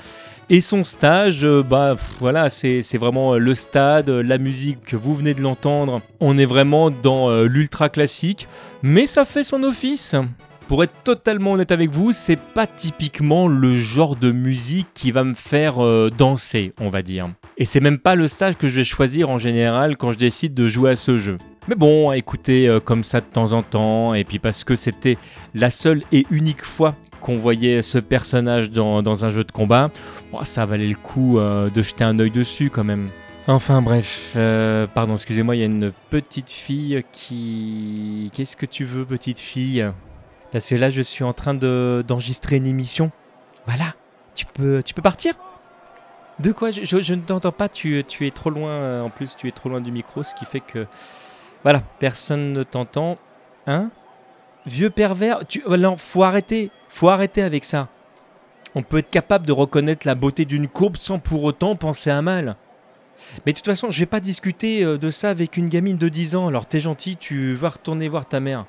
Et 0.50 0.60
son 0.60 0.84
stage, 0.84 1.46
euh, 1.46 1.64
bah 1.64 1.96
voilà, 2.20 2.50
c'est 2.50 2.98
vraiment 2.98 3.36
le 3.36 3.54
stade, 3.54 4.10
la 4.10 4.38
musique 4.38 4.84
que 4.84 4.98
vous 4.98 5.16
venez 5.16 5.34
de 5.34 5.42
l'entendre. 5.42 6.02
On 6.20 6.38
est 6.38 6.46
vraiment 6.46 6.92
dans 6.92 7.44
l'ultra 7.44 7.88
classique, 7.88 8.50
mais 8.84 9.08
ça 9.08 9.24
fait 9.24 9.46
son 9.46 9.64
office. 9.64 10.14
Pour 10.68 10.84
être 10.84 11.04
totalement 11.06 11.54
honnête 11.54 11.72
avec 11.72 11.90
vous, 11.90 12.12
c'est 12.12 12.40
pas 12.54 12.68
typiquement 12.68 13.48
le 13.48 13.76
genre 13.78 14.18
de 14.18 14.32
musique 14.34 14.90
qui 14.94 15.12
va 15.12 15.24
me 15.24 15.36
faire 15.36 15.78
danser, 16.12 16.74
on 16.82 16.90
va 16.90 17.02
dire. 17.02 17.30
Et 17.58 17.66
c'est 17.66 17.80
même 17.80 18.00
pas 18.00 18.16
le 18.16 18.28
stage 18.28 18.58
que 18.58 18.68
je 18.68 18.76
vais 18.76 18.84
choisir 18.84 19.30
en 19.30 19.38
général 19.38 19.96
quand 19.96 20.12
je 20.12 20.18
décide 20.18 20.54
de 20.54 20.68
jouer 20.68 20.92
à 20.92 20.96
ce 20.96 21.18
jeu. 21.18 21.38
Mais 21.68 21.76
bon, 21.76 22.12
écoutez 22.12 22.68
euh, 22.68 22.80
comme 22.80 23.04
ça 23.04 23.22
de 23.22 23.26
temps 23.26 23.54
en 23.54 23.64
temps, 23.64 24.14
et 24.14 24.24
puis 24.24 24.40
parce 24.40 24.64
que 24.64 24.76
c'était 24.76 25.18
la 25.54 25.70
seule 25.70 26.04
et 26.12 26.26
unique 26.30 26.64
fois 26.64 26.96
qu'on 27.22 27.38
voyait 27.38 27.82
ce 27.82 27.98
personnage 27.98 28.70
dans, 28.70 29.26
un 29.26 29.30
jeu 29.30 29.44
de 29.44 29.52
combat, 29.52 29.90
ça 30.44 30.66
valait 30.66 30.88
le 30.88 30.96
coup 30.96 31.40
euh, 31.40 31.70
de 31.70 31.82
jeter 31.82 32.04
un 32.04 32.20
œil 32.20 32.30
dessus 32.30 32.70
quand 32.70 32.84
même. 32.84 33.10
Enfin 33.48 33.82
bref, 33.82 34.36
pardon, 34.94 35.14
excusez-moi, 35.14 35.56
il 35.56 35.60
y 35.60 35.64
a 35.64 35.68
une 35.68 35.92
petite 36.10 36.50
fille 36.50 37.04
qui... 37.14 38.32
Qu'est-ce 38.34 38.56
que 38.56 38.66
tu 38.66 38.86
veux, 38.86 39.06
petite 39.06 39.40
fille? 39.40 39.86
Parce 40.52 40.70
que 40.70 40.76
là, 40.76 40.90
je 40.90 41.02
suis 41.02 41.24
en 41.24 41.34
train 41.34 41.54
d'enregistrer 41.54 42.58
une 42.58 42.66
émission. 42.66 43.12
Voilà, 43.68 43.94
tu 44.34 44.46
peux, 44.48 44.82
tu 44.84 44.94
peux 44.96 45.04
partir? 45.04 45.36
De 46.40 46.52
quoi 46.52 46.72
je, 46.72 47.14
ne 47.14 47.22
t'entends 47.22 47.52
pas, 47.52 47.70
tu, 47.70 47.98
es 48.00 48.32
trop 48.32 48.50
loin. 48.50 48.70
Euh, 48.70 49.02
en 49.02 49.10
plus, 49.10 49.36
tu 49.36 49.48
es 49.48 49.52
trop 49.52 49.70
loin 49.70 49.82
du 49.82 49.92
micro, 49.92 50.24
ce 50.24 50.36
qui 50.36 50.46
fait 50.46 50.60
que. 50.60 50.86
Voilà, 51.64 51.82
personne 52.00 52.54
ne 52.54 52.64
t'entend. 52.64 53.18
Hein? 53.68 53.90
Vieux 54.66 54.90
pervers, 54.90 55.46
tu, 55.48 55.64
oh 55.66 55.78
non, 55.78 55.96
faut 55.96 56.24
arrêter, 56.24 56.72
faut 56.90 57.10
arrêter 57.10 57.42
avec 57.42 57.66
ça. 57.66 57.88
On 58.74 58.84
peut 58.84 58.98
être 58.98 59.10
capable 59.10 59.46
de 59.46 59.52
reconnaître 59.52 60.06
la 60.06 60.16
beauté 60.16 60.44
d'une 60.44 60.68
courbe 60.68 60.98
sans 60.98 61.20
pour 61.20 61.44
autant 61.44 61.76
penser 61.76 62.10
à 62.10 62.22
mal. 62.22 62.58
Mais 63.46 63.54
de 63.54 63.58
toute 63.58 63.66
façon, 63.66 63.90
je 63.90 64.00
vais 64.00 64.06
pas 64.06 64.20
discuter 64.20 64.84
euh, 64.84 64.98
de 64.98 65.10
ça 65.10 65.30
avec 65.30 65.56
une 65.56 65.70
gamine 65.70 65.98
de 65.98 66.10
10 66.10 66.36
ans. 66.36 66.48
Alors 66.48 66.66
t'es 66.66 66.80
gentil, 66.80 67.16
tu 67.16 67.54
vas 67.54 67.70
retourner 67.70 68.10
voir 68.10 68.26
ta 68.26 68.40
mère. 68.40 68.66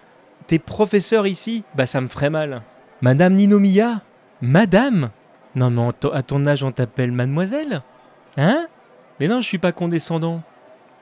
T'es 0.46 0.58
professeur 0.58 1.26
ici? 1.26 1.64
Bah 1.74 1.86
ça 1.86 2.00
me 2.00 2.06
ferait 2.06 2.30
mal. 2.30 2.62
Madame 3.00 3.34
Ninomiya? 3.34 4.02
Madame? 4.40 5.10
Non 5.56 5.70
mais 5.70 5.88
à 6.12 6.22
ton 6.22 6.46
âge 6.46 6.62
on 6.62 6.70
t'appelle 6.70 7.10
mademoiselle 7.10 7.82
Hein? 8.36 8.66
Mais 9.18 9.26
non, 9.28 9.40
je 9.40 9.46
suis 9.48 9.58
pas 9.58 9.72
condescendant. 9.72 10.42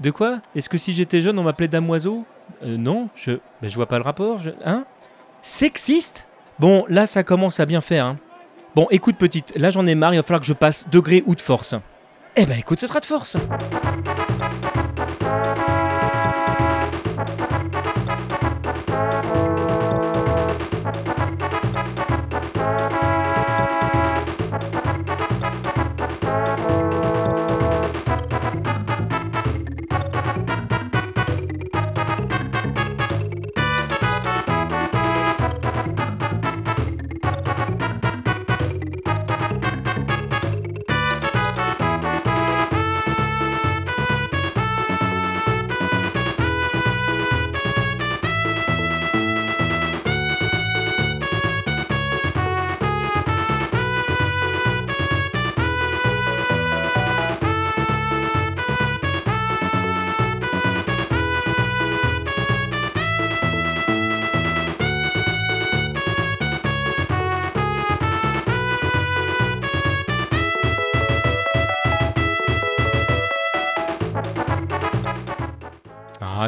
De 0.01 0.11
quoi? 0.11 0.39
Est-ce 0.55 0.69
que 0.69 0.79
si 0.79 0.93
j'étais 0.93 1.21
jeune 1.21 1.39
on 1.39 1.43
m'appelait 1.43 1.69
damoiseau? 1.69 2.25
Euh, 2.65 2.77
Non, 2.77 3.09
je... 3.17 3.33
Mais 3.61 3.69
je 3.69 3.75
vois 3.75 3.87
pas 3.87 3.99
le 3.99 4.05
rapport. 4.05 4.41
Hein? 4.65 4.85
Sexiste? 5.43 6.27
Bon, 6.61 6.85
là 6.89 7.07
ça 7.07 7.25
commence 7.25 7.59
à 7.61 7.67
bien 7.67 7.81
faire. 7.81 8.07
Hein. 8.07 8.17
Bon, 8.77 8.87
écoute 8.91 9.17
petite, 9.17 9.53
là 9.57 9.71
j'en 9.71 9.87
ai 9.87 9.95
marre, 9.95 10.15
il 10.15 10.19
va 10.19 10.23
falloir 10.23 10.41
que 10.41 10.47
je 10.47 10.53
passe 10.53 10.89
degré 10.89 11.23
ou 11.27 11.35
de 11.35 11.41
force. 11.41 11.75
Eh 12.37 12.47
ben 12.47 12.59
écoute, 12.59 12.81
ce 12.81 12.87
sera 12.87 12.99
de 13.01 13.05
force. 13.07 13.37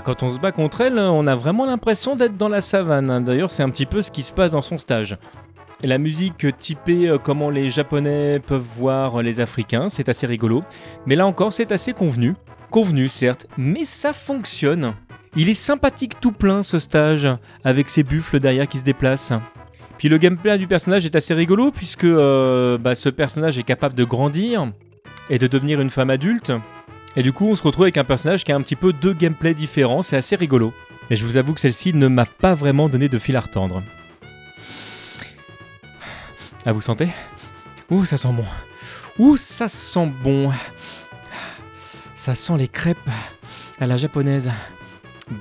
Quand 0.07 0.23
on 0.23 0.31
se 0.31 0.39
bat 0.39 0.53
contre 0.53 0.83
elle, 0.83 1.01
on 1.01 1.27
a 1.27 1.35
vraiment 1.35 1.67
l'impression 1.67 2.15
d'être 2.15 2.37
dans 2.37 2.49
la 2.49 2.61
savane. 2.61 3.25
D'ailleurs, 3.25 3.51
c'est 3.51 3.65
un 3.65 3.71
petit 3.71 3.87
peu 3.87 4.03
ce 4.03 4.13
qui 4.13 4.23
se 4.23 4.33
passe 4.33 4.53
dans 4.53 4.61
son 4.61 4.79
stage. 4.79 5.19
La 5.83 5.99
musique 5.99 6.47
typée 6.61 7.09
euh, 7.09 7.19
comment 7.19 7.51
les 7.51 7.71
Japonais 7.71 8.39
peuvent 8.39 8.65
voir 8.77 9.21
les 9.21 9.41
Africains, 9.41 9.89
c'est 9.89 10.09
assez 10.09 10.29
rigolo. 10.29 10.63
Mais 11.07 11.17
là 11.17 11.27
encore, 11.27 11.53
c'est 11.53 11.73
assez 11.73 11.93
convenu. 11.93 12.35
Convenu, 12.71 13.09
certes, 13.09 13.49
mais 13.59 13.85
ça 13.85 14.13
fonctionne. 14.13 14.95
Il 15.35 15.49
est 15.49 15.55
sympathique 15.55 16.21
tout 16.21 16.33
plein 16.33 16.63
ce 16.63 16.79
stage, 16.79 17.29
avec 17.65 17.89
ses 17.89 18.05
buffles 18.05 18.39
derrière 18.39 18.69
qui 18.69 18.79
se 18.79 18.85
déplacent. 18.85 19.33
Puis 19.99 20.09
le 20.09 20.19
gameplay 20.19 20.57
du 20.57 20.69
personnage 20.69 21.05
est 21.05 21.17
assez 21.17 21.35
rigolo, 21.35 21.73
puisque 21.73 22.05
euh, 22.05 22.79
bah, 22.79 22.95
ce 22.95 23.09
personnage 23.09 23.59
est 23.59 23.65
capable 23.65 23.97
de 23.97 24.05
grandir 24.05 24.71
et 25.31 25.39
de 25.39 25.49
devenir 25.49 25.81
une 25.81 25.91
femme 25.91 26.11
adulte. 26.11 26.53
Et 27.17 27.23
du 27.23 27.33
coup, 27.33 27.49
on 27.49 27.57
se 27.57 27.63
retrouve 27.63 27.85
avec 27.85 27.97
un 27.97 28.05
personnage 28.05 28.45
qui 28.45 28.53
a 28.53 28.57
un 28.57 28.61
petit 28.61 28.77
peu 28.77 28.93
deux 28.93 29.15
gameplays 29.15 29.55
différents, 29.55 30.03
c'est 30.03 30.17
assez 30.17 30.37
rigolo. 30.37 30.75
Mais 31.09 31.17
je 31.17 31.25
vous 31.25 31.39
avoue 31.39 31.55
que 31.55 31.61
celle-ci 31.61 31.95
ne 31.95 32.09
m'a 32.09 32.27
pas 32.27 32.55
vraiment 32.55 32.89
donné 32.89 33.09
de 33.09 33.19
fil 33.19 33.37
à 33.37 33.41
retendre. 33.41 33.83
Ah, 36.67 36.73
vous 36.73 36.83
sentez? 36.83 37.09
Ouh, 37.91 38.05
ça 38.05 38.17
sent 38.17 38.33
bon. 38.33 38.45
Ouh, 39.19 39.37
ça 39.37 39.69
sent 39.69 40.13
bon. 40.23 40.53
Ça 42.15 42.35
sent 42.35 42.57
les 42.59 42.69
crêpes 42.69 42.99
à 43.81 43.87
la 43.87 43.97
japonaise. 43.97 44.51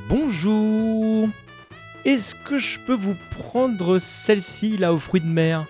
Bonjour. 0.07 1.27
Est-ce 2.05 2.35
que 2.35 2.57
je 2.57 2.79
peux 2.79 2.93
vous 2.93 3.15
prendre 3.37 3.97
celle-ci 3.97 4.77
là 4.77 4.93
aux 4.93 4.99
fruits 4.99 5.21
de 5.21 5.27
mer? 5.27 5.65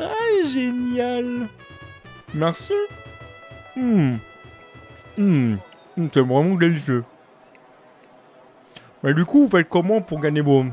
Ah, 0.00 0.44
génial. 0.44 1.48
Merci. 2.32 2.72
Hmm. 3.74 4.16
Hum, 5.18 5.58
c'est 5.96 6.20
vraiment 6.20 6.54
délicieux. 6.54 7.04
Mais 9.02 9.14
du 9.14 9.24
coup, 9.24 9.42
vous 9.42 9.48
faites 9.48 9.68
comment 9.68 10.00
pour 10.00 10.20
gagner 10.20 10.40
vos... 10.40 10.64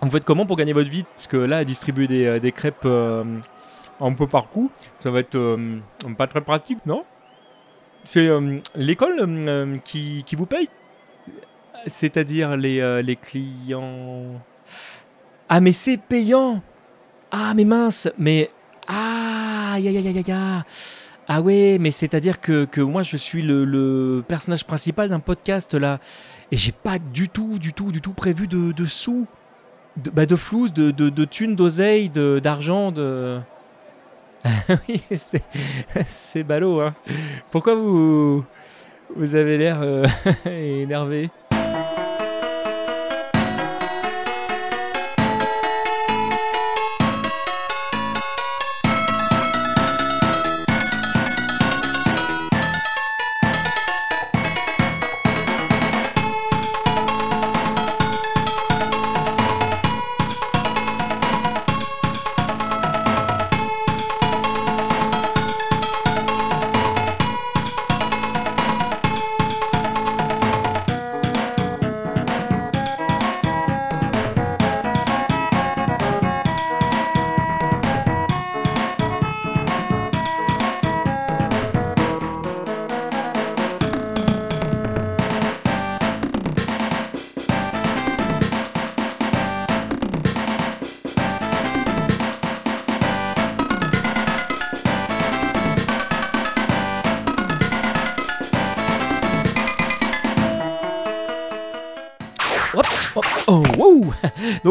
Vous 0.00 0.10
faites 0.10 0.24
comment 0.24 0.44
pour 0.44 0.56
gagner 0.56 0.72
votre 0.72 0.90
vie? 0.90 1.04
Parce 1.04 1.26
que 1.26 1.36
là, 1.36 1.64
distribuer 1.64 2.08
des, 2.08 2.26
euh, 2.26 2.50
crêpes 2.50 2.84
euh, 2.84 3.24
un 4.00 4.12
peu 4.12 4.26
partout, 4.26 4.70
ça 4.98 5.10
va 5.10 5.20
être 5.20 5.36
euh, 5.36 5.78
pas 6.18 6.26
très 6.26 6.40
pratique, 6.40 6.84
non? 6.84 7.04
C'est 8.04 8.28
l'école 8.74 9.80
qui, 9.84 10.24
qui, 10.26 10.34
vous 10.34 10.46
paye? 10.46 10.68
C'est-à-dire 11.86 12.56
les, 12.56 13.00
les 13.00 13.14
clients... 13.14 14.40
Ah, 15.48 15.60
mais 15.60 15.70
c'est 15.70 15.98
payant! 15.98 16.60
Ah, 17.30 17.52
mais 17.54 17.64
mince! 17.64 18.08
Mais... 18.18 18.50
Ah, 18.88 19.78
ya 19.78 19.92
ya 19.92 20.00
ya 20.00 20.10
ya 20.10 20.22
ya 20.26 20.64
ah 21.28 21.40
ouais, 21.40 21.78
mais 21.80 21.90
c'est-à-dire 21.90 22.40
que, 22.40 22.64
que, 22.64 22.80
moi 22.80 23.02
je 23.02 23.16
suis 23.16 23.42
le, 23.42 24.22
personnage 24.26 24.64
principal 24.64 25.08
d'un 25.08 25.20
podcast 25.20 25.74
là, 25.74 26.00
et 26.50 26.56
j'ai 26.56 26.72
pas 26.72 26.98
du 26.98 27.28
tout, 27.28 27.58
du 27.58 27.72
tout, 27.72 27.92
du 27.92 28.00
tout 28.00 28.12
prévu 28.12 28.48
de, 28.48 28.72
de 28.72 28.84
sous, 28.84 29.26
de, 29.96 30.10
bah 30.10 30.26
de 30.26 30.36
flous, 30.36 30.68
de, 30.68 30.90
de, 30.90 31.08
de 31.08 31.24
thunes, 31.24 31.54
d'oseille, 31.56 32.08
d'argent, 32.08 32.90
de... 32.92 33.38
oui, 34.88 35.00
c'est 36.08 36.42
ballot, 36.42 36.80
hein. 36.80 36.94
Pourquoi 37.52 37.76
vous, 37.76 38.44
vous 39.14 39.34
avez 39.36 39.56
l'air 39.56 39.78
euh, 39.82 40.04
énervé? 40.46 41.30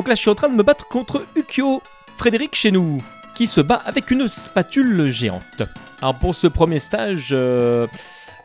Donc 0.02 0.08
là, 0.08 0.16
je 0.16 0.22
suis 0.22 0.32
en 0.32 0.36
train 0.36 0.50
de 0.50 0.56
me 0.56 0.64
battre 0.64 0.88
contre 0.88 1.28
Ukyo, 1.36 1.80
Frédéric 2.18 2.56
chez 2.56 2.72
nous, 2.72 3.04
qui 3.36 3.46
se 3.46 3.62
bat 3.62 3.80
avec 3.86 4.10
une 4.10 4.28
spatule 4.28 5.12
géante. 5.12 5.62
Alors 6.02 6.16
pour 6.16 6.34
ce 6.34 6.48
premier 6.48 6.80
stage, 6.80 7.28
euh, 7.34 7.86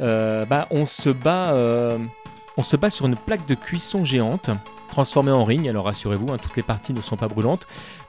euh, 0.03 0.45
bah, 0.45 0.67
on 0.71 0.85
se 0.85 1.09
bat, 1.09 1.55
euh, 1.55 1.97
on 2.59 2.63
se 2.63 2.77
bat 2.77 2.91
sur 2.91 3.07
une 3.07 3.17
plaque 3.17 3.47
de 3.47 3.55
cuisson 3.55 4.05
géante 4.05 4.51
transformée 4.91 5.31
en 5.31 5.47
ring. 5.47 5.67
Alors 5.67 5.87
rassurez-vous, 5.87 6.31
hein, 6.31 6.37
toutes 6.37 6.59
les 6.59 6.63
parties 6.63 6.93
ne 6.93 7.01
sont 7.01 7.17
pas 7.17 7.27
brûlantes, 7.27 7.67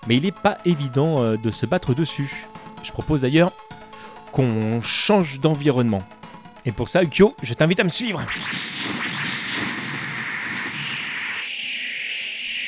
mais 0.08 0.18
il 0.18 0.24
n'est 0.24 0.34
pas 0.34 0.58
évident 0.66 1.38
de 1.38 1.50
se 1.50 1.66
battre 1.66 1.94
dessus. 1.94 2.48
Je 2.84 2.92
propose 2.92 3.22
d'ailleurs 3.22 3.54
qu'on 4.34 4.82
change 4.82 5.40
d'environnement. 5.40 6.04
Et 6.66 6.74
pour 6.74 6.90
ça, 6.90 7.02
Ukyo, 7.02 7.34
je 7.42 7.54
t'invite 7.54 7.80
à 7.80 7.86
me 7.86 7.90
suivre. 7.90 8.22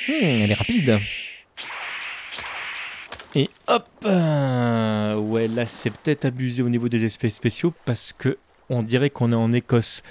Hmm, 0.09 0.39
elle 0.41 0.49
est 0.49 0.55
rapide. 0.55 0.99
Et 3.35 3.47
hop 3.67 3.87
euh, 4.05 5.15
Ouais, 5.17 5.47
là 5.47 5.67
c'est 5.67 5.91
peut-être 5.91 6.25
abusé 6.25 6.63
au 6.63 6.69
niveau 6.69 6.89
des 6.89 7.05
effets 7.05 7.29
spéciaux 7.29 7.71
parce 7.85 8.11
que 8.11 8.39
on 8.69 8.81
dirait 8.81 9.11
qu'on 9.11 9.31
est 9.31 9.35
en 9.35 9.51
Écosse. 9.51 10.01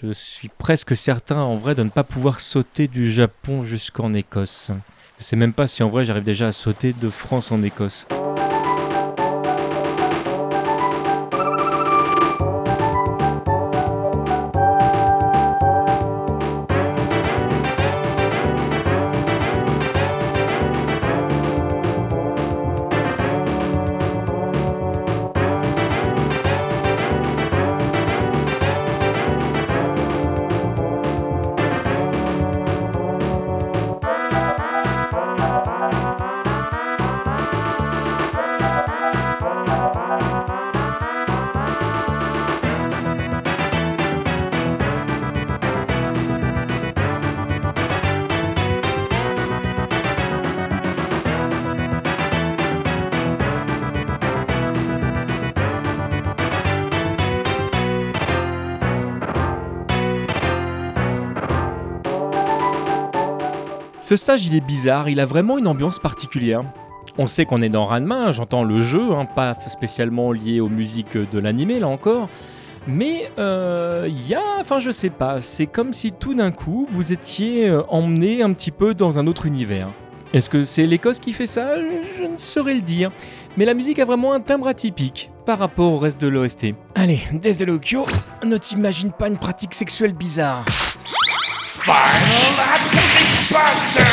Je 0.00 0.10
suis 0.12 0.48
presque 0.48 0.96
certain 0.96 1.36
en 1.36 1.56
vrai 1.56 1.74
de 1.74 1.82
ne 1.82 1.90
pas 1.90 2.02
pouvoir 2.02 2.40
sauter 2.40 2.88
du 2.88 3.12
Japon 3.12 3.62
jusqu'en 3.62 4.14
Écosse. 4.14 4.70
Je 5.18 5.24
sais 5.24 5.36
même 5.36 5.52
pas 5.52 5.66
si 5.66 5.82
en 5.82 5.90
vrai 5.90 6.06
j'arrive 6.06 6.24
déjà 6.24 6.48
à 6.48 6.52
sauter 6.52 6.94
de 6.94 7.10
France 7.10 7.52
en 7.52 7.62
Écosse. 7.62 8.06
Ce 64.08 64.16
stage, 64.16 64.46
il 64.46 64.54
est 64.54 64.64
bizarre, 64.64 65.10
il 65.10 65.20
a 65.20 65.26
vraiment 65.26 65.58
une 65.58 65.68
ambiance 65.68 65.98
particulière. 65.98 66.62
On 67.18 67.26
sait 67.26 67.44
qu'on 67.44 67.60
est 67.60 67.68
dans 67.68 67.84
Ranma, 67.84 68.32
j'entends 68.32 68.64
le 68.64 68.80
jeu, 68.80 69.12
hein, 69.12 69.26
pas 69.26 69.54
spécialement 69.68 70.32
lié 70.32 70.60
aux 70.60 70.70
musiques 70.70 71.18
de 71.18 71.38
l'animé 71.38 71.78
là 71.78 71.88
encore. 71.88 72.30
Mais 72.86 73.30
euh, 73.38 74.06
il 74.08 74.26
y 74.26 74.34
a, 74.34 74.40
enfin 74.60 74.78
je 74.78 74.90
sais 74.90 75.10
pas, 75.10 75.42
c'est 75.42 75.66
comme 75.66 75.92
si 75.92 76.12
tout 76.12 76.32
d'un 76.32 76.52
coup 76.52 76.88
vous 76.90 77.12
étiez 77.12 77.68
euh, 77.68 77.82
emmené 77.90 78.42
un 78.42 78.54
petit 78.54 78.70
peu 78.70 78.94
dans 78.94 79.18
un 79.18 79.26
autre 79.26 79.44
univers. 79.44 79.88
Est-ce 80.32 80.48
que 80.48 80.64
c'est 80.64 80.86
l'Écosse 80.86 81.18
qui 81.18 81.34
fait 81.34 81.46
ça? 81.46 81.74
Je 81.76 82.22
ne 82.22 82.38
saurais 82.38 82.76
le 82.76 82.80
dire. 82.80 83.10
Mais 83.58 83.66
la 83.66 83.74
musique 83.74 83.98
a 83.98 84.06
vraiment 84.06 84.32
un 84.32 84.40
timbre 84.40 84.68
atypique 84.68 85.30
par 85.44 85.58
rapport 85.58 85.92
au 85.92 85.98
reste 85.98 86.18
de 86.18 86.28
l'OST. 86.28 86.68
Allez, 86.94 87.20
désolé 87.34 87.72
Okyo, 87.72 88.06
ne 88.42 88.56
t'imagine 88.56 89.12
pas 89.12 89.28
une 89.28 89.36
pratique 89.36 89.74
sexuelle 89.74 90.14
bizarre. 90.14 90.64
Final 91.88 92.52
Atomic 92.60 93.48
Buster 93.48 94.04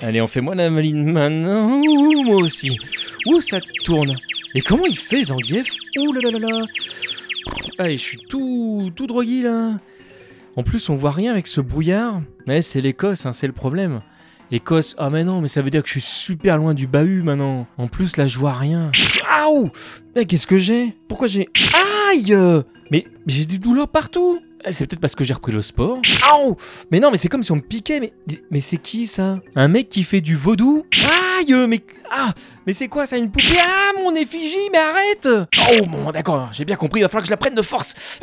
Allez, 0.00 0.20
on 0.20 0.28
fait 0.28 0.40
moi 0.40 0.54
la 0.54 0.70
maline 0.70 1.10
maintenant. 1.10 1.80
Ouh, 1.80 2.22
moi 2.22 2.36
aussi. 2.36 2.78
Ouh, 3.26 3.40
ça 3.40 3.58
tourne. 3.84 4.14
Et 4.54 4.60
comment 4.60 4.86
il 4.86 4.96
fait, 4.96 5.24
Zangief 5.24 5.66
Ouh 5.98 6.12
là 6.12 6.20
là 6.22 6.38
là 6.38 6.38
là. 6.38 6.66
Allez, 7.78 7.96
je 7.96 8.02
suis 8.02 8.18
tout, 8.28 8.92
tout 8.94 9.08
drogué 9.08 9.42
là. 9.42 9.72
En 10.54 10.62
plus, 10.62 10.88
on 10.88 10.94
voit 10.94 11.10
rien 11.10 11.32
avec 11.32 11.48
ce 11.48 11.60
brouillard. 11.60 12.20
Ouais, 12.46 12.62
c'est 12.62 12.80
l'Écosse, 12.80 13.26
hein, 13.26 13.32
c'est 13.32 13.48
le 13.48 13.52
problème. 13.52 14.02
Écosse, 14.52 14.94
ah 14.98 15.10
mais 15.10 15.24
non, 15.24 15.40
mais 15.40 15.48
ça 15.48 15.62
veut 15.62 15.70
dire 15.70 15.82
que 15.82 15.88
je 15.88 15.94
suis 15.94 16.00
super 16.00 16.58
loin 16.58 16.74
du 16.74 16.86
bahut 16.86 17.24
maintenant. 17.24 17.66
En 17.76 17.88
plus, 17.88 18.16
là, 18.18 18.28
je 18.28 18.38
vois 18.38 18.54
rien. 18.54 18.92
Aouh 19.28 19.72
Mais 20.14 20.26
qu'est-ce 20.26 20.46
que 20.46 20.58
j'ai? 20.58 20.94
Pourquoi 21.08 21.26
j'ai... 21.26 21.48
Aïe 22.08 22.62
Mais 22.90 23.06
j'ai 23.26 23.44
des 23.46 23.58
douleurs 23.58 23.88
partout. 23.88 24.40
Eh, 24.66 24.72
C'est 24.72 24.86
peut-être 24.86 25.00
parce 25.00 25.14
que 25.14 25.24
j'ai 25.24 25.34
repris 25.34 25.52
le 25.52 25.62
sport. 25.62 26.00
Aouh 26.32 26.56
Mais 26.90 27.00
non, 27.00 27.10
mais 27.10 27.18
c'est 27.18 27.28
comme 27.28 27.42
si 27.42 27.52
on 27.52 27.56
me 27.56 27.60
piquait, 27.60 28.00
mais... 28.00 28.12
Mais 28.50 28.60
c'est 28.60 28.78
qui, 28.78 29.06
ça? 29.06 29.38
Un 29.54 29.68
mec 29.68 29.88
qui 29.88 30.02
fait 30.04 30.20
du 30.20 30.34
vaudou? 30.34 30.84
Aïe 31.38 31.54
Mais... 31.68 31.80
Ah 32.10 32.32
Mais 32.66 32.72
c'est 32.72 32.88
quoi, 32.88 33.06
ça, 33.06 33.16
une 33.18 33.30
poupée? 33.30 33.58
Ah, 33.62 33.92
mon 34.02 34.14
effigie, 34.14 34.56
mais 34.72 34.78
arrête! 34.78 35.28
Oh, 35.28 35.86
bon, 35.86 36.10
d'accord, 36.12 36.50
j'ai 36.52 36.64
bien 36.64 36.76
compris, 36.76 37.00
il 37.00 37.02
va 37.02 37.08
falloir 37.08 37.22
que 37.22 37.28
je 37.28 37.32
la 37.32 37.36
prenne 37.36 37.54
de 37.54 37.62
force. 37.62 38.20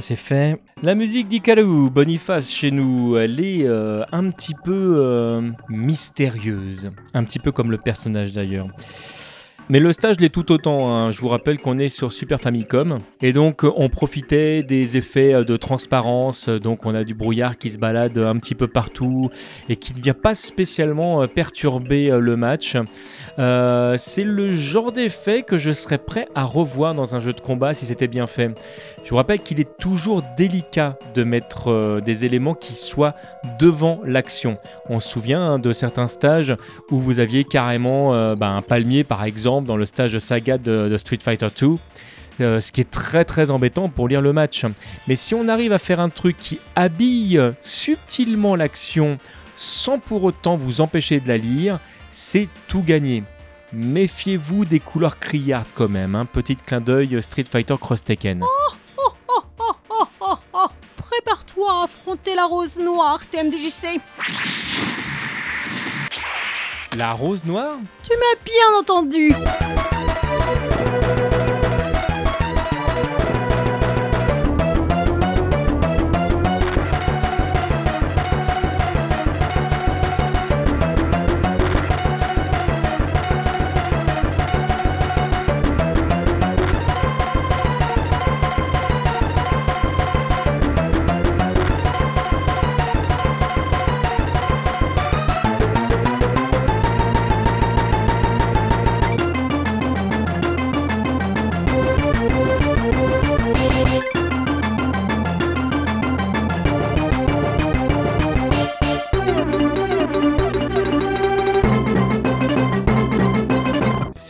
C'est 0.00 0.16
fait. 0.16 0.60
La 0.82 0.94
musique 0.94 1.28
d'Ikaru, 1.28 1.90
Boniface 1.90 2.50
chez 2.50 2.70
nous, 2.70 3.16
elle 3.16 3.40
est 3.40 3.64
euh, 3.64 4.04
un 4.12 4.30
petit 4.30 4.54
peu 4.64 4.96
euh, 4.98 5.40
mystérieuse. 5.68 6.90
Un 7.14 7.24
petit 7.24 7.38
peu 7.38 7.52
comme 7.52 7.70
le 7.70 7.78
personnage 7.78 8.32
d'ailleurs. 8.32 8.68
Mais 9.70 9.80
le 9.80 9.94
stage 9.94 10.20
l'est 10.20 10.28
tout 10.28 10.52
autant. 10.52 10.94
hein. 10.94 11.10
Je 11.10 11.18
vous 11.22 11.28
rappelle 11.28 11.58
qu'on 11.58 11.78
est 11.78 11.88
sur 11.88 12.12
Super 12.12 12.38
Famicom. 12.38 12.98
Et 13.22 13.32
donc, 13.32 13.64
euh, 13.64 13.72
on 13.76 13.88
profitait 13.88 14.62
des 14.62 14.98
effets 14.98 15.42
de 15.42 15.56
transparence. 15.56 16.50
Donc, 16.50 16.84
on 16.84 16.94
a 16.94 17.02
du 17.02 17.14
brouillard 17.14 17.56
qui 17.56 17.70
se 17.70 17.78
balade 17.78 18.18
un 18.18 18.36
petit 18.36 18.54
peu 18.54 18.66
partout 18.66 19.30
et 19.70 19.76
qui 19.76 19.94
ne 19.94 20.00
vient 20.00 20.12
pas 20.12 20.34
spécialement 20.34 21.26
perturber 21.28 22.10
le 22.20 22.36
match. 22.36 22.76
C'est 23.38 24.24
le 24.24 24.52
genre 24.52 24.92
d'effet 24.92 25.42
que 25.42 25.56
je 25.56 25.72
serais 25.72 25.96
prêt 25.96 26.26
à 26.34 26.44
revoir 26.44 26.94
dans 26.94 27.16
un 27.16 27.20
jeu 27.20 27.32
de 27.32 27.40
combat 27.40 27.72
si 27.72 27.86
c'était 27.86 28.06
bien 28.06 28.26
fait. 28.26 28.50
Je 29.04 29.10
vous 29.10 29.16
rappelle 29.16 29.40
qu'il 29.40 29.60
est 29.60 29.76
toujours 29.76 30.22
délicat 30.36 30.98
de 31.14 31.24
mettre 31.24 31.70
euh, 31.70 32.00
des 32.00 32.24
éléments 32.24 32.54
qui 32.54 32.74
soient 32.74 33.14
devant 33.58 34.00
l'action. 34.04 34.56
On 34.88 34.98
se 34.98 35.08
souvient 35.10 35.42
hein, 35.42 35.58
de 35.58 35.72
certains 35.74 36.06
stages 36.06 36.54
où 36.90 36.98
vous 36.98 37.18
aviez 37.18 37.44
carrément 37.44 38.14
euh, 38.14 38.34
bah, 38.34 38.48
un 38.48 38.62
palmier 38.62 39.04
par 39.04 39.24
exemple 39.24 39.68
dans 39.68 39.76
le 39.76 39.84
stage 39.84 40.18
saga 40.18 40.56
de, 40.56 40.88
de 40.88 40.96
Street 40.96 41.18
Fighter 41.22 41.48
2. 41.54 41.74
euh, 42.40 42.60
ce 42.62 42.72
qui 42.72 42.80
est 42.80 42.90
très 42.90 43.26
très 43.26 43.50
embêtant 43.50 43.90
pour 43.90 44.08
lire 44.08 44.22
le 44.22 44.32
match. 44.32 44.64
Mais 45.06 45.16
si 45.16 45.34
on 45.34 45.48
arrive 45.48 45.72
à 45.72 45.78
faire 45.78 46.00
un 46.00 46.08
truc 46.08 46.38
qui 46.38 46.58
habille 46.74 47.38
subtilement 47.60 48.56
l'action 48.56 49.18
sans 49.54 49.98
pour 49.98 50.24
autant 50.24 50.56
vous 50.56 50.80
empêcher 50.80 51.20
de 51.20 51.28
la 51.28 51.36
lire, 51.36 51.78
c'est 52.08 52.48
tout 52.68 52.82
gagné. 52.82 53.22
Méfiez-vous 53.74 54.64
des 54.64 54.80
couleurs 54.80 55.18
criardes 55.18 55.66
quand 55.74 55.88
même, 55.88 56.14
hein. 56.14 56.26
petit 56.32 56.56
clin 56.56 56.80
d'œil 56.80 57.20
Street 57.20 57.44
Fighter 57.50 57.74
Cross 57.80 58.04
Tekken. 58.04 58.40
Oh, 58.42 58.72
oh, 59.58 59.72
oh, 59.90 60.06
oh, 60.20 60.36
oh. 60.52 60.66
Prépare-toi 60.96 61.70
à 61.70 61.84
affronter 61.84 62.34
la 62.34 62.46
rose 62.46 62.78
noire, 62.78 63.20
TMDJC. 63.30 64.00
La 66.96 67.12
rose 67.12 67.44
noire? 67.44 67.76
Tu 68.02 68.10
m'as 68.16 68.40
bien 68.44 68.78
entendu. 68.80 69.34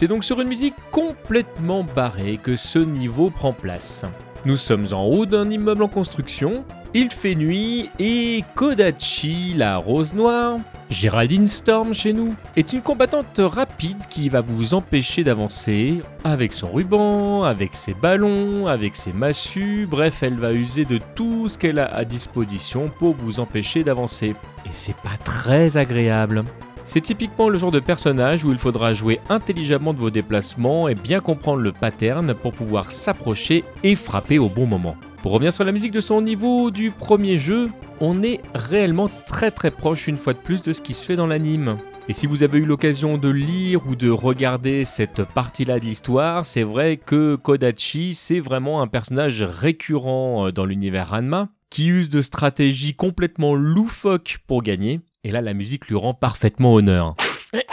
C'est 0.04 0.08
donc 0.08 0.22
sur 0.22 0.42
une 0.42 0.48
musique 0.48 0.74
complètement 0.90 1.82
barrée 1.82 2.36
que 2.36 2.56
ce 2.56 2.78
niveau 2.78 3.30
prend 3.30 3.54
place. 3.54 4.04
Nous 4.44 4.58
sommes 4.58 4.88
en 4.92 5.04
haut 5.04 5.24
d'un 5.24 5.48
immeuble 5.48 5.82
en 5.82 5.88
construction, 5.88 6.66
il 6.92 7.10
fait 7.10 7.34
nuit 7.34 7.88
et 7.98 8.44
Kodachi, 8.54 9.54
la 9.56 9.78
rose 9.78 10.12
noire, 10.12 10.58
Géraldine 10.90 11.46
Storm 11.46 11.94
chez 11.94 12.12
nous, 12.12 12.34
est 12.54 12.74
une 12.74 12.82
combattante 12.82 13.40
rapide 13.42 14.06
qui 14.10 14.28
va 14.28 14.42
vous 14.42 14.74
empêcher 14.74 15.24
d'avancer 15.24 16.02
avec 16.22 16.52
son 16.52 16.70
ruban, 16.70 17.42
avec 17.42 17.74
ses 17.74 17.94
ballons, 17.94 18.66
avec 18.66 18.96
ses 18.96 19.14
massues, 19.14 19.88
bref, 19.90 20.22
elle 20.22 20.36
va 20.36 20.52
user 20.52 20.84
de 20.84 21.00
tout 21.14 21.48
ce 21.48 21.56
qu'elle 21.56 21.78
a 21.78 21.86
à 21.86 22.04
disposition 22.04 22.90
pour 22.98 23.14
vous 23.14 23.40
empêcher 23.40 23.84
d'avancer. 23.84 24.34
Et 24.66 24.70
c'est 24.70 24.96
pas 24.96 25.16
très 25.24 25.78
agréable. 25.78 26.44
C'est 26.84 27.00
typiquement 27.00 27.48
le 27.48 27.58
genre 27.58 27.70
de 27.70 27.80
personnage 27.80 28.44
où 28.44 28.52
il 28.52 28.58
faudra 28.58 28.92
jouer 28.92 29.18
intelligemment 29.28 29.94
de 29.94 29.98
vos 29.98 30.10
déplacements 30.10 30.88
et 30.88 30.94
bien 30.94 31.20
comprendre 31.20 31.62
le 31.62 31.72
pattern 31.72 32.34
pour 32.34 32.52
pouvoir 32.52 32.92
s'approcher 32.92 33.64
et 33.82 33.96
frapper 33.96 34.38
au 34.38 34.48
bon 34.48 34.66
moment. 34.66 34.96
Pour 35.22 35.32
revenir 35.32 35.52
sur 35.52 35.64
la 35.64 35.72
musique 35.72 35.92
de 35.92 36.02
son 36.02 36.20
niveau 36.20 36.70
du 36.70 36.90
premier 36.90 37.38
jeu, 37.38 37.70
on 38.00 38.22
est 38.22 38.40
réellement 38.54 39.10
très 39.26 39.50
très 39.50 39.70
proche 39.70 40.06
une 40.06 40.18
fois 40.18 40.34
de 40.34 40.38
plus 40.38 40.60
de 40.60 40.72
ce 40.72 40.82
qui 40.82 40.92
se 40.92 41.06
fait 41.06 41.16
dans 41.16 41.26
l'anime. 41.26 41.78
Et 42.06 42.12
si 42.12 42.26
vous 42.26 42.42
avez 42.42 42.58
eu 42.58 42.66
l'occasion 42.66 43.16
de 43.16 43.30
lire 43.30 43.86
ou 43.88 43.96
de 43.96 44.10
regarder 44.10 44.84
cette 44.84 45.24
partie-là 45.24 45.80
de 45.80 45.86
l'histoire, 45.86 46.44
c'est 46.44 46.62
vrai 46.62 46.98
que 46.98 47.36
Kodachi, 47.36 48.12
c'est 48.12 48.40
vraiment 48.40 48.82
un 48.82 48.86
personnage 48.86 49.42
récurrent 49.42 50.48
euh, 50.48 50.52
dans 50.52 50.66
l'univers 50.66 51.08
Ranma, 51.08 51.48
qui 51.70 51.88
use 51.88 52.10
de 52.10 52.20
stratégies 52.20 52.94
complètement 52.94 53.54
loufoques 53.54 54.40
pour 54.46 54.62
gagner. 54.62 55.00
Et 55.24 55.30
là, 55.30 55.40
la 55.40 55.54
musique 55.54 55.88
lui 55.88 55.96
rend 55.96 56.12
parfaitement 56.12 56.74
honneur. 56.74 57.16
Mais 57.52 57.64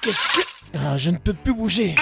qu'est-ce 0.00 0.38
que... 0.38 0.42
Ah, 0.78 0.96
je 0.96 1.10
ne 1.10 1.18
peux 1.18 1.34
plus 1.34 1.52
bouger. 1.52 1.96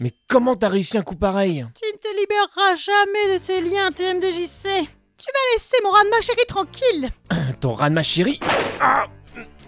Mais 0.00 0.12
comment 0.28 0.56
t'as 0.56 0.68
réussi 0.68 0.98
un 0.98 1.02
coup 1.02 1.14
pareil? 1.14 1.64
Tu 1.80 1.86
ne 1.92 1.96
te 1.96 2.20
libéreras 2.20 2.74
jamais 2.74 3.34
de 3.34 3.38
ces 3.38 3.60
liens, 3.60 3.90
TMDJC. 3.90 4.88
Tu 5.18 5.26
vas 5.32 5.54
laisser 5.54 5.76
mon 5.84 5.90
Ranma 5.90 6.20
chéri 6.20 6.42
tranquille. 6.46 7.10
Ton 7.60 7.74
Ranma 7.74 8.02
chéri 8.02 8.40
Ah, 8.80 9.06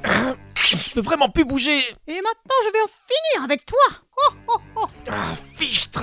ah, 0.04 0.34
Je 0.56 0.92
peux 0.92 1.00
vraiment 1.00 1.30
plus 1.30 1.44
bouger 1.44 1.78
Et 2.06 2.14
maintenant, 2.14 2.56
je 2.66 2.72
vais 2.72 2.80
en 2.82 2.88
finir 2.88 3.44
avec 3.44 3.64
toi. 3.64 3.78
Oh, 4.28 4.34
oh, 4.48 4.60
oh. 4.76 4.86
Ah, 5.08 5.34
fichtre 5.54 6.02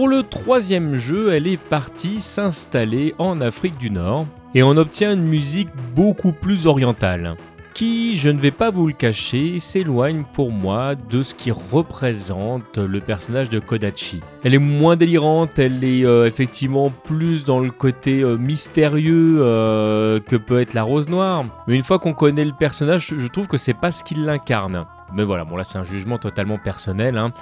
Pour 0.00 0.08
le 0.08 0.22
troisième 0.22 0.94
jeu, 0.94 1.34
elle 1.34 1.46
est 1.46 1.58
partie 1.58 2.22
s'installer 2.22 3.12
en 3.18 3.42
Afrique 3.42 3.76
du 3.76 3.90
Nord 3.90 4.26
et 4.54 4.62
on 4.62 4.78
obtient 4.78 5.12
une 5.12 5.28
musique 5.28 5.68
beaucoup 5.94 6.32
plus 6.32 6.66
orientale, 6.66 7.36
qui, 7.74 8.16
je 8.16 8.30
ne 8.30 8.40
vais 8.40 8.50
pas 8.50 8.70
vous 8.70 8.86
le 8.86 8.94
cacher, 8.94 9.58
s'éloigne 9.58 10.24
pour 10.32 10.52
moi 10.52 10.94
de 10.94 11.22
ce 11.22 11.34
qui 11.34 11.50
représente 11.50 12.78
le 12.78 13.00
personnage 13.00 13.50
de 13.50 13.58
Kodachi. 13.58 14.22
Elle 14.42 14.54
est 14.54 14.58
moins 14.58 14.96
délirante, 14.96 15.58
elle 15.58 15.84
est 15.84 16.06
euh, 16.06 16.26
effectivement 16.26 16.90
plus 17.04 17.44
dans 17.44 17.60
le 17.60 17.70
côté 17.70 18.22
euh, 18.22 18.38
mystérieux 18.38 19.40
euh, 19.40 20.18
que 20.18 20.36
peut 20.36 20.62
être 20.62 20.72
la 20.72 20.82
Rose 20.82 21.10
Noire, 21.10 21.44
mais 21.66 21.76
une 21.76 21.82
fois 21.82 21.98
qu'on 21.98 22.14
connaît 22.14 22.46
le 22.46 22.54
personnage, 22.58 23.12
je 23.14 23.26
trouve 23.28 23.48
que 23.48 23.58
c'est 23.58 23.74
pas 23.74 23.92
ce 23.92 24.02
qu'il 24.02 24.24
l'incarne. 24.24 24.86
Mais 25.12 25.24
voilà, 25.24 25.44
bon 25.44 25.56
là 25.56 25.64
c'est 25.64 25.76
un 25.76 25.84
jugement 25.84 26.18
totalement 26.18 26.56
personnel, 26.56 27.18
hein. 27.18 27.32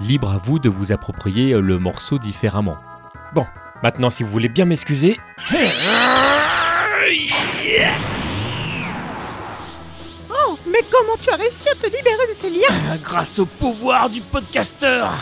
Libre 0.00 0.30
à 0.32 0.38
vous 0.38 0.58
de 0.58 0.68
vous 0.68 0.92
approprier 0.92 1.52
le 1.54 1.78
morceau 1.78 2.18
différemment. 2.18 2.76
Bon, 3.34 3.46
maintenant 3.82 4.10
si 4.10 4.22
vous 4.22 4.30
voulez 4.30 4.48
bien 4.48 4.64
m'excuser. 4.64 5.18
Oh, 10.30 10.58
mais 10.66 10.80
comment 10.90 11.16
tu 11.20 11.30
as 11.30 11.36
réussi 11.36 11.68
à 11.68 11.74
te 11.74 11.86
libérer 11.86 12.26
de 12.28 12.32
ces 12.34 12.50
liens 12.50 12.66
Ah, 12.90 12.98
Grâce 12.98 13.38
au 13.38 13.46
pouvoir 13.46 14.10
du 14.10 14.20
podcasteur 14.20 15.14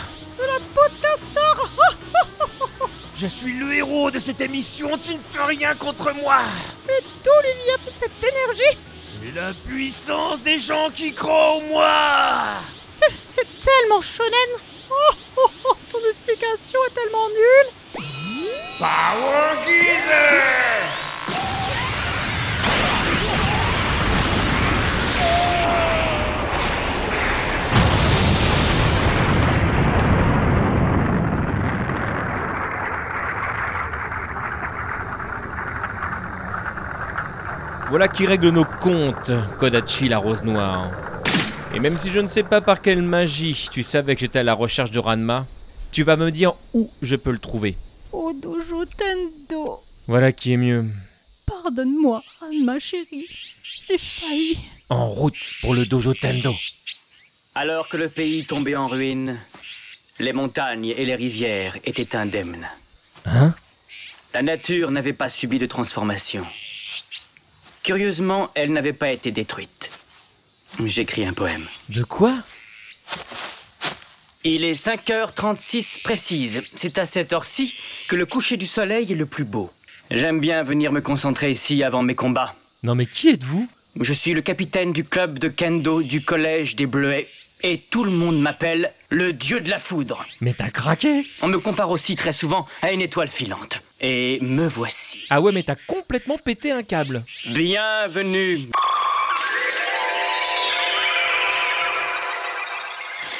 Podcaster 0.73 1.39
Je 3.15 3.27
suis 3.27 3.53
le 3.57 3.73
héros 3.75 4.09
de 4.11 4.19
cette 4.19 4.41
émission, 4.41 4.97
tu 4.97 5.13
ne 5.13 5.19
peux 5.31 5.43
rien 5.43 5.73
contre 5.75 6.13
moi 6.15 6.39
D'où 6.87 7.31
lui 7.43 7.63
vient 7.65 7.77
toute 7.83 7.95
cette 7.95 8.11
énergie 8.21 8.79
C'est 9.21 9.31
la 9.31 9.53
puissance 9.53 10.41
des 10.41 10.57
gens 10.57 10.89
qui 10.93 11.13
croient 11.13 11.57
en 11.57 11.61
moi 11.61 11.93
C'est 13.29 13.47
tellement 13.59 14.01
shonen 14.01 14.31
oh, 14.89 15.13
oh, 15.37 15.49
oh, 15.65 15.75
Ton 15.89 15.99
explication 16.07 16.79
est 16.89 16.93
tellement 16.93 17.27
nulle 17.29 17.69
Power 18.79 19.57
Geezer 19.63 20.73
Voilà 37.93 38.07
qui 38.07 38.25
règle 38.25 38.49
nos 38.49 38.65
comptes, 38.65 39.31
Kodachi 39.59 40.09
la 40.09 40.17
rose 40.17 40.41
noire. 40.41 40.89
Et 41.73 41.79
même 41.79 41.97
si 41.97 42.11
je 42.11 42.19
ne 42.19 42.27
sais 42.27 42.43
pas 42.43 42.61
par 42.61 42.81
quelle 42.81 43.01
magie 43.01 43.67
tu 43.71 43.83
savais 43.83 44.15
que 44.15 44.21
j'étais 44.21 44.39
à 44.39 44.43
la 44.43 44.53
recherche 44.53 44.91
de 44.91 44.99
Ranma, 44.99 45.47
tu 45.91 46.03
vas 46.03 46.15
me 46.17 46.29
dire 46.31 46.53
où 46.73 46.89
je 47.01 47.15
peux 47.15 47.31
le 47.31 47.39
trouver. 47.39 47.75
Oh 48.11 48.31
Dojo 48.33 48.85
Tendo, 48.85 49.79
Voilà 50.07 50.31
qui 50.31 50.53
est 50.53 50.57
mieux. 50.57 50.85
pardonne-moi, 51.45 52.23
ma 52.63 52.77
chérie. 52.79 53.25
J'ai 53.87 53.97
failli. 53.97 54.57
En 54.89 55.07
route 55.07 55.51
pour 55.61 55.73
le 55.73 55.85
dojo 55.85 56.13
Tendo. 56.13 56.53
Alors 57.55 57.89
que 57.89 57.97
le 57.97 58.09
pays 58.09 58.45
tombait 58.45 58.75
en 58.75 58.87
ruine, 58.87 59.39
les 60.19 60.33
montagnes 60.33 60.85
et 60.95 61.05
les 61.05 61.15
rivières 61.15 61.75
étaient 61.85 62.15
indemnes. 62.15 62.67
Hein? 63.25 63.53
La 64.33 64.41
nature 64.41 64.91
n'avait 64.91 65.13
pas 65.13 65.29
subi 65.29 65.57
de 65.59 65.65
transformation. 65.65 66.45
Curieusement, 67.83 68.49
elle 68.55 68.71
n'avait 68.73 68.93
pas 68.93 69.11
été 69.11 69.31
détruite. 69.31 69.91
J'écris 70.85 71.25
un 71.25 71.33
poème. 71.33 71.67
De 71.89 72.03
quoi? 72.03 72.39
Il 74.43 74.63
est 74.63 74.73
5h36 74.73 76.01
précise. 76.01 76.63
C'est 76.75 76.97
à 76.97 77.05
cette 77.05 77.31
heure-ci 77.31 77.75
que 78.09 78.15
le 78.15 78.25
coucher 78.25 78.57
du 78.57 78.65
soleil 78.65 79.11
est 79.11 79.15
le 79.15 79.25
plus 79.25 79.45
beau. 79.45 79.71
J'aime 80.11 80.39
bien 80.39 80.63
venir 80.63 80.91
me 80.91 81.01
concentrer 81.01 81.51
ici 81.51 81.83
avant 81.83 82.03
mes 82.03 82.15
combats. 82.15 82.55
Non 82.83 82.95
mais 82.95 83.05
qui 83.05 83.29
êtes-vous? 83.29 83.67
Je 83.99 84.13
suis 84.13 84.33
le 84.33 84.41
capitaine 84.41 84.91
du 84.91 85.03
club 85.03 85.39
de 85.39 85.47
kendo 85.47 86.01
du 86.01 86.25
collège 86.25 86.75
des 86.75 86.87
Bleuets. 86.87 87.29
Et 87.61 87.77
tout 87.77 88.03
le 88.03 88.11
monde 88.11 88.41
m'appelle 88.41 88.91
le 89.09 89.31
dieu 89.31 89.61
de 89.61 89.69
la 89.69 89.79
foudre. 89.79 90.25
Mais 90.41 90.51
t'as 90.53 90.69
craqué? 90.69 91.25
On 91.41 91.47
me 91.47 91.59
compare 91.59 91.91
aussi 91.91 92.17
très 92.17 92.33
souvent 92.33 92.67
à 92.81 92.91
une 92.91 93.01
étoile 93.01 93.29
filante. 93.29 93.81
Et 94.01 94.39
me 94.41 94.67
voici. 94.67 95.21
Ah 95.29 95.39
ouais 95.39 95.53
mais 95.53 95.63
t'as 95.63 95.77
complètement 95.87 96.37
pété 96.37 96.71
un 96.73 96.83
câble. 96.83 97.23
Bienvenue. 97.45 98.67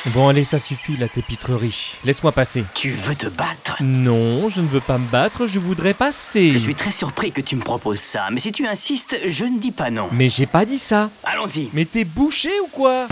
Bon 0.08 0.28
allez 0.28 0.44
ça 0.44 0.60
suffit 0.60 0.98
la 0.98 1.08
tépitrerie. 1.08 1.96
Laisse-moi 2.04 2.34
passer. 2.34 2.66
Tu 2.74 2.90
veux 2.90 3.16
te 3.16 3.28
battre? 3.28 3.78
Non, 3.80 4.50
je 4.50 4.60
ne 4.60 4.68
veux 4.68 4.82
pas 4.82 4.98
me 4.98 5.08
battre, 5.08 5.48
je 5.48 5.60
voudrais 5.60 5.94
passer. 5.94 6.52
Je 6.52 6.58
suis 6.58 6.76
très 6.76 6.92
surpris 6.92 7.32
que 7.32 7.40
tu 7.40 7.56
me 7.56 7.62
proposes 7.62 8.02
ça, 8.02 8.28
mais 8.30 8.42
si 8.42 8.52
tu 8.52 8.68
insistes, 8.68 9.18
je 9.26 9.46
ne 9.46 9.60
dis 9.60 9.72
pas 9.72 9.92
non. 9.92 10.10
Mais 10.12 10.28
j'ai 10.28 10.46
pas 10.46 10.66
dit 10.66 10.78
ça. 10.78 11.10
Allons-y. 11.24 11.70
Mais 11.72 11.86
t'es 11.86 12.04
bouché 12.04 12.52
ou 12.62 12.68
quoi? 12.68 13.08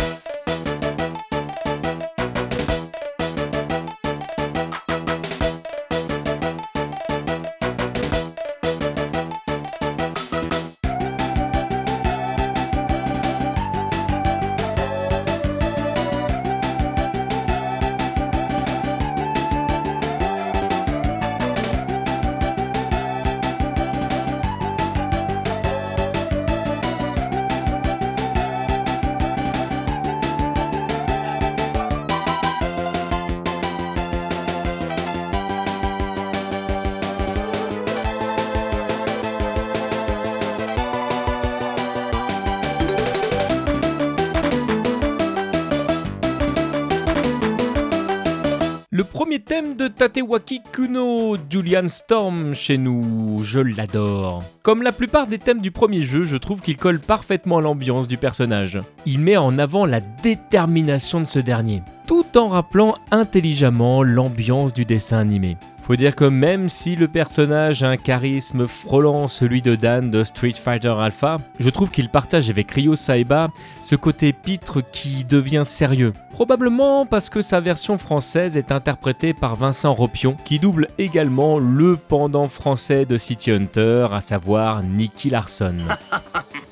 De 49.62 49.88
Tatewaki 49.88 50.62
Kuno, 50.72 51.38
Julian 51.50 51.88
Storm 51.88 52.54
chez 52.54 52.78
nous, 52.78 53.42
je 53.44 53.60
l'adore. 53.60 54.44
Comme 54.64 54.82
la 54.82 54.92
plupart 54.92 55.28
des 55.28 55.38
thèmes 55.38 55.62
du 55.62 55.72
premier 55.72 56.02
jeu, 56.02 56.24
je 56.24 56.36
trouve 56.38 56.62
qu'il 56.62 56.78
colle 56.78 57.00
parfaitement 57.00 57.60
à 57.60 57.62
l'ambiance 57.62 58.08
du 58.08 58.18
personnage. 58.18 58.80
Il 59.06 59.20
met 59.20 59.38
en 59.38 59.58
avant 59.58 59.86
la 59.86 60.00
détermination 60.00 61.20
de 61.20 61.26
ce 61.26 61.40
dernier, 61.40 61.84
tout 62.08 62.38
en 62.38 62.48
rappelant 62.48 62.96
intelligemment 63.12 64.04
l'ambiance 64.04 64.74
du 64.74 64.86
dessin 64.86 65.20
animé. 65.20 65.58
Faut 65.92 65.98
dire 65.98 66.16
que 66.16 66.24
même 66.24 66.70
si 66.70 66.96
le 66.96 67.10
personnage 67.10 67.84
a 67.84 67.90
un 67.90 67.98
charisme 67.98 68.66
frôlant 68.66 69.28
celui 69.28 69.62
de 69.62 69.76
Dan 69.76 70.10
de 70.10 70.24
Street 70.24 70.54
Fighter 70.54 70.94
Alpha, 70.98 71.40
je 71.60 71.70
trouve 71.70 71.92
qu'il 71.92 72.08
partage 72.08 72.50
avec 72.50 72.72
Ryo 72.72 72.96
Saiba 72.96 73.50
ce 73.82 73.98
côté 73.98 74.32
pitre 74.32 74.80
qui 74.94 75.26
devient 75.26 75.64
sérieux. 75.66 76.14
Probablement 76.32 77.06
parce 77.06 77.30
que 77.30 77.42
sa 77.42 77.60
version 77.60 77.98
française 77.98 78.56
est 78.56 78.72
interprétée 78.72 79.34
par 79.34 79.58
Vincent 79.58 79.94
Ropion, 79.94 80.38
qui 80.46 80.60
double 80.60 80.88
également 80.98 81.60
le 81.60 81.98
pendant 81.98 82.48
français 82.48 83.04
de 83.04 83.18
City 83.18 83.52
Hunter, 83.52 84.08
à 84.14 84.22
savoir 84.22 84.84
Nicky 84.84 85.30
Larson. 85.30 85.76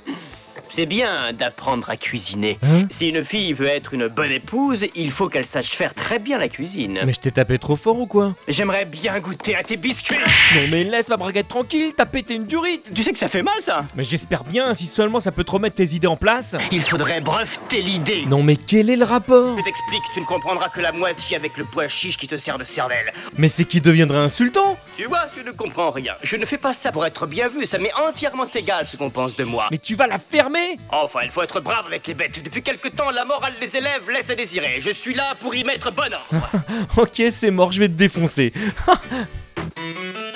C'est 0.71 0.85
bien 0.85 1.33
d'apprendre 1.33 1.89
à 1.89 1.97
cuisiner. 1.97 2.59
Hein 2.63 2.85
Si 2.91 3.09
une 3.09 3.23
fille 3.23 3.53
veut 3.53 3.67
être 3.67 3.95
une 3.95 4.07
bonne 4.07 4.31
épouse, 4.31 4.85
il 4.95 5.11
faut 5.11 5.27
qu'elle 5.27 5.47
sache 5.47 5.71
faire 5.71 5.95
très 5.95 6.19
bien 6.19 6.37
la 6.37 6.47
cuisine. 6.47 6.99
Mais 7.05 7.11
je 7.11 7.19
t'ai 7.19 7.31
tapé 7.31 7.57
trop 7.57 7.75
fort 7.75 7.99
ou 7.99 8.05
quoi 8.05 8.35
J'aimerais 8.47 8.85
bien 8.85 9.19
goûter 9.19 9.55
à 9.55 9.63
tes 9.63 9.77
biscuits. 9.77 10.17
Non 10.55 10.61
mais 10.69 10.83
laisse 10.83 11.09
ma 11.09 11.17
braguette 11.17 11.47
tranquille, 11.47 11.93
t'as 11.97 12.05
pété 12.05 12.35
une 12.35 12.45
durite 12.45 12.91
Tu 12.93 13.01
sais 13.01 13.11
que 13.11 13.17
ça 13.17 13.27
fait 13.27 13.41
mal, 13.41 13.55
ça 13.59 13.85
Mais 13.95 14.03
j'espère 14.03 14.43
bien, 14.43 14.75
si 14.75 14.85
seulement 14.85 15.19
ça 15.19 15.31
peut 15.31 15.43
te 15.43 15.49
remettre 15.51 15.75
tes 15.77 15.95
idées 15.95 16.05
en 16.07 16.17
place 16.17 16.55
Il 16.71 16.81
faudrait 16.81 17.19
breveter 17.19 17.81
l'idée. 17.81 18.25
Non 18.27 18.43
mais 18.43 18.55
quel 18.55 18.91
est 18.91 18.95
le 18.95 19.05
rapport 19.05 19.57
Je 19.57 19.63
t'explique, 19.63 20.03
tu 20.13 20.21
ne 20.21 20.25
comprendras 20.25 20.69
que 20.69 20.81
la 20.81 20.91
moitié 20.91 21.35
avec 21.35 21.57
le 21.57 21.65
pois 21.65 21.87
chiche 21.87 22.17
qui 22.17 22.27
te 22.27 22.37
sert 22.37 22.59
de 22.59 22.63
cervelle. 22.63 23.11
Mais 23.37 23.47
c'est 23.47 23.65
qui 23.65 23.81
deviendrait 23.81 24.19
insultant 24.19 24.77
Tu 24.95 25.05
vois, 25.05 25.27
tu 25.35 25.43
ne 25.43 25.51
comprends 25.51 25.89
rien. 25.89 26.13
Je 26.21 26.37
ne 26.37 26.45
fais 26.45 26.59
pas 26.59 26.75
ça 26.75 26.91
pour 26.91 27.07
être 27.07 27.25
bien 27.25 27.47
vu, 27.47 27.65
ça 27.65 27.79
m'est 27.79 27.93
entièrement 27.95 28.47
égal 28.53 28.85
ce 28.85 28.97
qu'on 28.97 29.09
pense 29.09 29.35
de 29.35 29.43
moi. 29.43 29.67
Mais 29.71 29.79
tu 29.79 29.95
vas 29.95 30.05
la 30.05 30.19
fermer 30.19 30.58
Enfin, 30.89 31.21
il 31.23 31.31
faut 31.31 31.41
être 31.41 31.59
brave 31.59 31.85
avec 31.87 32.07
les 32.07 32.13
bêtes. 32.13 32.43
Depuis 32.43 32.61
quelque 32.61 32.87
temps, 32.89 33.09
la 33.11 33.25
morale 33.25 33.53
des 33.59 33.75
élèves 33.77 34.09
laisse 34.09 34.29
à 34.29 34.35
désirer. 34.35 34.79
Je 34.79 34.91
suis 34.91 35.13
là 35.13 35.35
pour 35.39 35.53
y 35.55 35.63
mettre 35.63 35.91
bon 35.91 36.13
ordre. 36.13 36.49
Ok, 36.97 37.23
c'est 37.31 37.51
mort, 37.51 37.71
je 37.71 37.79
vais 37.79 37.87
te 37.87 37.93
défoncer. 37.93 38.53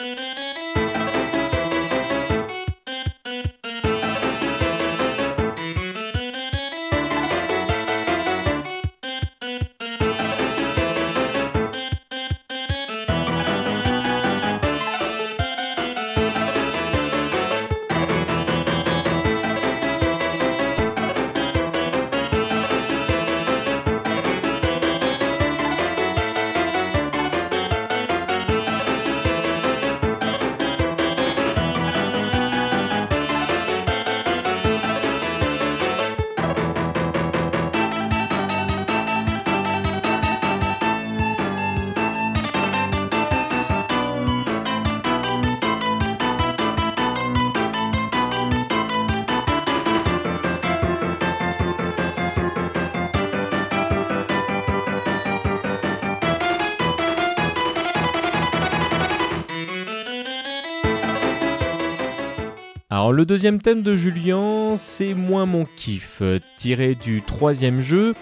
Alors 62.89 63.11
le 63.11 63.25
deuxième 63.25 63.61
thème 63.61 63.81
de 63.81 63.95
Julien, 63.95 64.75
c'est 64.77 65.13
moins 65.13 65.45
mon 65.45 65.65
kiff. 65.65 66.21
Tiré 66.57 66.95
du 66.95 67.21
troisième 67.21 67.81
jeu, 67.81 68.13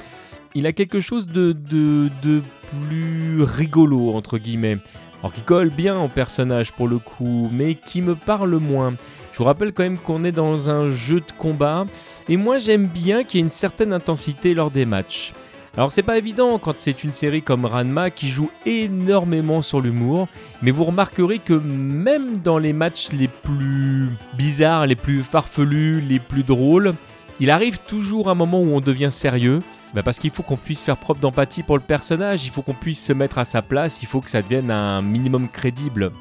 il 0.56 0.66
a 0.66 0.72
quelque 0.72 1.02
chose 1.02 1.26
de, 1.26 1.52
de, 1.52 2.10
de 2.24 2.42
plus 2.70 3.44
rigolo, 3.44 4.14
entre 4.14 4.38
guillemets. 4.38 4.78
Alors 5.22 5.34
qui 5.34 5.42
colle 5.42 5.70
bien 5.70 6.00
au 6.00 6.08
personnage 6.08 6.72
pour 6.72 6.88
le 6.88 7.00
coup, 7.00 7.50
mais 7.52 7.76
qui 7.76 8.02
me 8.02 8.16
parle 8.16 8.56
moins. 8.58 8.94
Je 9.34 9.38
vous 9.38 9.44
rappelle 9.44 9.74
quand 9.74 9.84
même 9.84 9.98
qu'on 9.98 10.24
est 10.24 10.32
dans 10.32 10.70
un 10.70 10.90
jeu 10.90 11.20
de 11.20 11.32
combat, 11.38 11.86
et 12.28 12.38
moi 12.38 12.58
j'aime 12.58 12.88
bien 12.88 13.24
qu'il 13.24 13.40
y 13.40 13.44
ait 13.44 13.46
une 13.46 13.52
certaine 13.52 13.94
intensité 13.94 14.54
lors 14.54 14.72
des 14.72 14.86
matchs. 14.86 15.34
Alors 15.78 15.94
c'est 15.94 16.04
pas 16.04 16.18
évident 16.18 16.60
quand 16.60 16.76
c'est 16.78 17.06
une 17.06 17.14
série 17.14 17.42
comme 17.42 17.66
Ranma 17.66 18.10
qui 18.10 18.30
joue 18.30 18.52
énormément 18.66 19.62
sur 19.62 19.80
l'humour, 19.80 20.28
mais 20.62 20.72
vous 20.72 20.84
remarquerez 20.84 21.40
que 21.40 21.54
même 21.54 22.38
dans 22.38 22.58
les 22.58 22.74
matchs 22.74 23.10
les 23.14 23.30
plus 23.30 24.10
bizarres, 24.34 24.86
les 24.86 24.98
plus 24.98 25.24
farfelus, 25.24 26.02
les 26.02 26.20
plus 26.20 26.44
drôles, 26.44 26.94
il 27.40 27.50
arrive 27.50 27.78
toujours 27.88 28.30
un 28.30 28.36
moment 28.36 28.60
où 28.60 28.76
on 28.76 28.82
devient 28.82 29.12
sérieux. 29.12 29.60
Bah 29.94 30.04
parce 30.04 30.20
qu'il 30.20 30.32
faut 30.32 30.44
qu'on 30.44 30.58
puisse 30.58 30.84
faire 30.84 30.98
preuve 30.98 31.20
d'empathie 31.20 31.64
pour 31.64 31.78
le 31.78 31.84
personnage, 31.84 32.46
il 32.46 32.52
faut 32.52 32.62
qu'on 32.62 32.74
puisse 32.74 33.04
se 33.04 33.14
mettre 33.14 33.38
à 33.38 33.46
sa 33.46 33.62
place, 33.62 34.02
il 34.02 34.08
faut 34.08 34.20
que 34.20 34.30
ça 34.30 34.42
devienne 34.42 34.72
un 34.72 35.02
minimum 35.02 35.48
crédible. 35.48 36.12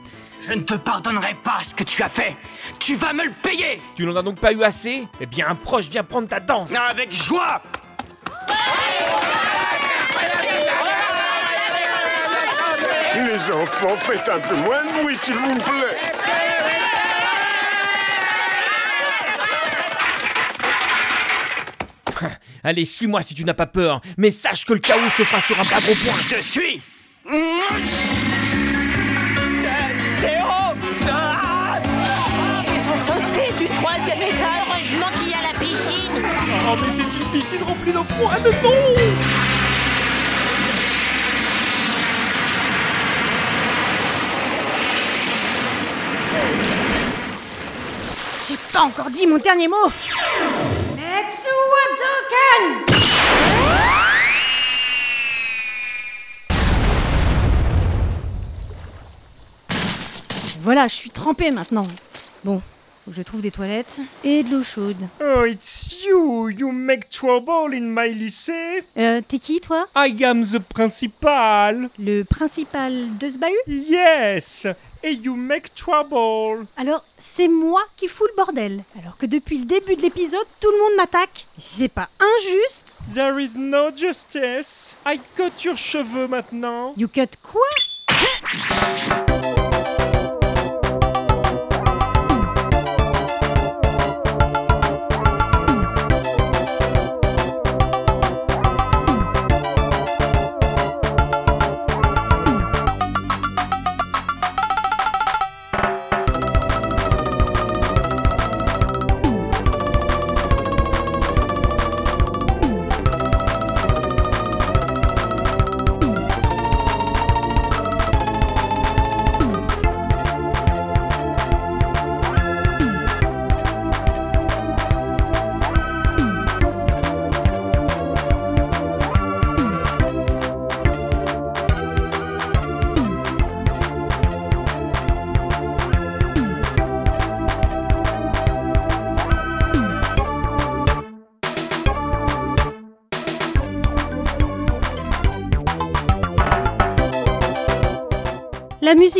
Je 0.40 0.52
ne 0.52 0.62
te 0.62 0.74
pardonnerai 0.74 1.36
pas 1.44 1.58
ce 1.62 1.74
que 1.74 1.84
tu 1.84 2.02
as 2.02 2.08
fait. 2.08 2.34
Tu 2.78 2.94
vas 2.94 3.12
me 3.12 3.24
le 3.24 3.32
payer 3.42 3.80
Tu 3.94 4.06
n'en 4.06 4.16
as 4.16 4.22
donc 4.22 4.40
pas 4.40 4.52
eu 4.52 4.62
assez? 4.62 5.06
Eh 5.20 5.26
bien, 5.26 5.48
un 5.48 5.54
proche 5.54 5.88
vient 5.88 6.02
prendre 6.02 6.28
ta 6.28 6.40
danse 6.40 6.72
Avec 6.90 7.12
joie 7.12 7.60
Les 13.16 13.50
enfants, 13.50 13.96
faites 13.96 14.28
un 14.28 14.38
peu 14.40 14.56
moins 14.56 14.84
de 14.84 15.02
bruit, 15.02 15.16
s'il 15.20 15.34
vous 15.34 15.58
plaît. 15.58 15.96
Allez, 22.64 22.84
suis-moi 22.84 23.22
si 23.22 23.34
tu 23.34 23.44
n'as 23.44 23.54
pas 23.54 23.66
peur, 23.66 24.00
mais 24.16 24.30
sache 24.30 24.64
que 24.64 24.74
le 24.74 24.78
chaos 24.78 25.08
se 25.10 25.24
fera 25.24 25.40
sur 25.40 25.58
un 25.58 25.64
pas 25.64 25.80
gros 25.80 25.94
point 25.94 26.18
Je 26.18 26.28
te 26.36 26.40
suis 26.40 26.82
Ils 32.66 32.80
sont 32.80 32.96
sautés 33.12 33.52
du 33.58 33.66
troisième 33.74 34.18
étage. 34.18 34.66
Heureusement 34.66 35.10
qu'il 35.18 35.28
y 35.28 35.34
a 35.34 35.42
la 35.52 35.58
piscine. 35.58 36.22
Oh 36.68 36.76
mais 36.80 36.92
c'est 36.96 37.18
une 37.18 37.19
piscine 37.32 37.62
remplie 37.62 37.92
d'eau 37.92 38.04
froide, 38.04 38.42
non 38.62 38.70
J'ai 48.48 48.56
pas 48.72 48.80
encore 48.80 49.10
dit 49.10 49.26
mon 49.26 49.38
dernier 49.38 49.68
mot. 49.68 49.76
Voilà, 60.62 60.88
je 60.88 60.94
suis 60.94 61.10
trempée 61.10 61.50
maintenant. 61.50 61.86
Bon, 62.44 62.60
faut 63.10 63.12
que 63.12 63.16
je 63.16 63.22
trouve 63.22 63.42
des 63.42 63.50
toilettes 63.50 63.98
et 64.22 64.42
de 64.44 64.50
l'eau 64.50 64.62
chaude. 64.62 64.96
Oh, 65.20 65.44
it's 65.44 65.96
you, 66.04 66.48
you 66.48 66.70
make 66.70 67.08
trouble 67.08 67.74
in 67.74 67.80
my 67.92 68.12
lycée. 68.14 68.84
Euh, 68.96 69.20
t'es 69.26 69.38
qui 69.38 69.60
toi? 69.60 69.88
I 69.96 70.24
am 70.24 70.44
the 70.44 70.60
principal. 70.60 71.90
Le 71.98 72.22
principal 72.22 73.16
de 73.18 73.28
ce 73.28 73.38
bahut? 73.38 73.56
Yes, 73.66 74.66
et 75.02 75.12
you 75.12 75.34
make 75.34 75.74
trouble. 75.74 76.66
Alors, 76.76 77.04
c'est 77.18 77.48
moi 77.48 77.82
qui 77.96 78.06
fous 78.06 78.26
le 78.26 78.36
bordel. 78.36 78.84
Alors 79.00 79.16
que 79.16 79.26
depuis 79.26 79.58
le 79.58 79.64
début 79.64 79.96
de 79.96 80.02
l'épisode, 80.02 80.46
tout 80.60 80.70
le 80.70 80.78
monde 80.78 80.96
m'attaque. 80.96 81.46
Et 81.58 81.60
si 81.60 81.78
c'est 81.80 81.88
pas 81.88 82.08
injuste, 82.20 82.96
There 83.14 83.42
is 83.42 83.56
no 83.56 83.90
justice. 83.96 84.96
I 85.04 85.18
cut 85.36 85.64
your 85.64 85.76
cheveux 85.76 86.28
maintenant. 86.28 86.94
you 86.96 87.08
cut 87.08 87.30
quoi? 87.42 87.60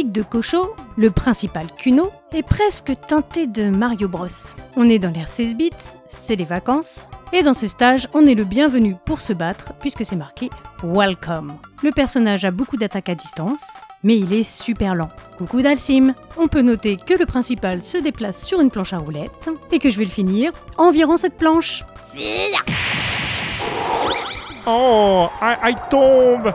De 0.04 0.22
Cocho, 0.22 0.74
le 0.96 1.10
principal 1.10 1.66
Cuno, 1.76 2.10
est 2.32 2.42
presque 2.42 2.92
teintée 3.06 3.46
de 3.46 3.68
Mario 3.68 4.08
Bros. 4.08 4.26
On 4.76 4.88
est 4.88 4.98
dans 4.98 5.10
l'air 5.10 5.28
16 5.28 5.56
bits, 5.56 5.70
c'est 6.08 6.36
les 6.36 6.44
vacances, 6.44 7.08
et 7.32 7.42
dans 7.42 7.52
ce 7.52 7.66
stage, 7.66 8.08
on 8.14 8.26
est 8.26 8.34
le 8.34 8.44
bienvenu 8.44 8.96
pour 9.04 9.20
se 9.20 9.32
battre 9.32 9.72
puisque 9.78 10.04
c'est 10.04 10.16
marqué 10.16 10.48
Welcome. 10.82 11.52
Le 11.82 11.90
personnage 11.90 12.44
a 12.44 12.50
beaucoup 12.50 12.76
d'attaques 12.76 13.10
à 13.10 13.14
distance, 13.14 13.78
mais 14.02 14.16
il 14.16 14.32
est 14.32 14.42
super 14.42 14.94
lent. 14.94 15.10
Coucou 15.36 15.60
Dalsim 15.60 16.14
On 16.38 16.48
peut 16.48 16.62
noter 16.62 16.96
que 16.96 17.14
le 17.14 17.26
principal 17.26 17.82
se 17.82 17.98
déplace 17.98 18.42
sur 18.42 18.60
une 18.60 18.70
planche 18.70 18.94
à 18.94 18.98
roulettes 18.98 19.50
et 19.70 19.78
que 19.78 19.90
je 19.90 19.98
vais 19.98 20.04
le 20.04 20.10
finir 20.10 20.52
environ 20.78 21.18
cette 21.18 21.36
planche. 21.36 21.84
Oh, 24.66 25.28
I 25.42 25.74
tombe. 25.90 26.52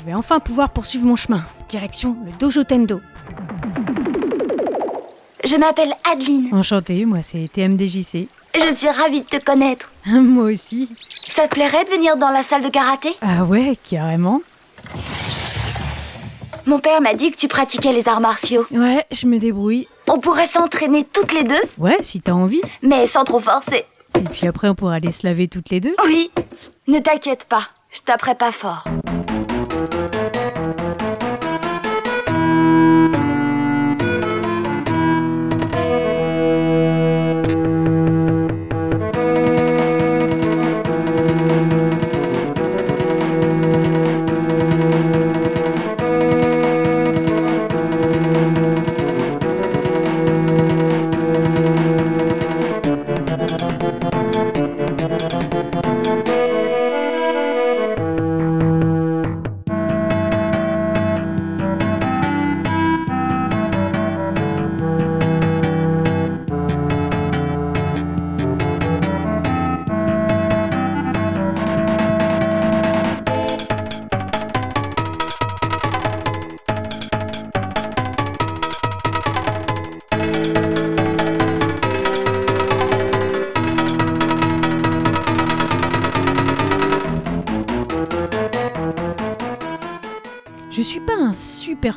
Je 0.00 0.04
vais 0.06 0.14
enfin 0.14 0.40
pouvoir 0.40 0.70
poursuivre 0.70 1.04
mon 1.06 1.16
chemin. 1.16 1.44
Direction 1.68 2.16
le 2.24 2.32
Dojo 2.38 2.64
Tendo. 2.64 3.00
Je 5.44 5.56
m'appelle 5.56 5.92
Adeline. 6.10 6.48
Enchanté, 6.54 7.04
moi 7.04 7.18
c'est 7.22 7.48
TMDJC. 7.52 8.28
Je 8.54 8.74
suis 8.74 8.88
ravie 8.88 9.20
de 9.20 9.26
te 9.26 9.36
connaître. 9.44 9.90
moi 10.06 10.44
aussi. 10.44 10.88
Ça 11.28 11.46
te 11.48 11.54
plairait 11.54 11.84
de 11.84 11.90
venir 11.90 12.16
dans 12.16 12.30
la 12.30 12.42
salle 12.42 12.62
de 12.62 12.68
karaté? 12.68 13.10
Ah 13.20 13.44
ouais, 13.44 13.76
carrément. 13.88 14.40
Mon 16.66 16.78
père 16.78 17.00
m'a 17.00 17.14
dit 17.14 17.30
que 17.30 17.36
tu 17.36 17.48
pratiquais 17.48 17.92
les 17.92 18.08
arts 18.08 18.20
martiaux. 18.20 18.64
Ouais, 18.70 19.04
je 19.10 19.26
me 19.26 19.38
débrouille. 19.38 19.86
On 20.08 20.18
pourrait 20.18 20.46
s'entraîner 20.46 21.04
toutes 21.04 21.32
les 21.32 21.42
deux, 21.44 21.60
Ouais, 21.78 21.96
si 22.02 22.20
t'as 22.20 22.32
envie. 22.32 22.60
mais 22.82 23.06
sans 23.06 23.24
trop 23.24 23.38
forcer. 23.40 23.84
Et 24.18 24.24
puis 24.24 24.46
après, 24.46 24.68
on 24.68 24.74
pourra 24.74 24.94
aller 24.94 25.12
se 25.12 25.26
laver 25.26 25.46
toutes 25.48 25.70
les 25.70 25.80
deux. 25.80 25.94
Oui, 26.06 26.30
ne 26.88 26.98
t'inquiète 26.98 27.44
pas, 27.44 27.62
je 27.90 28.00
taperai 28.00 28.34
pas 28.34 28.52
fort. 28.52 28.84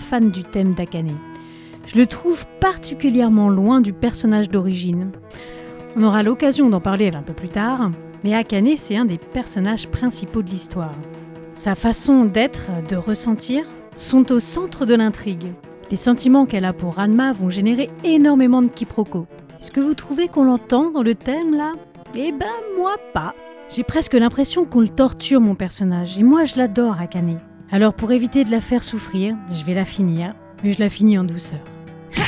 Fan 0.03 0.29
du 0.29 0.43
thème 0.43 0.73
d'Akane. 0.73 1.17
Je 1.85 1.97
le 1.97 2.05
trouve 2.05 2.45
particulièrement 2.59 3.49
loin 3.49 3.81
du 3.81 3.93
personnage 3.93 4.49
d'origine. 4.49 5.11
On 5.95 6.03
aura 6.03 6.23
l'occasion 6.23 6.69
d'en 6.69 6.79
parler 6.79 7.11
un 7.13 7.21
peu 7.21 7.33
plus 7.33 7.49
tard, 7.49 7.91
mais 8.23 8.33
Akane 8.33 8.77
c'est 8.77 8.95
un 8.95 9.05
des 9.05 9.17
personnages 9.17 9.87
principaux 9.87 10.41
de 10.41 10.49
l'histoire. 10.49 10.95
Sa 11.53 11.75
façon 11.75 12.25
d'être, 12.25 12.67
de 12.89 12.95
ressentir, 12.95 13.65
sont 13.95 14.31
au 14.31 14.39
centre 14.39 14.85
de 14.85 14.95
l'intrigue. 14.95 15.53
Les 15.91 15.97
sentiments 15.97 16.45
qu'elle 16.45 16.65
a 16.65 16.73
pour 16.73 16.95
Ranma 16.95 17.31
vont 17.31 17.49
générer 17.49 17.89
énormément 18.03 18.61
de 18.61 18.69
quiproquos. 18.69 19.27
Est-ce 19.59 19.71
que 19.71 19.79
vous 19.79 19.93
trouvez 19.93 20.27
qu'on 20.27 20.45
l'entend 20.45 20.89
dans 20.89 21.03
le 21.03 21.15
thème 21.15 21.55
là? 21.55 21.73
Eh 22.15 22.31
ben 22.31 22.47
moi 22.77 22.95
pas. 23.13 23.35
J'ai 23.69 23.83
presque 23.83 24.13
l'impression 24.13 24.65
qu'on 24.65 24.81
le 24.81 24.89
torture, 24.89 25.41
mon 25.41 25.55
personnage, 25.55 26.17
et 26.17 26.23
moi 26.23 26.45
je 26.45 26.57
l'adore, 26.57 26.99
Akane. 26.99 27.39
Alors 27.73 27.93
pour 27.95 28.11
éviter 28.11 28.43
de 28.43 28.51
la 28.51 28.61
faire 28.61 28.83
souffrir, 28.83 29.35
je 29.51 29.63
vais 29.63 29.73
la 29.73 29.83
finir, 29.83 30.35
mais 30.63 30.73
je 30.73 30.79
la 30.79 30.91
finis 30.91 31.17
en 31.17 31.23
douceur. 31.23 31.57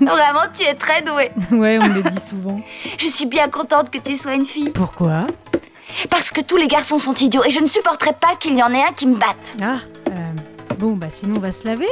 Vraiment, 0.00 0.40
tu 0.52 0.64
es 0.64 0.74
très 0.74 1.02
douée. 1.02 1.30
ouais, 1.52 1.78
on 1.80 1.86
le 1.86 2.02
dit 2.02 2.20
souvent. 2.20 2.60
Je 2.98 3.06
suis 3.06 3.26
bien 3.26 3.48
contente 3.48 3.90
que 3.90 3.98
tu 3.98 4.16
sois 4.16 4.34
une 4.34 4.44
fille. 4.44 4.70
Pourquoi? 4.70 5.28
Parce 6.10 6.32
que 6.32 6.40
tous 6.40 6.56
les 6.56 6.66
garçons 6.66 6.98
sont 6.98 7.14
idiots 7.14 7.44
et 7.44 7.50
je 7.50 7.60
ne 7.60 7.66
supporterai 7.66 8.14
pas 8.14 8.34
qu'il 8.34 8.58
y 8.58 8.62
en 8.64 8.72
ait 8.74 8.82
un 8.82 8.92
qui 8.92 9.06
me 9.06 9.14
batte. 9.14 9.56
Ah, 9.62 9.76
euh, 10.10 10.32
bon, 10.78 10.96
bah 10.96 11.12
sinon 11.12 11.36
on 11.36 11.40
va 11.40 11.52
se 11.52 11.64
laver. 11.64 11.86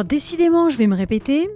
Alors 0.00 0.08
décidément, 0.08 0.70
je 0.70 0.78
vais 0.78 0.86
me 0.86 0.96
répéter, 0.96 1.50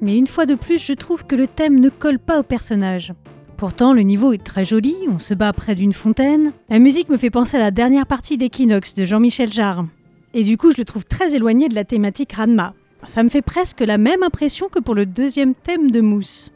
mais 0.00 0.18
une 0.18 0.26
fois 0.26 0.46
de 0.46 0.56
plus, 0.56 0.84
je 0.84 0.94
trouve 0.94 1.24
que 1.24 1.36
le 1.36 1.46
thème 1.46 1.78
ne 1.78 1.88
colle 1.90 2.18
pas 2.18 2.40
au 2.40 2.42
personnage. 2.42 3.12
Pourtant, 3.56 3.92
le 3.92 4.02
niveau 4.02 4.32
est 4.32 4.42
très 4.42 4.64
joli, 4.64 4.96
on 5.08 5.20
se 5.20 5.32
bat 5.32 5.52
près 5.52 5.76
d'une 5.76 5.92
fontaine. 5.92 6.50
La 6.68 6.80
musique 6.80 7.08
me 7.08 7.16
fait 7.16 7.30
penser 7.30 7.56
à 7.56 7.60
la 7.60 7.70
dernière 7.70 8.08
partie 8.08 8.36
d'Equinox 8.36 8.94
de 8.94 9.04
Jean-Michel 9.04 9.52
Jarre. 9.52 9.84
Et 10.32 10.42
du 10.42 10.56
coup, 10.56 10.72
je 10.72 10.78
le 10.78 10.84
trouve 10.84 11.04
très 11.04 11.36
éloigné 11.36 11.68
de 11.68 11.76
la 11.76 11.84
thématique 11.84 12.32
Ranma. 12.32 12.74
Ça 13.06 13.22
me 13.22 13.28
fait 13.28 13.42
presque 13.42 13.78
la 13.78 13.96
même 13.96 14.24
impression 14.24 14.66
que 14.68 14.80
pour 14.80 14.96
le 14.96 15.06
deuxième 15.06 15.54
thème 15.54 15.92
de 15.92 16.00
Mousse. 16.00 16.50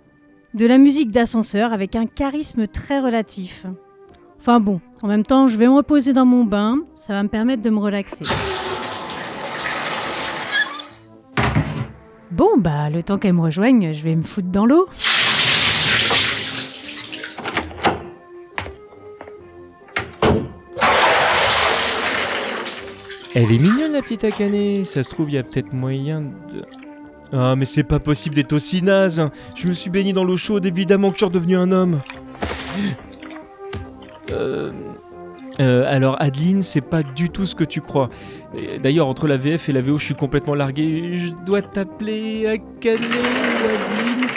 De 0.55 0.67
la 0.67 0.77
musique 0.77 1.13
d'ascenseur 1.13 1.73
avec 1.73 1.95
un 1.95 2.07
charisme 2.07 2.67
très 2.67 2.99
relatif. 2.99 3.65
Enfin 4.41 4.59
bon, 4.59 4.81
en 5.03 5.07
même 5.07 5.23
temps, 5.23 5.47
je 5.47 5.57
vais 5.57 5.69
me 5.69 5.77
reposer 5.77 6.13
dans 6.13 6.27
mon 6.27 6.43
bain, 6.43 6.81
ça 6.97 7.13
va 7.13 7.23
me 7.23 7.29
permettre 7.29 7.63
de 7.63 7.71
me 7.71 7.79
relaxer. 7.79 8.25
Bon, 12.39 12.57
bah, 12.57 12.89
le 12.89 13.03
temps 13.03 13.19
qu'elle 13.19 13.33
me 13.33 13.41
rejoigne, 13.41 13.93
je 13.93 14.01
vais 14.05 14.15
me 14.15 14.23
foutre 14.23 14.47
dans 14.47 14.65
l'eau. 14.65 14.87
Elle 23.35 23.51
est 23.51 23.59
mignonne 23.59 23.93
la 23.93 24.03
petite 24.03 24.23
Akane, 24.23 24.85
ça 24.85 25.03
se 25.03 25.11
trouve 25.11 25.31
il 25.31 25.35
y 25.35 25.39
a 25.39 25.43
peut-être 25.43 25.73
moyen 25.73 26.21
de... 26.21 26.65
Ah 27.33 27.57
mais 27.57 27.65
c'est 27.65 27.83
pas 27.83 27.99
possible 27.99 28.37
d'être 28.37 28.53
aussi 28.53 28.83
naze 28.83 29.21
Je 29.57 29.67
me 29.67 29.73
suis 29.73 29.91
baigné 29.91 30.13
dans 30.13 30.23
l'eau 30.23 30.37
chaude, 30.37 30.65
évidemment 30.65 31.09
que 31.09 31.15
je 31.15 31.19
suis 31.19 31.25
redevenu 31.25 31.57
un 31.57 31.73
homme. 31.73 32.01
Euh... 34.31 34.71
euh, 35.61 35.85
alors 35.87 36.17
Adeline, 36.21 36.63
c'est 36.63 36.81
pas 36.81 37.03
du 37.03 37.31
tout 37.31 37.47
ce 37.47 37.55
que 37.55 37.65
tu 37.65 37.81
crois. 37.81 38.09
D'ailleurs, 38.83 39.09
entre 39.09 39.27
la 39.27 39.37
VF 39.37 39.69
et 39.69 39.73
la 39.73 39.81
VO, 39.81 39.99
je 39.99 40.05
suis 40.05 40.15
complètement 40.15 40.55
largué. 40.55 41.19
Je 41.19 41.45
dois 41.45 41.63
t'appeler 41.63 42.47
Akane 42.47 43.01
ou 43.03 43.67
Adeline 43.67 44.29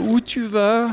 Où 0.00 0.20
tu 0.20 0.44
vas? 0.44 0.88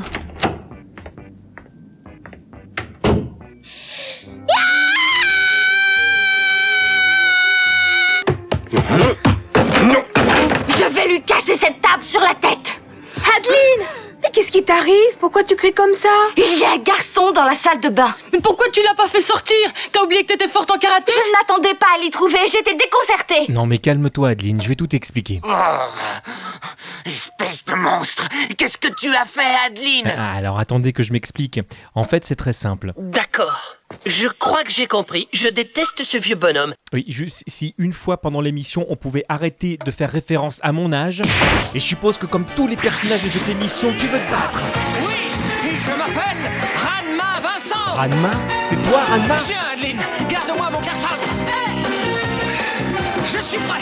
T'arrive? 14.69 15.17
Pourquoi 15.19 15.43
tu 15.43 15.55
cries 15.55 15.73
comme 15.73 15.93
ça? 15.93 16.09
Il 16.37 16.59
y 16.59 16.63
a 16.63 16.73
un 16.73 16.77
garçon 16.77 17.31
dans 17.31 17.43
la 17.43 17.55
salle 17.55 17.79
de 17.79 17.89
bain. 17.89 18.13
Mais 18.31 18.39
pourquoi 18.39 18.67
tu 18.71 18.83
l'as 18.83 18.93
pas 18.93 19.07
fait 19.07 19.19
sortir? 19.19 19.55
T'as 19.91 20.03
oublié 20.03 20.23
que 20.23 20.27
t'étais 20.27 20.47
forte 20.47 20.69
en 20.69 20.77
karaté? 20.77 21.11
Je 21.11 21.17
ne 21.27 21.31
m'attendais 21.31 21.73
pas 21.73 21.87
à 21.95 21.99
l'y 21.99 22.11
trouver, 22.11 22.37
j'étais 22.47 22.75
déconcertée. 22.75 23.51
Non 23.51 23.65
mais 23.65 23.79
calme-toi 23.79 24.29
Adeline, 24.29 24.61
je 24.61 24.67
vais 24.69 24.75
tout 24.75 24.85
t'expliquer. 24.85 25.41
Espèce 27.03 27.65
de 27.65 27.73
monstre 27.73 28.27
Qu'est-ce 28.57 28.77
que 28.77 28.89
tu 28.89 29.09
as 29.15 29.25
fait, 29.25 29.55
Adeline? 29.65 30.11
Ah, 30.15 30.33
alors 30.33 30.59
attendez 30.59 30.93
que 30.93 31.01
je 31.01 31.13
m'explique. 31.13 31.59
En 31.95 32.03
fait, 32.03 32.23
c'est 32.23 32.35
très 32.35 32.53
simple. 32.53 32.93
D'accord. 32.97 33.78
Je 34.05 34.27
crois 34.27 34.63
que 34.63 34.71
j'ai 34.71 34.87
compris. 34.87 35.27
Je 35.33 35.47
déteste 35.47 36.03
ce 36.03 36.17
vieux 36.17 36.35
bonhomme. 36.35 36.73
Oui, 36.93 37.05
juste 37.07 37.43
si 37.47 37.73
une 37.77 37.93
fois 37.93 38.21
pendant 38.21 38.41
l'émission 38.41 38.85
on 38.89 38.95
pouvait 38.95 39.25
arrêter 39.29 39.77
de 39.83 39.91
faire 39.91 40.11
référence 40.11 40.59
à 40.63 40.71
mon 40.71 40.93
âge, 40.93 41.21
et 41.73 41.79
je 41.79 41.85
suppose 41.85 42.17
que 42.17 42.25
comme 42.25 42.45
tous 42.55 42.67
les 42.67 42.75
personnages 42.75 43.23
de 43.23 43.29
cette 43.29 43.47
émission, 43.49 43.91
tu 43.99 44.07
veux 44.07 44.19
te 44.19 44.31
battre. 44.31 44.61
Oui, 45.05 45.13
je 45.77 45.89
m'appelle 45.89 46.49
Ranma 46.77 47.39
Vincent 47.41 47.95
Ranma? 47.95 48.31
C'est 48.69 48.89
toi 48.89 48.99
Ranma? 49.09 49.35
Tiens, 49.37 49.57
Adeline, 49.73 50.01
garde-moi 50.29 50.69
mon 50.71 50.81
cartable 50.81 51.21
Je 53.25 53.39
suis 53.41 53.57
prêt 53.59 53.81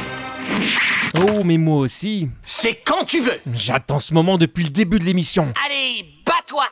Oh, 1.19 1.43
mais 1.43 1.57
moi 1.57 1.77
aussi. 1.77 2.29
C'est 2.43 2.75
quand 2.75 3.05
tu 3.05 3.19
veux 3.19 3.39
J'attends 3.53 3.99
ce 3.99 4.13
moment 4.13 4.37
depuis 4.37 4.63
le 4.63 4.69
début 4.69 4.99
de 4.99 5.03
l'émission. 5.05 5.53
Allez, 5.65 6.05
bats-toi 6.25 6.65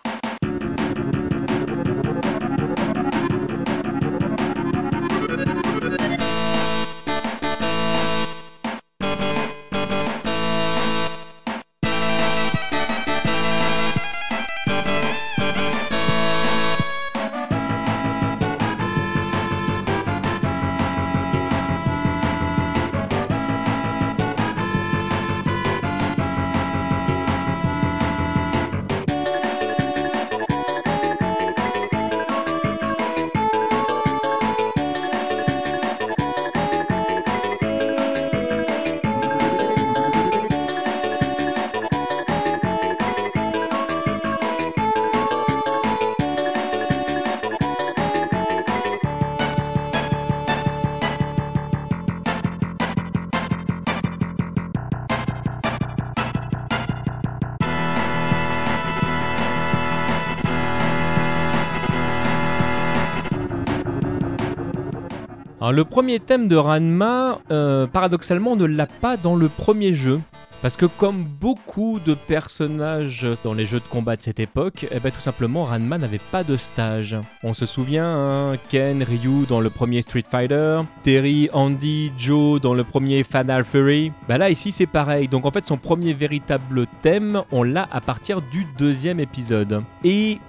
Le 65.72 65.84
premier 65.84 66.20
thème 66.20 66.48
de 66.48 66.56
Ranma, 66.56 67.40
euh, 67.50 67.88
paradoxalement, 67.88 68.56
ne 68.56 68.66
l'a 68.66 68.88
pas 68.88 69.18
dans 69.18 69.36
le 69.36 69.50
premier 69.50 69.94
jeu. 69.94 70.20
Parce 70.62 70.78
que 70.78 70.86
comme 70.86 71.24
beaucoup 71.24 72.00
de 72.04 72.14
personnages 72.14 73.28
dans 73.44 73.54
les 73.54 73.66
jeux 73.66 73.80
de 73.80 73.86
combat 73.86 74.16
de 74.16 74.22
cette 74.22 74.40
époque, 74.40 74.88
eh 74.90 75.00
ben, 75.00 75.12
tout 75.12 75.20
simplement 75.20 75.64
Ranma 75.64 75.98
n'avait 75.98 76.20
pas 76.32 76.44
de 76.44 76.58
stage. 76.58 77.16
On 77.44 77.54
se 77.54 77.66
souvient, 77.66 78.06
hein, 78.06 78.58
Ken, 78.70 79.04
Ryu 79.04 79.46
dans 79.48 79.60
le 79.60 79.70
premier 79.70 80.02
Street 80.02 80.24
Fighter, 80.30 80.82
Terry, 81.04 81.50
Andy, 81.54 82.12
Joe 82.18 82.60
dans 82.60 82.74
le 82.74 82.84
premier 82.84 83.24
Final 83.24 83.64
Fury. 83.64 84.12
Bah 84.28 84.38
là 84.38 84.50
ici 84.50 84.72
c'est 84.72 84.88
pareil, 84.88 85.28
donc 85.28 85.46
en 85.46 85.52
fait 85.52 85.68
son 85.68 85.78
premier 85.78 86.14
véritable 86.14 86.88
thème, 87.02 87.44
on 87.52 87.62
l'a 87.62 87.88
à 87.92 88.02
partir 88.02 88.42
du 88.42 88.66
deuxième 88.78 89.20
épisode. 89.20 89.84
Et 90.04 90.40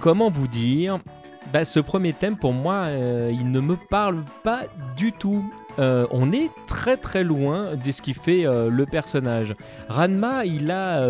comment 0.00 0.30
vous 0.30 0.48
dire 0.48 0.98
bah, 1.52 1.64
ce 1.64 1.80
premier 1.80 2.12
thème, 2.12 2.36
pour 2.36 2.52
moi, 2.52 2.84
euh, 2.86 3.30
il 3.32 3.50
ne 3.50 3.60
me 3.60 3.76
parle 3.76 4.24
pas 4.44 4.62
du 4.96 5.12
tout. 5.12 5.44
Euh, 5.78 6.06
on 6.10 6.32
est 6.32 6.50
très 6.66 6.96
très 6.96 7.24
loin 7.24 7.74
de 7.74 7.90
ce 7.90 8.02
qui 8.02 8.14
fait 8.14 8.46
euh, 8.46 8.70
le 8.70 8.86
personnage. 8.86 9.56
Ranma, 9.88 10.44
il 10.44 10.70
a 10.70 11.04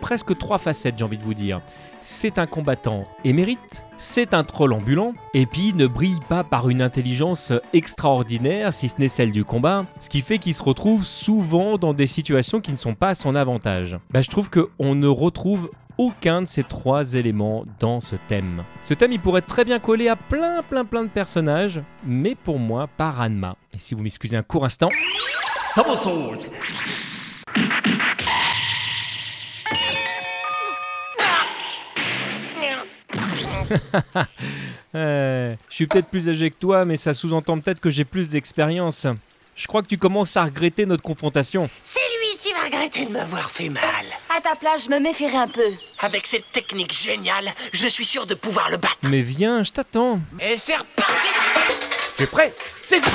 presque 0.00 0.36
trois 0.38 0.58
facettes, 0.58 0.96
j'ai 0.98 1.04
envie 1.04 1.18
de 1.18 1.24
vous 1.24 1.34
dire. 1.34 1.60
C'est 2.02 2.38
un 2.38 2.46
combattant 2.46 3.04
émérite, 3.24 3.84
c'est 3.98 4.32
un 4.32 4.42
troll 4.44 4.72
ambulant, 4.72 5.12
et 5.34 5.44
puis 5.44 5.74
ne 5.74 5.86
brille 5.86 6.20
pas 6.28 6.44
par 6.44 6.70
une 6.70 6.80
intelligence 6.80 7.52
extraordinaire, 7.74 8.72
si 8.72 8.88
ce 8.88 8.98
n'est 8.98 9.08
celle 9.08 9.32
du 9.32 9.44
combat, 9.44 9.84
ce 10.00 10.08
qui 10.08 10.22
fait 10.22 10.38
qu'il 10.38 10.54
se 10.54 10.62
retrouve 10.62 11.04
souvent 11.04 11.76
dans 11.76 11.92
des 11.92 12.06
situations 12.06 12.62
qui 12.62 12.70
ne 12.70 12.76
sont 12.76 12.94
pas 12.94 13.10
à 13.10 13.14
son 13.14 13.34
avantage. 13.34 13.98
Bah, 14.10 14.22
je 14.22 14.30
trouve 14.30 14.48
qu'on 14.48 14.94
ne 14.94 15.08
retrouve 15.08 15.70
aucun 16.00 16.40
de 16.40 16.46
ces 16.46 16.62
trois 16.62 17.12
éléments 17.12 17.66
dans 17.78 18.00
ce 18.00 18.16
thème. 18.26 18.64
Ce 18.84 18.94
thème, 18.94 19.12
il 19.12 19.20
pourrait 19.20 19.42
très 19.42 19.66
bien 19.66 19.78
coller 19.78 20.08
à 20.08 20.16
plein, 20.16 20.62
plein, 20.62 20.86
plein 20.86 21.02
de 21.02 21.08
personnages, 21.08 21.82
mais 22.06 22.34
pour 22.34 22.58
moi, 22.58 22.88
pas 22.96 23.10
Ranma. 23.10 23.54
Et 23.74 23.78
si 23.78 23.94
vous 23.94 24.02
m'excusez 24.02 24.34
un 24.34 24.42
court 24.42 24.64
instant. 24.64 24.88
Somersault 25.74 26.36
euh, 34.94 35.54
je 35.68 35.74
suis 35.74 35.86
peut-être 35.86 36.08
plus 36.08 36.30
âgé 36.30 36.50
que 36.50 36.56
toi, 36.58 36.86
mais 36.86 36.96
ça 36.96 37.12
sous-entend 37.12 37.60
peut-être 37.60 37.78
que 37.80 37.90
j'ai 37.90 38.06
plus 38.06 38.30
d'expérience. 38.30 39.06
Je 39.54 39.66
crois 39.66 39.82
que 39.82 39.88
tu 39.88 39.98
commences 39.98 40.34
à 40.38 40.44
regretter 40.44 40.86
notre 40.86 41.02
confrontation. 41.02 41.68
C'est 41.82 42.00
lui 42.00 42.29
qui 42.50 42.56
va 42.56 42.64
regretter 42.64 43.04
de 43.04 43.10
m'avoir 43.12 43.48
fait 43.50 43.68
mal. 43.68 43.82
À 44.36 44.40
ta 44.40 44.56
place, 44.56 44.84
je 44.84 44.90
me 44.90 44.98
méfierais 44.98 45.36
un 45.36 45.46
peu. 45.48 45.70
Avec 46.00 46.26
cette 46.26 46.50
technique 46.50 46.92
géniale, 46.92 47.48
je 47.72 47.86
suis 47.86 48.04
sûr 48.04 48.26
de 48.26 48.34
pouvoir 48.34 48.70
le 48.70 48.76
battre. 48.76 48.98
Mais 49.08 49.22
viens, 49.22 49.62
je 49.62 49.70
t'attends. 49.70 50.20
Et 50.40 50.56
c'est 50.56 50.76
reparti 50.76 51.28
Tu 52.16 52.24
es 52.24 52.26
prêt? 52.26 52.52
C'est 52.82 52.98
ça 53.00 53.10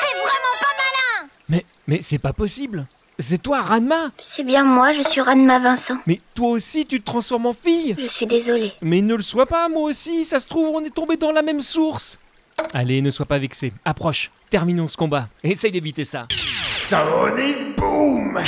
C'est 0.00 0.16
vraiment 0.16 0.54
pas 0.60 0.74
malin 0.76 1.28
Mais, 1.48 1.64
mais 1.86 2.02
c'est 2.02 2.18
pas 2.18 2.32
possible 2.32 2.86
c'est 3.18 3.42
toi, 3.42 3.62
Ranma 3.62 4.10
C'est 4.18 4.44
bien 4.44 4.64
moi, 4.64 4.92
je 4.92 5.02
suis 5.02 5.20
Ranma 5.20 5.58
Vincent. 5.58 5.98
Mais 6.06 6.20
toi 6.34 6.50
aussi, 6.50 6.86
tu 6.86 7.00
te 7.00 7.04
transformes 7.06 7.46
en 7.46 7.52
fille 7.52 7.96
Je 7.98 8.06
suis 8.06 8.26
désolé. 8.26 8.72
Mais 8.80 9.00
ne 9.00 9.14
le 9.14 9.22
sois 9.22 9.46
pas, 9.46 9.68
moi 9.68 9.82
aussi, 9.82 10.24
ça 10.24 10.38
se 10.38 10.46
trouve, 10.46 10.68
on 10.68 10.84
est 10.84 10.94
tombé 10.94 11.16
dans 11.16 11.32
la 11.32 11.42
même 11.42 11.60
source. 11.60 12.18
Allez, 12.72 13.02
ne 13.02 13.10
sois 13.10 13.26
pas 13.26 13.38
vexé. 13.38 13.72
Approche, 13.84 14.30
terminons 14.50 14.88
ce 14.88 14.96
combat. 14.96 15.28
Essaye 15.42 15.72
d'éviter 15.72 16.04
ça. 16.04 16.26
Sonic 16.88 17.76
Boom 17.76 18.40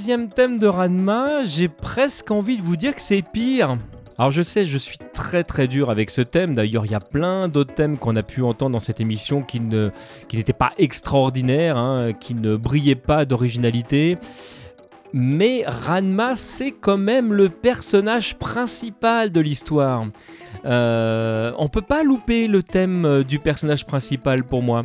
deuxième 0.00 0.30
thème 0.30 0.58
de 0.58 0.66
Ranma, 0.66 1.44
j'ai 1.44 1.68
presque 1.68 2.30
envie 2.30 2.56
de 2.56 2.62
vous 2.62 2.76
dire 2.76 2.94
que 2.94 3.02
c'est 3.02 3.20
pire. 3.20 3.76
Alors 4.16 4.30
je 4.30 4.40
sais, 4.40 4.64
je 4.64 4.78
suis 4.78 4.96
très 4.96 5.44
très 5.44 5.68
dur 5.68 5.90
avec 5.90 6.08
ce 6.08 6.22
thème. 6.22 6.54
D'ailleurs, 6.54 6.86
il 6.86 6.92
y 6.92 6.94
a 6.94 7.00
plein 7.00 7.48
d'autres 7.48 7.74
thèmes 7.74 7.98
qu'on 7.98 8.16
a 8.16 8.22
pu 8.22 8.40
entendre 8.40 8.72
dans 8.72 8.80
cette 8.80 9.02
émission 9.02 9.42
qui 9.42 9.60
n'étaient 9.60 10.54
pas 10.54 10.72
extraordinaires, 10.78 11.76
hein, 11.76 12.14
qui 12.18 12.32
ne 12.32 12.56
brillaient 12.56 12.94
pas 12.94 13.26
d'originalité. 13.26 14.16
Mais 15.12 15.64
Ranma, 15.66 16.36
c'est 16.36 16.72
quand 16.72 16.98
même 16.98 17.32
le 17.32 17.48
personnage 17.48 18.36
principal 18.36 19.32
de 19.32 19.40
l'histoire. 19.40 20.06
Euh, 20.64 21.52
on 21.58 21.68
peut 21.68 21.82
pas 21.82 22.02
louper 22.02 22.46
le 22.46 22.62
thème 22.62 23.24
du 23.24 23.38
personnage 23.38 23.86
principal 23.86 24.44
pour 24.44 24.62
moi. 24.62 24.84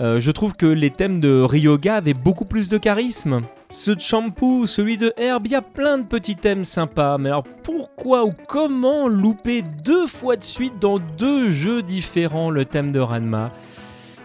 Euh, 0.00 0.20
je 0.20 0.30
trouve 0.30 0.54
que 0.54 0.66
les 0.66 0.90
thèmes 0.90 1.18
de 1.18 1.40
Ryoga 1.40 1.96
avaient 1.96 2.14
beaucoup 2.14 2.44
plus 2.44 2.68
de 2.68 2.78
charisme. 2.78 3.40
Ce 3.68 3.98
shampoo, 3.98 4.66
celui 4.66 4.96
de 4.96 5.12
Herb, 5.16 5.46
il 5.46 5.52
y 5.52 5.56
a 5.56 5.62
plein 5.62 5.98
de 5.98 6.06
petits 6.06 6.36
thèmes 6.36 6.64
sympas, 6.64 7.18
mais 7.18 7.28
alors 7.28 7.44
pourquoi 7.64 8.24
ou 8.24 8.32
comment 8.46 9.08
louper 9.08 9.62
deux 9.84 10.06
fois 10.06 10.36
de 10.36 10.44
suite 10.44 10.78
dans 10.80 10.98
deux 11.18 11.50
jeux 11.50 11.82
différents 11.82 12.50
le 12.50 12.64
thème 12.64 12.92
de 12.92 13.00
Ranma? 13.00 13.50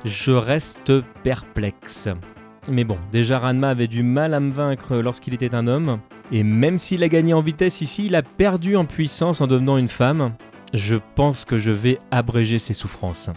Je 0.06 0.32
reste 0.32 1.02
perplexe. 1.24 2.10
Mais 2.70 2.84
bon, 2.84 2.98
déjà 3.12 3.40
Ranma 3.40 3.70
avait 3.70 3.88
du 3.88 4.04
mal 4.04 4.34
à 4.34 4.40
me 4.40 4.52
vaincre 4.52 4.96
lorsqu'il 4.96 5.34
était 5.34 5.54
un 5.54 5.68
homme, 5.68 6.00
et 6.32 6.44
même 6.44 6.78
s'il 6.78 7.04
a 7.04 7.10
gagné 7.10 7.34
en 7.34 7.42
vitesse 7.42 7.82
ici, 7.82 8.06
il 8.06 8.16
a 8.16 8.24
perdu 8.24 8.76
en 8.76 8.86
puissance 8.86 9.42
en 9.42 9.48
devenant 9.48 9.78
une 9.78 9.90
femme. 9.90 10.34
Je 10.74 10.96
pense 11.16 11.46
que 11.46 11.58
je 11.58 11.72
vais 11.72 12.00
abréger 12.10 12.60
ses 12.60 12.74
souffrances. 12.74 13.30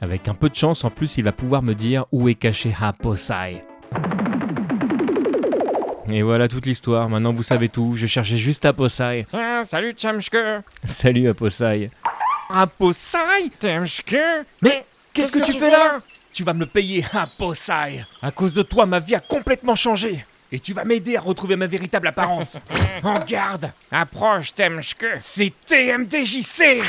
Avec 0.00 0.28
un 0.28 0.34
peu 0.34 0.48
de 0.48 0.54
chance, 0.54 0.84
en 0.84 0.90
plus, 0.90 1.18
il 1.18 1.24
va 1.24 1.32
pouvoir 1.32 1.62
me 1.62 1.74
dire 1.74 2.06
où 2.12 2.28
est 2.28 2.34
caché 2.34 2.72
Haposai. 2.80 3.64
Et 6.10 6.22
voilà 6.22 6.48
toute 6.48 6.64
l'histoire. 6.64 7.08
Maintenant, 7.08 7.32
vous 7.32 7.42
savez 7.42 7.68
tout. 7.68 7.94
Je 7.96 8.06
cherchais 8.06 8.38
juste 8.38 8.64
Aposai. 8.64 9.26
Ah, 9.32 9.62
salut, 9.64 9.92
Tchamchke. 9.92 10.62
Salut, 10.84 11.28
Aposai. 11.28 11.90
Aposai 12.48 13.50
Tchamchke 13.60 14.16
Mais 14.62 14.86
qu'est-ce 15.12 15.32
que, 15.32 15.44
tu 15.44 15.52
fais 15.52 15.70
là 15.70 15.98
Tu 16.32 16.44
vas 16.44 16.52
me 16.52 16.60
le 16.60 16.66
payer, 16.66 17.04
Aposai. 17.12 18.04
À 18.22 18.30
cause 18.30 18.52
de 18.54 18.62
toi, 18.62 18.86
ma 18.86 18.98
vie 18.98 19.14
a 19.14 19.20
complètement 19.20 19.74
changé. 19.74 20.24
Et 20.50 20.58
tu 20.58 20.72
vas 20.72 20.84
m'aider 20.84 21.16
à 21.16 21.20
retrouver 21.20 21.56
ma 21.56 21.66
véritable 21.66 22.08
apparence. 22.08 22.58
en 23.02 23.18
garde 23.24 23.70
Approche, 23.90 24.54
Temchke. 24.54 25.18
C'est 25.20 25.52
TMDJC 25.66 26.82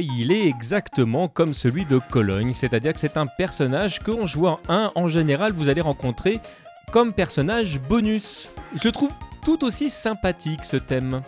il 0.00 0.30
est 0.30 0.46
exactement 0.46 1.26
comme 1.26 1.54
celui 1.54 1.84
de 1.84 1.98
Cologne, 2.10 2.52
c'est-à-dire 2.52 2.94
que 2.94 3.00
c'est 3.00 3.16
un 3.16 3.26
personnage 3.26 3.98
que 3.98 4.12
en 4.12 4.26
jouant 4.26 4.60
un, 4.68 4.92
en 4.94 5.08
général, 5.08 5.52
vous 5.52 5.68
allez 5.68 5.80
rencontrer 5.80 6.40
comme 6.92 7.12
personnage 7.12 7.80
bonus. 7.80 8.48
Je 8.80 8.88
trouve 8.90 9.10
tout 9.44 9.64
aussi 9.64 9.90
sympathique 9.90 10.64
ce 10.64 10.76
thème. 10.76 11.22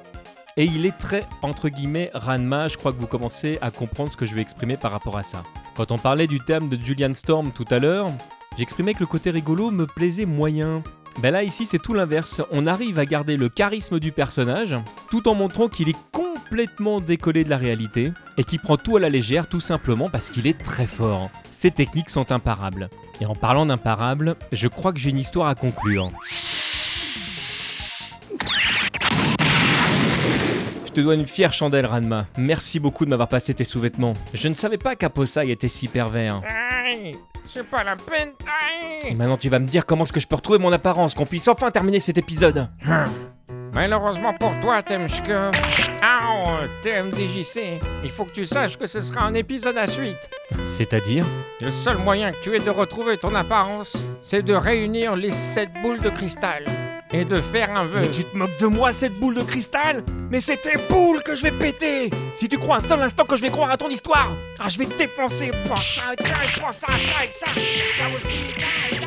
Et 0.57 0.65
il 0.67 0.87
est 0.87 0.97
très, 0.97 1.27
entre 1.43 1.69
guillemets, 1.69 2.11
Ranma, 2.15 2.69
je 2.69 2.77
crois 2.77 2.93
que 2.93 2.99
vous 2.99 3.09
commencez 3.09 3.59
à 3.61 3.73
comprendre 3.73 4.13
ce 4.13 4.17
que 4.17 4.25
je 4.25 4.35
vais 4.35 4.41
exprimer 4.41 4.77
par 4.77 4.93
rapport 4.93 5.19
à 5.19 5.25
ça. 5.25 5.43
Quand 5.77 5.91
on 5.91 5.99
parlait 5.99 6.29
du 6.29 6.39
thème 6.39 6.69
de 6.69 6.79
Julian 6.83 7.13
Storm 7.13 7.51
tout 7.51 7.67
à 7.71 7.81
l'heure, 7.81 8.07
j'exprimais 8.57 8.95
que 8.95 9.01
le 9.01 9.07
côté 9.07 9.31
rigolo 9.31 9.73
me 9.73 9.87
plaisait 9.87 10.27
moyen. 10.27 10.83
Ben 11.21 11.33
là 11.33 11.43
ici 11.43 11.67
c'est 11.67 11.79
tout 11.79 11.95
l'inverse, 11.95 12.41
on 12.53 12.67
arrive 12.67 12.99
à 12.99 13.07
garder 13.07 13.37
le 13.37 13.49
charisme 13.49 13.99
du 13.99 14.13
personnage 14.13 14.77
tout 15.11 15.29
en 15.29 15.35
montrant 15.35 15.69
qu'il 15.69 15.89
est 15.89 15.97
complètement 16.49 17.01
décollé 17.01 17.43
de 17.45 17.51
la 17.51 17.57
réalité 17.57 18.13
et 18.37 18.45
qui 18.45 18.59
prend 18.59 18.77
tout 18.77 18.97
à 18.97 19.01
la 19.01 19.09
légère 19.09 19.49
tout 19.49 19.61
simplement 19.61 20.09
parce 20.09 20.31
qu'il 20.31 20.47
est 20.47 20.57
très 20.57 20.87
fort. 20.87 21.31
Ses 21.51 21.73
techniques 21.73 22.11
sont 22.11 22.31
imparables. 22.31 22.89
Et 23.21 23.27
en 23.27 23.35
parlant 23.35 23.67
d'imparables, 23.67 24.37
je 24.53 24.69
crois 24.69 24.93
que 24.93 24.99
j'ai 25.01 25.11
une 25.11 25.19
histoire 25.19 25.49
à 25.49 25.55
conclure. 25.55 26.11
Je 30.87 30.93
te 30.93 31.01
dois 31.01 31.15
une 31.15 31.27
fière 31.27 31.53
chandelle, 31.53 31.87
Ranma. 31.87 32.27
Merci 32.39 32.79
beaucoup 32.79 33.05
de 33.05 33.11
m'avoir 33.11 33.29
passé 33.29 33.53
tes 33.53 33.65
sous-vêtements. 33.65 34.15
Je 34.33 34.49
ne 34.49 34.55
savais 34.55 34.79
pas 34.79 34.95
qu'Aposai 34.95 35.51
était 35.51 35.69
si 35.69 35.89
pervers. 35.89 36.43
Aïe, 36.47 37.17
c'est 37.47 37.67
pas 37.67 37.83
la 37.83 37.97
peine. 37.97 38.31
Et 39.07 39.15
maintenant, 39.15 39.37
tu 39.37 39.49
vas 39.49 39.59
me 39.59 39.67
dire 39.67 39.85
comment 39.85 40.05
est-ce 40.05 40.13
que 40.13 40.21
je 40.21 40.29
peux 40.29 40.37
retrouver 40.37 40.59
mon 40.59 40.73
apparence, 40.73 41.15
qu'on 41.15 41.27
puisse 41.27 41.49
enfin 41.49 41.71
terminer 41.71 41.99
cet 41.99 42.19
épisode. 42.19 42.69
Hum. 42.87 43.05
Malheureusement 43.77 44.33
pour 44.33 44.59
toi, 44.63 44.83
Temchke. 44.83 45.31
Ah, 46.01 46.61
TMDJC, 46.81 47.79
il 48.03 48.11
faut 48.11 48.25
que 48.25 48.33
tu 48.33 48.47
saches 48.47 48.79
que 48.79 48.87
ce 48.87 49.03
sera 49.03 49.27
un 49.27 49.35
épisode 49.35 49.77
à 49.77 49.87
suite. 49.87 50.31
C'est-à-dire? 50.65 51.27
Le 51.61 51.71
seul 51.71 51.99
moyen 51.99 52.33
que 52.33 52.39
tu 52.41 52.57
aies 52.57 52.61
de 52.61 52.71
retrouver 52.71 53.19
ton 53.19 53.35
apparence, 53.35 53.95
c'est 54.23 54.41
de 54.41 54.55
réunir 54.55 55.15
les 55.15 55.31
sept 55.31 55.69
boules 55.83 56.01
de 56.01 56.09
cristal 56.09 56.65
et 57.13 57.27
de 57.27 57.37
faire 57.37 57.77
un 57.77 57.85
vœu. 57.85 58.01
Mais 58.01 58.11
tu 58.11 58.25
te 58.25 58.35
moques 58.35 58.59
de 58.59 58.67
moi, 58.67 58.95
cette 58.95 59.13
boule 59.21 59.35
de 59.35 59.43
cristal? 59.43 60.03
Mais 60.31 60.41
c'est 60.41 60.57
tes 60.57 60.79
boules 60.89 61.23
que 61.23 61.35
je 61.35 61.43
vais 61.43 61.51
péter! 61.51 62.09
Si 62.35 62.49
tu 62.49 62.57
crois 62.57 62.77
un 62.77 62.81
seul 62.81 63.03
instant 63.03 63.25
que 63.25 63.37
je 63.37 63.43
vais 63.43 63.51
croire 63.51 63.71
à 63.71 63.77
ton 63.77 63.91
histoire, 63.91 64.31
ah, 64.59 64.71
je 64.71 64.79
vais 64.79 64.87
te 64.87 64.97
défoncer. 64.97 65.51
Prends 65.67 65.77
ça, 65.77 66.15
tiens, 66.17 66.35
prends 66.57 66.73
ça, 66.73 66.87
ça 66.87 67.25
et 67.25 67.31
ça, 67.31 67.47
ça 67.47 68.17
aussi, 68.17 68.51
ça 68.53 68.67
et 68.91 68.95
ça 68.95 69.07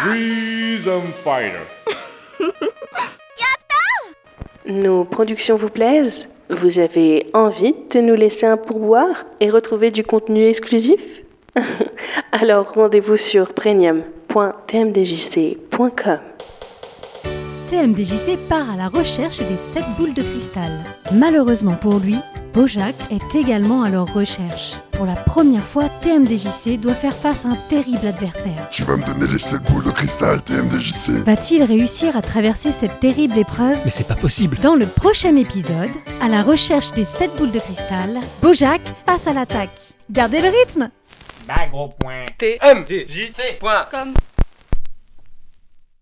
Freedom 0.00 1.02
Fighter. 1.24 1.66
Nos 4.66 5.02
productions 5.02 5.56
vous 5.56 5.70
plaisent? 5.70 6.24
Vous 6.50 6.78
avez 6.78 7.26
envie 7.34 7.74
de 7.90 8.00
nous 8.00 8.14
laisser 8.14 8.46
un 8.46 8.56
pourboire 8.56 9.24
et 9.40 9.50
retrouver 9.50 9.90
du 9.90 10.04
contenu 10.04 10.46
exclusif? 10.46 11.00
Alors 12.32 12.74
rendez-vous 12.74 13.16
sur 13.16 13.52
premium.tmdjc.com. 13.54 16.18
TMDJC 17.68 18.48
part 18.48 18.70
à 18.70 18.76
la 18.76 18.86
recherche 18.86 19.38
des 19.38 19.56
7 19.56 19.82
boules 19.98 20.14
de 20.14 20.22
cristal. 20.22 20.70
Malheureusement 21.12 21.74
pour 21.74 21.98
lui, 21.98 22.18
Bojack 22.52 22.94
est 23.10 23.34
également 23.34 23.82
à 23.82 23.88
leur 23.88 24.12
recherche. 24.12 24.74
Pour 24.92 25.06
la 25.06 25.14
première 25.14 25.64
fois, 25.64 25.88
TMDJC 26.00 26.78
doit 26.78 26.94
faire 26.94 27.12
face 27.14 27.44
à 27.44 27.50
un 27.50 27.56
terrible 27.68 28.06
adversaire. 28.06 28.68
Tu 28.70 28.82
vas 28.82 28.96
me 28.96 29.04
donner 29.04 29.26
les 29.32 29.38
7 29.38 29.62
boules 29.70 29.84
de 29.84 29.90
cristal, 29.90 30.40
TMDJC. 30.42 31.10
Va-t-il 31.24 31.62
réussir 31.62 32.16
à 32.16 32.22
traverser 32.22 32.72
cette 32.72 32.98
terrible 33.00 33.38
épreuve 33.38 33.78
Mais 33.84 33.90
c'est 33.90 34.06
pas 34.08 34.14
possible 34.16 34.56
Dans 34.58 34.74
le 34.74 34.86
prochain 34.86 35.36
épisode, 35.36 35.90
à 36.20 36.28
la 36.28 36.42
recherche 36.42 36.92
des 36.92 37.04
7 37.04 37.36
boules 37.36 37.52
de 37.52 37.60
cristal, 37.60 38.18
Bojack 38.42 38.80
passe 39.06 39.26
à 39.26 39.32
l'attaque. 39.32 39.78
Gardez 40.10 40.40
le 40.40 40.48
rythme 40.48 40.90
Bah, 41.46 41.66
gros 41.70 41.88
point. 42.00 42.24
TMDJC.com 42.38 44.14